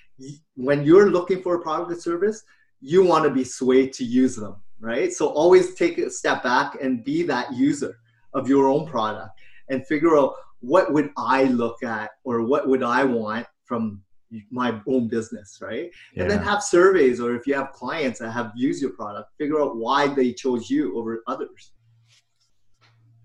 when 0.54 0.84
you're 0.84 1.10
looking 1.10 1.42
for 1.42 1.56
a 1.56 1.60
product 1.60 1.92
or 1.92 2.00
service, 2.00 2.42
you 2.80 3.04
want 3.04 3.24
to 3.24 3.30
be 3.30 3.44
swayed 3.44 3.92
to 3.94 4.04
use 4.04 4.36
them, 4.36 4.56
right? 4.80 5.12
So 5.12 5.28
always 5.28 5.74
take 5.74 5.98
a 5.98 6.10
step 6.10 6.42
back 6.42 6.76
and 6.82 7.04
be 7.04 7.22
that 7.24 7.52
user 7.52 7.98
of 8.34 8.48
your 8.48 8.68
own 8.68 8.86
product 8.86 9.30
and 9.68 9.86
figure 9.86 10.16
out 10.16 10.34
what 10.60 10.92
would 10.92 11.10
I 11.16 11.44
look 11.44 11.82
at 11.82 12.10
or 12.24 12.42
what 12.42 12.68
would 12.68 12.82
I 12.82 13.04
want 13.04 13.46
from 13.64 14.02
my 14.50 14.80
own 14.88 15.08
business, 15.08 15.58
right? 15.60 15.90
Yeah. 16.14 16.22
And 16.22 16.30
then 16.30 16.42
have 16.42 16.62
surveys, 16.62 17.20
or 17.20 17.34
if 17.34 17.46
you 17.46 17.54
have 17.54 17.72
clients 17.72 18.18
that 18.20 18.30
have 18.30 18.52
used 18.56 18.82
your 18.82 18.92
product, 18.92 19.30
figure 19.38 19.60
out 19.60 19.76
why 19.76 20.08
they 20.08 20.32
chose 20.32 20.68
you 20.70 20.96
over 20.98 21.22
others. 21.26 21.72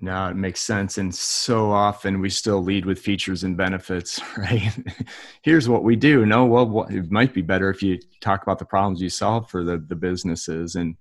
No, 0.04 0.28
it 0.30 0.36
makes 0.36 0.62
sense. 0.62 0.98
And 0.98 1.14
so 1.14 1.70
often 1.72 2.22
we 2.22 2.30
still 2.32 2.64
lead 2.64 2.86
with 2.86 2.98
features 2.98 3.44
and 3.44 3.56
benefits, 3.56 4.20
right? 4.38 4.76
Here's 5.44 5.70
what 5.70 5.84
we 5.84 5.96
do. 5.96 6.26
No, 6.26 6.46
well, 6.46 6.88
it 6.90 7.12
might 7.12 7.36
be 7.36 7.44
better 7.44 7.70
if 7.70 7.84
you 7.84 8.00
talk 8.20 8.42
about 8.42 8.58
the 8.58 8.66
problems 8.66 9.00
you 9.00 9.10
solve 9.10 9.50
for 9.50 9.64
the, 9.64 9.78
the 9.78 9.96
businesses. 9.96 10.76
And, 10.76 10.96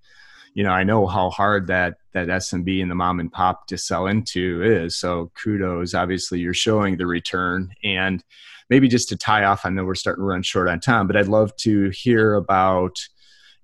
you 0.52 0.62
know, 0.64 0.70
I 0.70 0.84
know 0.84 1.06
how 1.06 1.30
hard 1.30 1.66
that 1.68 1.94
that 2.12 2.26
SMB 2.26 2.82
and 2.82 2.90
the 2.90 2.94
mom 2.94 3.20
and 3.20 3.32
pop 3.32 3.66
to 3.68 3.78
sell 3.78 4.06
into 4.06 4.62
is. 4.62 4.96
So 4.96 5.30
kudos. 5.40 5.94
Obviously, 5.94 6.40
you're 6.40 6.52
showing 6.52 6.96
the 6.96 7.06
return. 7.06 7.72
And 7.84 8.22
maybe 8.70 8.88
just 8.88 9.08
to 9.10 9.16
tie 9.16 9.44
off, 9.44 9.66
I 9.66 9.70
know 9.70 9.84
we're 9.84 9.94
starting 9.96 10.22
to 10.22 10.26
run 10.26 10.42
short 10.42 10.68
on 10.68 10.80
time, 10.80 11.06
but 11.06 11.16
I'd 11.16 11.28
love 11.28 11.54
to 11.56 11.90
hear 11.90 12.34
about 12.34 12.96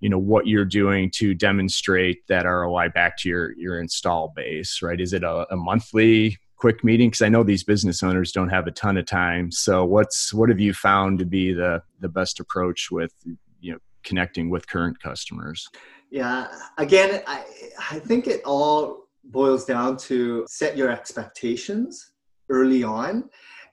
you 0.00 0.10
know 0.10 0.18
what 0.18 0.46
you're 0.46 0.66
doing 0.66 1.10
to 1.14 1.32
demonstrate 1.32 2.26
that 2.28 2.44
ROI 2.44 2.90
back 2.90 3.16
to 3.18 3.28
your 3.30 3.52
your 3.56 3.80
install 3.80 4.32
base, 4.36 4.82
right? 4.82 5.00
Is 5.00 5.14
it 5.14 5.22
a, 5.22 5.46
a 5.50 5.56
monthly 5.56 6.36
quick 6.56 6.84
meeting? 6.84 7.08
Because 7.08 7.22
I 7.22 7.30
know 7.30 7.42
these 7.42 7.64
business 7.64 8.02
owners 8.02 8.32
don't 8.32 8.50
have 8.50 8.66
a 8.66 8.70
ton 8.70 8.98
of 8.98 9.06
time. 9.06 9.50
So 9.50 9.84
what's 9.86 10.34
what 10.34 10.50
have 10.50 10.60
you 10.60 10.74
found 10.74 11.18
to 11.20 11.24
be 11.24 11.54
the 11.54 11.82
the 12.00 12.10
best 12.10 12.40
approach 12.40 12.90
with 12.90 13.14
you 13.60 13.72
know 13.72 13.78
connecting 14.04 14.50
with 14.50 14.68
current 14.68 15.00
customers? 15.00 15.66
Yeah, 16.10 16.48
again, 16.76 17.22
I 17.26 17.44
I 17.90 17.98
think 17.98 18.26
it 18.26 18.42
all 18.44 19.08
boils 19.24 19.64
down 19.64 19.96
to 19.96 20.44
set 20.48 20.76
your 20.76 20.90
expectations 20.90 22.12
early 22.50 22.84
on 22.84 23.28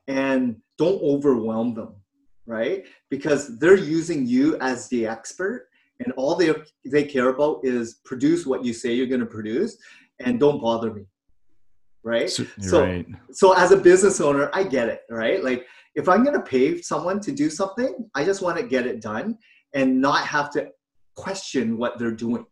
and 0.08 0.56
don't 0.84 1.02
overwhelm 1.02 1.74
them, 1.74 1.96
right? 2.46 2.84
Because 3.10 3.58
they're 3.60 3.78
using 3.78 4.28
you 4.28 4.58
as 4.60 4.88
the 4.90 5.08
expert 5.08 5.68
and 6.00 6.14
all 6.14 6.36
they 6.36 6.54
they 6.86 7.04
care 7.04 7.30
about 7.30 7.60
is 7.64 8.00
produce 8.06 8.46
what 8.46 8.64
you 8.64 8.74
say 8.74 8.94
you're 8.94 9.08
going 9.08 9.20
to 9.20 9.26
produce 9.26 9.78
and 10.20 10.40
don't 10.40 10.62
bother 10.62 10.94
me 10.94 11.06
right 12.04 12.30
so 12.30 12.46
so, 12.60 12.84
right. 12.84 13.06
so 13.32 13.54
as 13.54 13.72
a 13.72 13.78
business 13.78 14.20
owner 14.20 14.50
i 14.54 14.64
get 14.64 14.88
it 14.90 15.02
right 15.10 15.44
like 15.44 15.66
if 15.96 16.10
i'm 16.10 16.24
going 16.24 16.36
to 16.36 16.46
pay 16.46 16.82
someone 16.82 17.20
to 17.20 17.32
do 17.32 17.50
something 17.50 18.10
i 18.16 18.24
just 18.24 18.42
want 18.42 18.58
to 18.58 18.64
get 18.64 18.86
it 18.86 19.02
done 19.02 19.38
and 19.74 20.02
not 20.02 20.26
have 20.26 20.50
to 20.50 20.68
question 21.16 21.78
what 21.78 21.98
they're 21.98 22.12
doing 22.12 22.46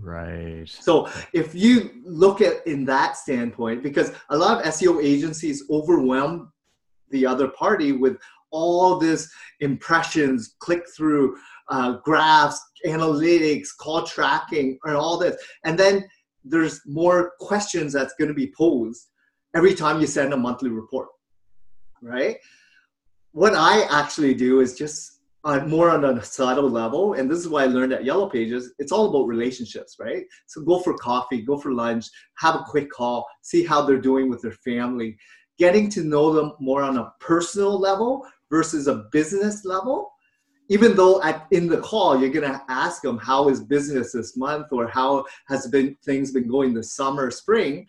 right 0.00 0.68
so 0.68 1.08
if 1.32 1.54
you 1.54 1.90
look 2.04 2.40
at 2.40 2.66
in 2.66 2.84
that 2.84 3.16
standpoint 3.16 3.82
because 3.82 4.12
a 4.30 4.36
lot 4.36 4.64
of 4.64 4.72
seo 4.74 5.02
agencies 5.02 5.64
overwhelm 5.70 6.52
the 7.10 7.26
other 7.26 7.48
party 7.48 7.92
with 7.92 8.16
all 8.50 8.98
this 8.98 9.30
impressions 9.60 10.56
click 10.58 10.84
through 10.96 11.36
uh, 11.68 11.98
graphs, 12.04 12.60
analytics, 12.86 13.68
call 13.78 14.06
tracking, 14.06 14.78
and 14.84 14.96
all 14.96 15.18
this. 15.18 15.36
And 15.64 15.78
then 15.78 16.04
there's 16.44 16.80
more 16.86 17.32
questions 17.40 17.92
that's 17.92 18.14
going 18.18 18.28
to 18.28 18.34
be 18.34 18.52
posed 18.56 19.08
every 19.54 19.74
time 19.74 20.00
you 20.00 20.06
send 20.06 20.32
a 20.32 20.36
monthly 20.36 20.70
report, 20.70 21.08
right? 22.02 22.36
What 23.32 23.54
I 23.54 23.82
actually 23.90 24.34
do 24.34 24.60
is 24.60 24.74
just 24.74 25.20
uh, 25.44 25.60
more 25.60 25.90
on 25.90 26.04
a 26.04 26.22
subtle 26.22 26.68
level, 26.68 27.14
and 27.14 27.30
this 27.30 27.38
is 27.38 27.48
why 27.48 27.62
I 27.62 27.66
learned 27.66 27.92
at 27.92 28.04
Yellow 28.04 28.28
Pages. 28.28 28.72
It's 28.78 28.92
all 28.92 29.08
about 29.08 29.28
relationships, 29.28 29.96
right? 30.00 30.24
So 30.46 30.62
go 30.62 30.80
for 30.80 30.94
coffee, 30.94 31.42
go 31.42 31.58
for 31.58 31.72
lunch, 31.72 32.06
have 32.38 32.56
a 32.56 32.64
quick 32.66 32.90
call, 32.90 33.26
see 33.42 33.64
how 33.64 33.82
they're 33.82 34.00
doing 34.00 34.28
with 34.28 34.42
their 34.42 34.52
family, 34.52 35.16
getting 35.58 35.90
to 35.90 36.04
know 36.04 36.32
them 36.32 36.52
more 36.60 36.82
on 36.82 36.98
a 36.98 37.12
personal 37.20 37.78
level 37.78 38.26
versus 38.50 38.86
a 38.86 39.06
business 39.12 39.64
level. 39.64 40.12
Even 40.70 40.94
though 40.94 41.22
at, 41.22 41.46
in 41.50 41.66
the 41.66 41.78
call 41.78 42.20
you're 42.20 42.30
going 42.30 42.50
to 42.50 42.60
ask 42.68 43.02
them 43.02 43.18
how 43.18 43.48
is 43.48 43.62
business 43.62 44.12
this 44.12 44.36
month? 44.36 44.66
or 44.70 44.86
how 44.86 45.24
has 45.48 45.66
been 45.68 45.96
things 46.04 46.32
been 46.32 46.48
going 46.48 46.74
this 46.74 46.92
summer 46.92 47.30
spring? 47.30 47.86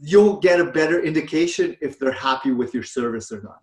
You'll 0.00 0.38
get 0.38 0.60
a 0.60 0.64
better 0.64 1.02
indication 1.02 1.76
if 1.80 1.98
they're 1.98 2.12
happy 2.12 2.52
with 2.52 2.74
your 2.74 2.82
service 2.82 3.32
or 3.32 3.42
not 3.42 3.60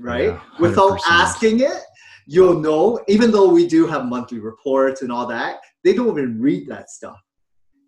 right? 0.00 0.28
Yeah, 0.28 0.40
without 0.58 0.98
asking 1.08 1.60
it 1.60 1.82
you'll 2.26 2.58
know 2.58 3.00
even 3.08 3.30
though 3.30 3.48
we 3.48 3.66
do 3.66 3.86
have 3.86 4.06
monthly 4.06 4.38
reports 4.38 5.02
and 5.02 5.12
all 5.12 5.26
that 5.26 5.60
they 5.84 5.94
don't 5.94 6.08
even 6.10 6.40
read 6.40 6.68
that 6.68 6.90
stuff. 6.90 7.20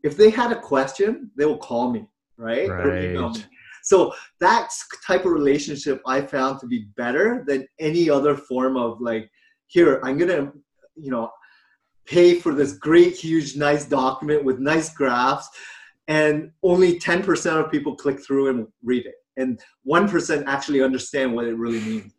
If 0.03 0.17
they 0.17 0.31
had 0.31 0.53
a 0.53 0.61
question 0.61 1.31
they 1.37 1.45
will 1.45 1.59
call 1.59 1.91
me 1.91 2.07
right, 2.37 2.69
right. 2.69 3.43
So 3.83 4.13
that 4.41 4.71
type 5.07 5.25
of 5.25 5.33
relationship 5.33 6.01
I 6.07 6.21
found 6.21 6.61
to 6.61 6.67
be 6.67 6.87
better 6.97 7.45
than 7.47 7.67
any 7.79 8.09
other 8.09 8.37
form 8.37 8.77
of 8.77 9.01
like, 9.01 9.31
here, 9.67 10.01
I'm 10.03 10.19
to, 10.19 10.53
you 10.97 11.11
know, 11.11 11.31
pay 12.07 12.39
for 12.39 12.55
this 12.55 12.75
great, 12.75 13.17
huge, 13.17 13.57
nice 13.57 13.85
document 13.85 14.45
with 14.45 14.59
nice 14.59 14.93
graphs. 14.93 15.49
And 16.09 16.51
only 16.63 16.99
10% 16.99 17.65
of 17.65 17.71
people 17.71 17.97
click 17.97 18.25
through 18.25 18.51
and 18.51 18.67
read 18.83 19.07
it. 19.07 19.15
And 19.37 19.61
1% 19.89 20.45
actually 20.47 20.83
understand 20.83 21.35
what 21.35 21.47
it 21.47 21.57
really 21.57 21.81
means. 21.81 22.13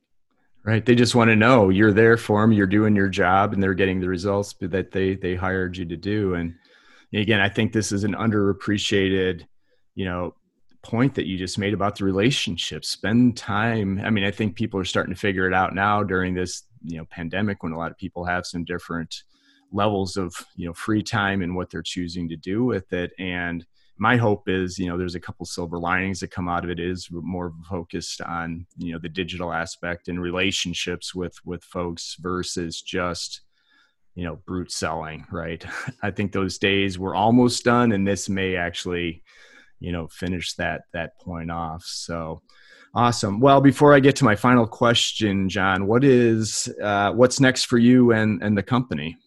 Right. 0.65 0.85
They 0.85 0.95
just 0.95 1.13
want 1.13 1.29
to 1.29 1.35
know 1.35 1.69
you're 1.69 1.91
there 1.91 2.15
for 2.15 2.41
them, 2.41 2.53
you're 2.53 2.65
doing 2.65 2.95
your 2.95 3.09
job, 3.09 3.51
and 3.51 3.61
they're 3.61 3.73
getting 3.73 3.99
the 3.99 4.07
results 4.07 4.55
that 4.61 4.91
they, 4.91 5.15
they 5.15 5.35
hired 5.35 5.75
you 5.75 5.85
to 5.85 5.97
do. 5.97 6.35
And 6.35 6.55
again, 7.13 7.41
I 7.41 7.49
think 7.49 7.73
this 7.73 7.91
is 7.91 8.05
an 8.05 8.13
underappreciated, 8.13 9.45
you 9.95 10.05
know, 10.05 10.33
point 10.83 11.15
that 11.15 11.25
you 11.25 11.37
just 11.37 11.57
made 11.57 11.73
about 11.73 11.97
the 11.97 12.03
relationship 12.05 12.83
spend 12.83 13.37
time 13.37 14.01
i 14.03 14.09
mean 14.09 14.25
i 14.25 14.31
think 14.31 14.55
people 14.55 14.79
are 14.79 14.85
starting 14.85 15.13
to 15.13 15.19
figure 15.19 15.47
it 15.47 15.53
out 15.53 15.73
now 15.73 16.03
during 16.03 16.33
this 16.33 16.63
you 16.83 16.97
know 16.97 17.05
pandemic 17.05 17.63
when 17.63 17.71
a 17.71 17.77
lot 17.77 17.89
of 17.89 17.97
people 17.97 18.25
have 18.25 18.45
some 18.45 18.63
different 18.65 19.23
levels 19.73 20.15
of 20.15 20.33
you 20.55 20.67
know 20.67 20.73
free 20.73 21.03
time 21.03 21.41
and 21.41 21.55
what 21.55 21.69
they're 21.69 21.81
choosing 21.81 22.29
to 22.29 22.37
do 22.37 22.63
with 22.63 22.93
it. 22.93 23.11
And 23.19 23.65
my 23.97 24.15
hope 24.17 24.47
is 24.47 24.77
you 24.77 24.87
know 24.87 24.97
there's 24.97 25.15
a 25.15 25.19
couple 25.19 25.45
silver 25.45 25.77
linings 25.79 26.19
that 26.19 26.31
come 26.31 26.47
out 26.47 26.63
of 26.63 26.69
it 26.69 26.79
is 26.79 27.09
more 27.11 27.53
focused 27.69 28.21
on 28.21 28.65
you 28.77 28.93
know 28.93 28.99
the 28.99 29.09
digital 29.09 29.51
aspect 29.51 30.07
and 30.07 30.21
relationships 30.21 31.13
with 31.13 31.35
with 31.43 31.63
folks 31.63 32.15
versus 32.19 32.81
just 32.81 33.41
you 34.15 34.23
know 34.23 34.37
brute 34.45 34.71
selling 34.71 35.25
right? 35.31 35.65
I 36.03 36.11
think 36.11 36.31
those 36.31 36.57
days 36.57 36.97
were 36.97 37.15
almost 37.15 37.63
done 37.63 37.91
and 37.91 38.07
this 38.07 38.29
may 38.29 38.55
actually 38.55 39.23
you 39.83 39.91
know 39.91 40.07
finish 40.07 40.53
that 40.53 40.83
that 40.93 41.19
point 41.19 41.51
off. 41.51 41.83
So 41.83 42.41
awesome. 42.95 43.39
Well 43.39 43.59
before 43.59 43.93
i 43.93 43.99
get 43.99 44.15
to 44.17 44.23
my 44.23 44.35
final 44.35 44.65
question 44.65 45.49
john 45.49 45.87
what 45.87 46.03
is 46.03 46.73
uh, 46.81 47.11
what's 47.11 47.39
next 47.39 47.65
for 47.65 47.77
you 47.77 48.13
and 48.13 48.41
and 48.41 48.57
the 48.57 48.63
company? 48.63 49.17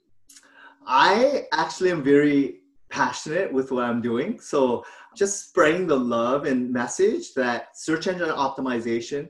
I 0.86 1.44
actually 1.52 1.90
am 1.90 2.02
very 2.02 2.60
passionate 2.88 3.52
with 3.52 3.70
what 3.70 3.84
i'm 3.84 4.00
doing. 4.00 4.40
So 4.40 4.84
just 5.14 5.48
spreading 5.48 5.86
the 5.86 5.98
love 5.98 6.46
and 6.46 6.72
message 6.72 7.34
that 7.34 7.76
search 7.76 8.06
engine 8.06 8.28
optimization 8.28 9.28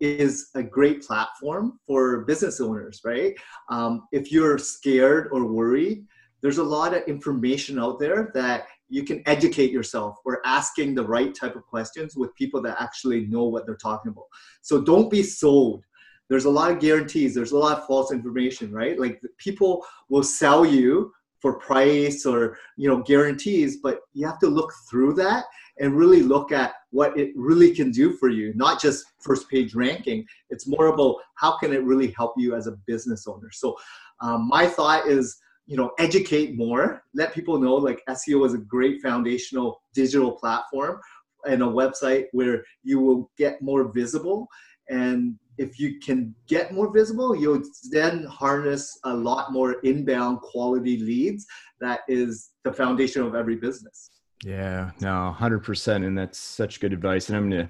is 0.00 0.50
a 0.54 0.62
great 0.62 1.02
platform 1.02 1.80
for 1.86 2.24
business 2.24 2.60
owners 2.60 3.00
right? 3.04 3.34
Um, 3.68 4.06
if 4.12 4.30
you're 4.30 4.58
scared 4.58 5.30
or 5.32 5.44
worried 5.44 6.06
there's 6.40 6.58
a 6.58 6.62
lot 6.62 6.94
of 6.94 7.02
information 7.08 7.78
out 7.80 7.98
there 7.98 8.30
that 8.34 8.68
you 8.88 9.04
can 9.04 9.22
educate 9.26 9.70
yourself 9.70 10.16
or 10.24 10.40
asking 10.44 10.94
the 10.94 11.06
right 11.06 11.34
type 11.34 11.56
of 11.56 11.66
questions 11.66 12.16
with 12.16 12.34
people 12.34 12.60
that 12.62 12.80
actually 12.80 13.26
know 13.26 13.44
what 13.44 13.66
they're 13.66 13.76
talking 13.76 14.10
about. 14.10 14.24
So 14.62 14.80
don't 14.80 15.10
be 15.10 15.22
sold. 15.22 15.84
There's 16.28 16.46
a 16.46 16.50
lot 16.50 16.70
of 16.70 16.80
guarantees. 16.80 17.34
There's 17.34 17.52
a 17.52 17.58
lot 17.58 17.78
of 17.78 17.86
false 17.86 18.12
information, 18.12 18.72
right? 18.72 18.98
Like 18.98 19.20
people 19.38 19.84
will 20.08 20.22
sell 20.22 20.64
you 20.64 21.12
for 21.40 21.58
price 21.58 22.26
or 22.26 22.58
you 22.76 22.88
know 22.88 23.02
guarantees, 23.02 23.78
but 23.82 24.00
you 24.12 24.26
have 24.26 24.38
to 24.40 24.48
look 24.48 24.72
through 24.90 25.14
that 25.14 25.44
and 25.80 25.96
really 25.96 26.22
look 26.22 26.50
at 26.50 26.74
what 26.90 27.16
it 27.16 27.30
really 27.36 27.72
can 27.74 27.90
do 27.90 28.12
for 28.12 28.28
you, 28.28 28.52
not 28.56 28.80
just 28.80 29.04
first 29.20 29.48
page 29.48 29.74
ranking. 29.74 30.26
It's 30.50 30.66
more 30.66 30.88
about 30.88 31.16
how 31.34 31.56
can 31.58 31.72
it 31.72 31.84
really 31.84 32.12
help 32.16 32.34
you 32.36 32.54
as 32.54 32.66
a 32.66 32.76
business 32.86 33.26
owner. 33.28 33.50
So 33.52 33.76
um, 34.20 34.48
my 34.48 34.66
thought 34.66 35.06
is 35.06 35.38
you 35.68 35.76
know 35.76 35.92
educate 35.98 36.56
more 36.56 37.04
let 37.14 37.34
people 37.34 37.60
know 37.60 37.74
like 37.74 38.02
seo 38.08 38.44
is 38.46 38.54
a 38.54 38.58
great 38.58 39.02
foundational 39.02 39.82
digital 39.94 40.32
platform 40.32 40.98
and 41.46 41.62
a 41.62 41.66
website 41.66 42.26
where 42.32 42.64
you 42.82 43.00
will 43.00 43.30
get 43.38 43.62
more 43.62 43.92
visible. 43.92 44.48
And 44.88 45.38
if 45.58 45.78
you 45.78 45.98
can 45.98 46.34
get 46.46 46.72
more 46.72 46.92
visible 46.92 47.34
you'll 47.34 47.62
then 47.90 48.24
harness 48.24 48.98
a 49.04 49.14
lot 49.14 49.52
more 49.52 49.80
inbound 49.80 50.40
quality 50.40 50.98
leads 50.98 51.46
that 51.80 52.00
is 52.08 52.50
the 52.64 52.72
foundation 52.72 53.22
of 53.22 53.34
every 53.34 53.56
business. 53.56 54.10
Yeah 54.44 54.92
no 55.00 55.34
100% 55.36 56.06
and 56.06 56.16
that's 56.16 56.38
such 56.38 56.80
good 56.80 56.92
advice 56.92 57.28
and 57.28 57.36
i'm 57.36 57.50
gonna 57.50 57.68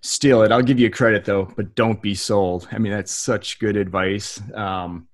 steal 0.00 0.42
it. 0.42 0.52
I'll 0.52 0.62
give 0.62 0.80
you 0.80 0.88
credit 0.88 1.24
though 1.24 1.44
but 1.56 1.74
don't 1.74 2.00
be 2.00 2.14
sold. 2.14 2.68
I 2.72 2.78
mean 2.78 2.92
that's 2.92 3.12
such 3.12 3.58
good 3.58 3.76
advice. 3.76 4.40
Um, 4.54 5.06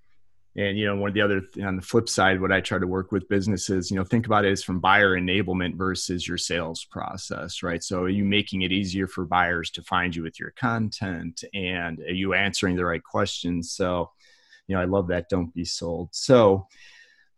and 0.54 0.76
you 0.76 0.84
know, 0.84 0.96
one 0.96 1.08
of 1.08 1.14
the 1.14 1.22
other 1.22 1.42
on 1.64 1.76
the 1.76 1.82
flip 1.82 2.08
side, 2.08 2.40
what 2.40 2.52
I 2.52 2.60
try 2.60 2.78
to 2.78 2.86
work 2.86 3.10
with 3.10 3.28
businesses, 3.28 3.90
you 3.90 3.96
know, 3.96 4.04
think 4.04 4.26
about 4.26 4.44
it 4.44 4.52
as 4.52 4.62
from 4.62 4.80
buyer 4.80 5.18
enablement 5.18 5.76
versus 5.76 6.28
your 6.28 6.36
sales 6.36 6.84
process, 6.84 7.62
right? 7.62 7.82
So, 7.82 8.02
are 8.02 8.08
you 8.08 8.24
making 8.24 8.62
it 8.62 8.72
easier 8.72 9.06
for 9.06 9.24
buyers 9.24 9.70
to 9.72 9.82
find 9.82 10.14
you 10.14 10.22
with 10.22 10.38
your 10.38 10.50
content, 10.50 11.42
and 11.54 12.00
are 12.00 12.12
you 12.12 12.34
answering 12.34 12.76
the 12.76 12.84
right 12.84 13.02
questions? 13.02 13.72
So, 13.72 14.10
you 14.66 14.74
know, 14.74 14.82
I 14.82 14.84
love 14.84 15.08
that. 15.08 15.30
Don't 15.30 15.54
be 15.54 15.64
sold. 15.64 16.10
So, 16.12 16.66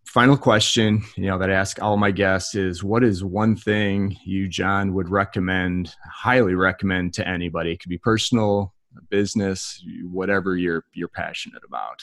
final 0.04 0.36
question, 0.36 1.04
you 1.16 1.26
know, 1.26 1.38
that 1.38 1.50
I 1.50 1.54
ask 1.54 1.80
all 1.80 1.96
my 1.96 2.10
guests 2.10 2.56
is, 2.56 2.82
what 2.82 3.04
is 3.04 3.22
one 3.22 3.54
thing 3.54 4.16
you, 4.24 4.48
John, 4.48 4.92
would 4.94 5.08
recommend, 5.08 5.94
highly 6.12 6.54
recommend 6.56 7.14
to 7.14 7.28
anybody? 7.28 7.72
It 7.72 7.80
could 7.80 7.90
be 7.90 7.98
personal, 7.98 8.74
business, 9.08 9.84
whatever 10.04 10.56
you're 10.56 10.84
you're 10.94 11.08
passionate 11.08 11.62
about. 11.66 12.02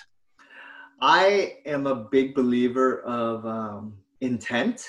I 1.01 1.57
am 1.65 1.87
a 1.87 1.95
big 1.95 2.35
believer 2.35 3.01
of 3.01 3.43
um, 3.45 3.97
intent 4.21 4.87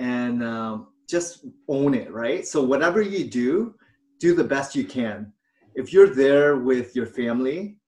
and 0.00 0.42
um, 0.42 0.88
just 1.08 1.46
own 1.68 1.94
it, 1.94 2.12
right? 2.12 2.44
So 2.44 2.60
whatever 2.60 3.00
you 3.00 3.24
do, 3.24 3.76
do 4.18 4.34
the 4.34 4.42
best 4.42 4.74
you 4.74 4.84
can. 4.84 5.32
If 5.76 5.92
you're 5.92 6.12
there 6.12 6.56
with 6.56 6.96
your 6.96 7.06
family, 7.06 7.78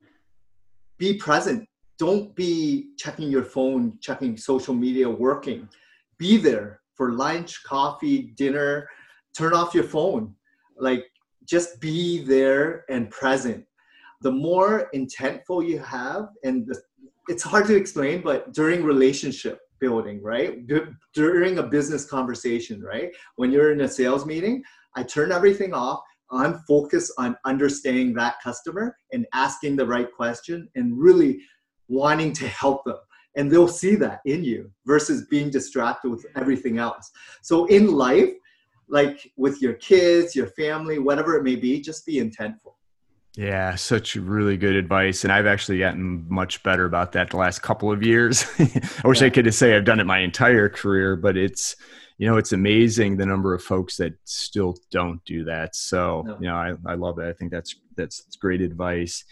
be 0.97 1.15
present. 1.15 1.67
Don't 1.99 2.35
be 2.37 2.91
checking 2.97 3.29
your 3.29 3.43
phone, 3.43 3.99
checking 4.01 4.37
social 4.37 4.75
media, 4.75 5.11
working. 5.11 5.69
Be 6.19 6.37
there 6.37 6.83
for 6.95 7.13
lunch, 7.13 7.65
coffee, 7.65 8.33
dinner. 8.37 8.89
Turn 9.37 9.55
off 9.55 9.75
your 9.75 9.85
phone. 9.85 10.35
Like 10.79 11.05
just 11.45 11.81
be 11.81 12.23
there 12.23 12.85
and 12.89 13.11
present. 13.11 13.65
The 14.21 14.31
more 14.31 14.91
intentful 14.95 15.67
you 15.67 15.79
have, 15.79 16.29
and 16.45 16.67
the, 16.67 16.81
it's 17.29 17.43
hard 17.43 17.67
to 17.67 17.77
explain, 17.77 18.23
but 18.23 18.53
during 18.53 18.83
relationship, 18.83 19.61
building, 19.81 20.23
right? 20.23 20.67
D- 20.67 20.81
during 21.15 21.59
a 21.59 21.63
business 21.63 22.05
conversation, 22.05 22.83
right? 22.83 23.11
When 23.37 23.53
you're 23.53 23.73
in 23.73 23.83
a 23.83 23.89
sales 23.89 24.27
meeting, 24.27 24.63
I 24.97 25.03
turn 25.03 25.33
everything 25.33 25.73
off. 25.73 26.01
I'm 26.31 26.59
focused 26.67 27.13
on 27.19 27.37
understanding 27.45 28.13
that 28.15 28.37
customer 28.43 28.97
and 29.13 29.27
asking 29.33 29.77
the 29.77 29.87
right 29.87 30.13
question 30.13 30.69
and 30.75 30.99
really 30.99 31.41
wanting 31.89 32.33
to 32.35 32.49
help 32.49 32.85
them. 32.85 32.99
And 33.37 33.51
they'll 33.51 33.69
see 33.69 33.95
that 33.97 34.21
in 34.25 34.43
you 34.45 34.71
versus 34.85 35.27
being 35.31 35.51
distracted 35.51 36.11
with 36.11 36.27
everything 36.37 36.79
else. 36.79 37.11
So 37.43 37.67
in 37.67 37.93
life, 37.93 38.33
like 38.89 39.31
with 39.37 39.63
your 39.63 39.75
kids, 39.75 40.35
your 40.35 40.49
family, 40.49 40.99
whatever 40.99 41.37
it 41.37 41.45
may 41.45 41.57
be, 41.57 41.81
just 41.81 42.05
be 42.05 42.17
intentful. 42.17 42.75
Yeah, 43.39 43.77
such 43.77 44.17
really 44.17 44.57
good 44.57 44.75
advice. 44.75 45.23
And 45.23 45.33
I've 45.33 45.47
actually 45.47 45.79
gotten 45.79 46.27
much 46.29 46.61
better 46.65 46.87
about 46.87 47.13
that 47.13 47.31
the 47.31 47.37
last 47.37 47.63
couple 47.63 47.93
of 47.93 48.03
years. 48.03 48.45
I 48.59 49.07
wish 49.07 49.21
yeah. 49.21 49.29
I 49.29 49.31
could 49.31 49.55
say 49.55 49.77
I've 49.77 49.85
done 49.85 50.01
it 50.01 50.07
my 50.07 50.19
entire 50.19 50.69
career, 50.69 51.15
but 51.15 51.37
it's, 51.37 51.77
you 52.17 52.27
know, 52.27 52.37
it's 52.37 52.51
amazing 52.51 53.17
the 53.17 53.27
number 53.27 53.55
of 53.55 53.63
folks 53.63 53.97
that 53.99 54.15
still 54.25 54.77
don't 54.91 55.25
do 55.25 55.45
that. 55.45 55.77
So, 55.77 56.25
no. 56.27 56.37
you 56.41 56.49
know, 56.49 56.57
I, 56.57 56.73
I 56.85 56.95
love 56.97 57.21
it. 57.21 57.29
I 57.29 57.33
think 57.33 57.53
that's, 57.53 57.77
that's, 57.97 58.25
that's 58.25 58.35
great 58.35 58.61
advice. 58.61 59.25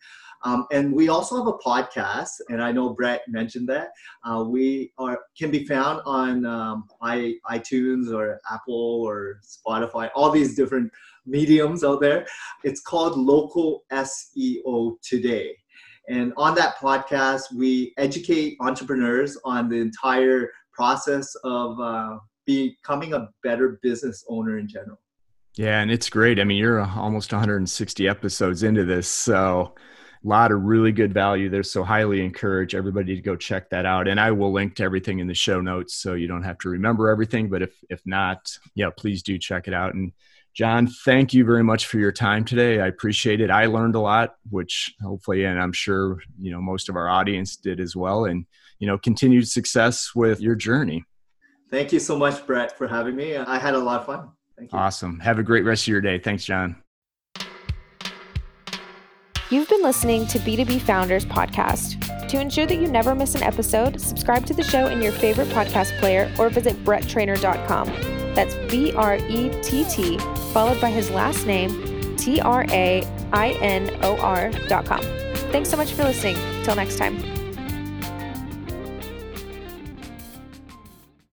Um, 0.43 0.65
and 0.71 0.93
we 0.93 1.07
also 1.07 1.37
have 1.37 1.47
a 1.47 1.53
podcast, 1.53 2.31
and 2.49 2.61
I 2.61 2.71
know 2.71 2.89
Brett 2.93 3.21
mentioned 3.27 3.69
that. 3.69 3.89
Uh, 4.25 4.43
we 4.45 4.91
are 4.97 5.19
can 5.37 5.51
be 5.51 5.65
found 5.65 6.01
on 6.05 6.45
um, 6.45 6.85
i 7.01 7.35
iTunes 7.49 8.13
or 8.13 8.39
Apple 8.51 9.03
or 9.03 9.39
Spotify, 9.41 10.09
all 10.15 10.31
these 10.31 10.55
different 10.55 10.91
mediums 11.25 11.83
out 11.83 12.01
there. 12.01 12.25
It's 12.63 12.81
called 12.81 13.17
Local 13.17 13.83
SEO 13.91 14.95
Today. 15.01 15.55
And 16.09 16.33
on 16.35 16.53
that 16.55 16.75
podcast, 16.77 17.43
we 17.55 17.93
educate 17.97 18.57
entrepreneurs 18.59 19.37
on 19.45 19.69
the 19.69 19.77
entire 19.77 20.51
process 20.73 21.33
of 21.45 21.79
uh, 21.79 22.17
becoming 22.45 23.13
a 23.13 23.29
better 23.41 23.79
business 23.81 24.25
owner 24.27 24.57
in 24.59 24.67
general. 24.67 24.99
Yeah, 25.55 25.81
and 25.81 25.91
it's 25.91 26.09
great. 26.09 26.39
I 26.39 26.45
mean, 26.45 26.57
you're 26.57 26.81
uh, 26.81 26.95
almost 26.95 27.31
160 27.31 28.07
episodes 28.07 28.63
into 28.63 28.85
this, 28.85 29.07
so 29.07 29.75
a 30.23 30.27
lot 30.27 30.51
of 30.51 30.63
really 30.63 30.91
good 30.91 31.13
value 31.13 31.49
there. 31.49 31.63
So 31.63 31.83
highly 31.83 32.23
encourage 32.25 32.73
everybody 32.73 33.15
to 33.15 33.21
go 33.21 33.35
check 33.35 33.69
that 33.69 33.85
out. 33.85 34.07
And 34.07 34.19
I 34.19 34.31
will 34.31 34.51
link 34.51 34.75
to 34.75 34.83
everything 34.83 35.19
in 35.19 35.27
the 35.27 35.33
show 35.33 35.61
notes 35.61 35.95
so 35.95 36.13
you 36.13 36.27
don't 36.27 36.43
have 36.43 36.57
to 36.59 36.69
remember 36.69 37.09
everything. 37.09 37.49
But 37.49 37.61
if 37.61 37.75
if 37.89 38.01
not, 38.05 38.57
yeah, 38.73 38.89
please 38.95 39.21
do 39.21 39.37
check 39.37 39.67
it 39.67 39.73
out. 39.73 39.93
And 39.93 40.11
John, 40.55 40.87
thank 40.87 41.33
you 41.33 41.45
very 41.45 41.63
much 41.63 41.87
for 41.87 41.97
your 41.97 42.11
time 42.11 42.45
today. 42.45 42.79
I 42.79 42.87
appreciate 42.87 43.41
it. 43.41 43.51
I 43.51 43.65
learned 43.65 43.95
a 43.95 43.99
lot, 43.99 44.35
which 44.49 44.95
hopefully, 45.01 45.45
and 45.45 45.61
I'm 45.61 45.73
sure 45.73 46.19
you 46.39 46.51
know 46.51 46.61
most 46.61 46.89
of 46.89 46.95
our 46.95 47.09
audience 47.09 47.57
did 47.57 47.79
as 47.79 47.95
well. 47.95 48.25
And 48.25 48.45
you 48.79 48.87
know, 48.87 48.97
continued 48.97 49.47
success 49.47 50.11
with 50.15 50.41
your 50.41 50.55
journey. 50.55 51.05
Thank 51.69 51.91
you 51.91 51.99
so 51.99 52.17
much, 52.17 52.45
Brett, 52.45 52.77
for 52.77 52.87
having 52.87 53.15
me. 53.15 53.35
I 53.35 53.57
had 53.57 53.75
a 53.75 53.79
lot 53.79 54.01
of 54.01 54.05
fun. 54.05 54.29
Awesome. 54.71 55.19
Have 55.19 55.39
a 55.39 55.43
great 55.43 55.65
rest 55.65 55.83
of 55.83 55.87
your 55.89 56.01
day. 56.01 56.19
Thanks, 56.19 56.45
John. 56.45 56.75
You've 59.49 59.69
been 59.69 59.83
listening 59.83 60.25
to 60.27 60.39
B2B 60.39 60.81
Founders 60.81 61.25
Podcast. 61.25 61.99
To 62.29 62.39
ensure 62.39 62.65
that 62.65 62.77
you 62.77 62.87
never 62.87 63.13
miss 63.13 63.35
an 63.35 63.43
episode, 63.43 64.01
subscribe 64.01 64.45
to 64.47 64.53
the 64.53 64.63
show 64.63 64.87
in 64.87 65.01
your 65.01 65.11
favorite 65.11 65.49
podcast 65.49 65.95
player 65.99 66.33
or 66.39 66.49
visit 66.49 66.75
bretttrainor.com. 66.83 67.87
That's 68.33 68.55
B 68.71 68.91
R 68.93 69.17
E 69.17 69.51
T 69.61 69.85
T, 69.85 70.17
followed 70.51 70.81
by 70.81 70.89
his 70.89 71.11
last 71.11 71.45
name, 71.45 72.15
T 72.17 72.41
R 72.41 72.65
A 72.69 73.03
I 73.31 73.51
N 73.61 73.95
O 74.01 74.17
R.com. 74.17 75.01
Thanks 75.51 75.69
so 75.69 75.77
much 75.77 75.93
for 75.93 76.03
listening. 76.03 76.35
Till 76.63 76.75
next 76.75 76.97
time. 76.97 77.32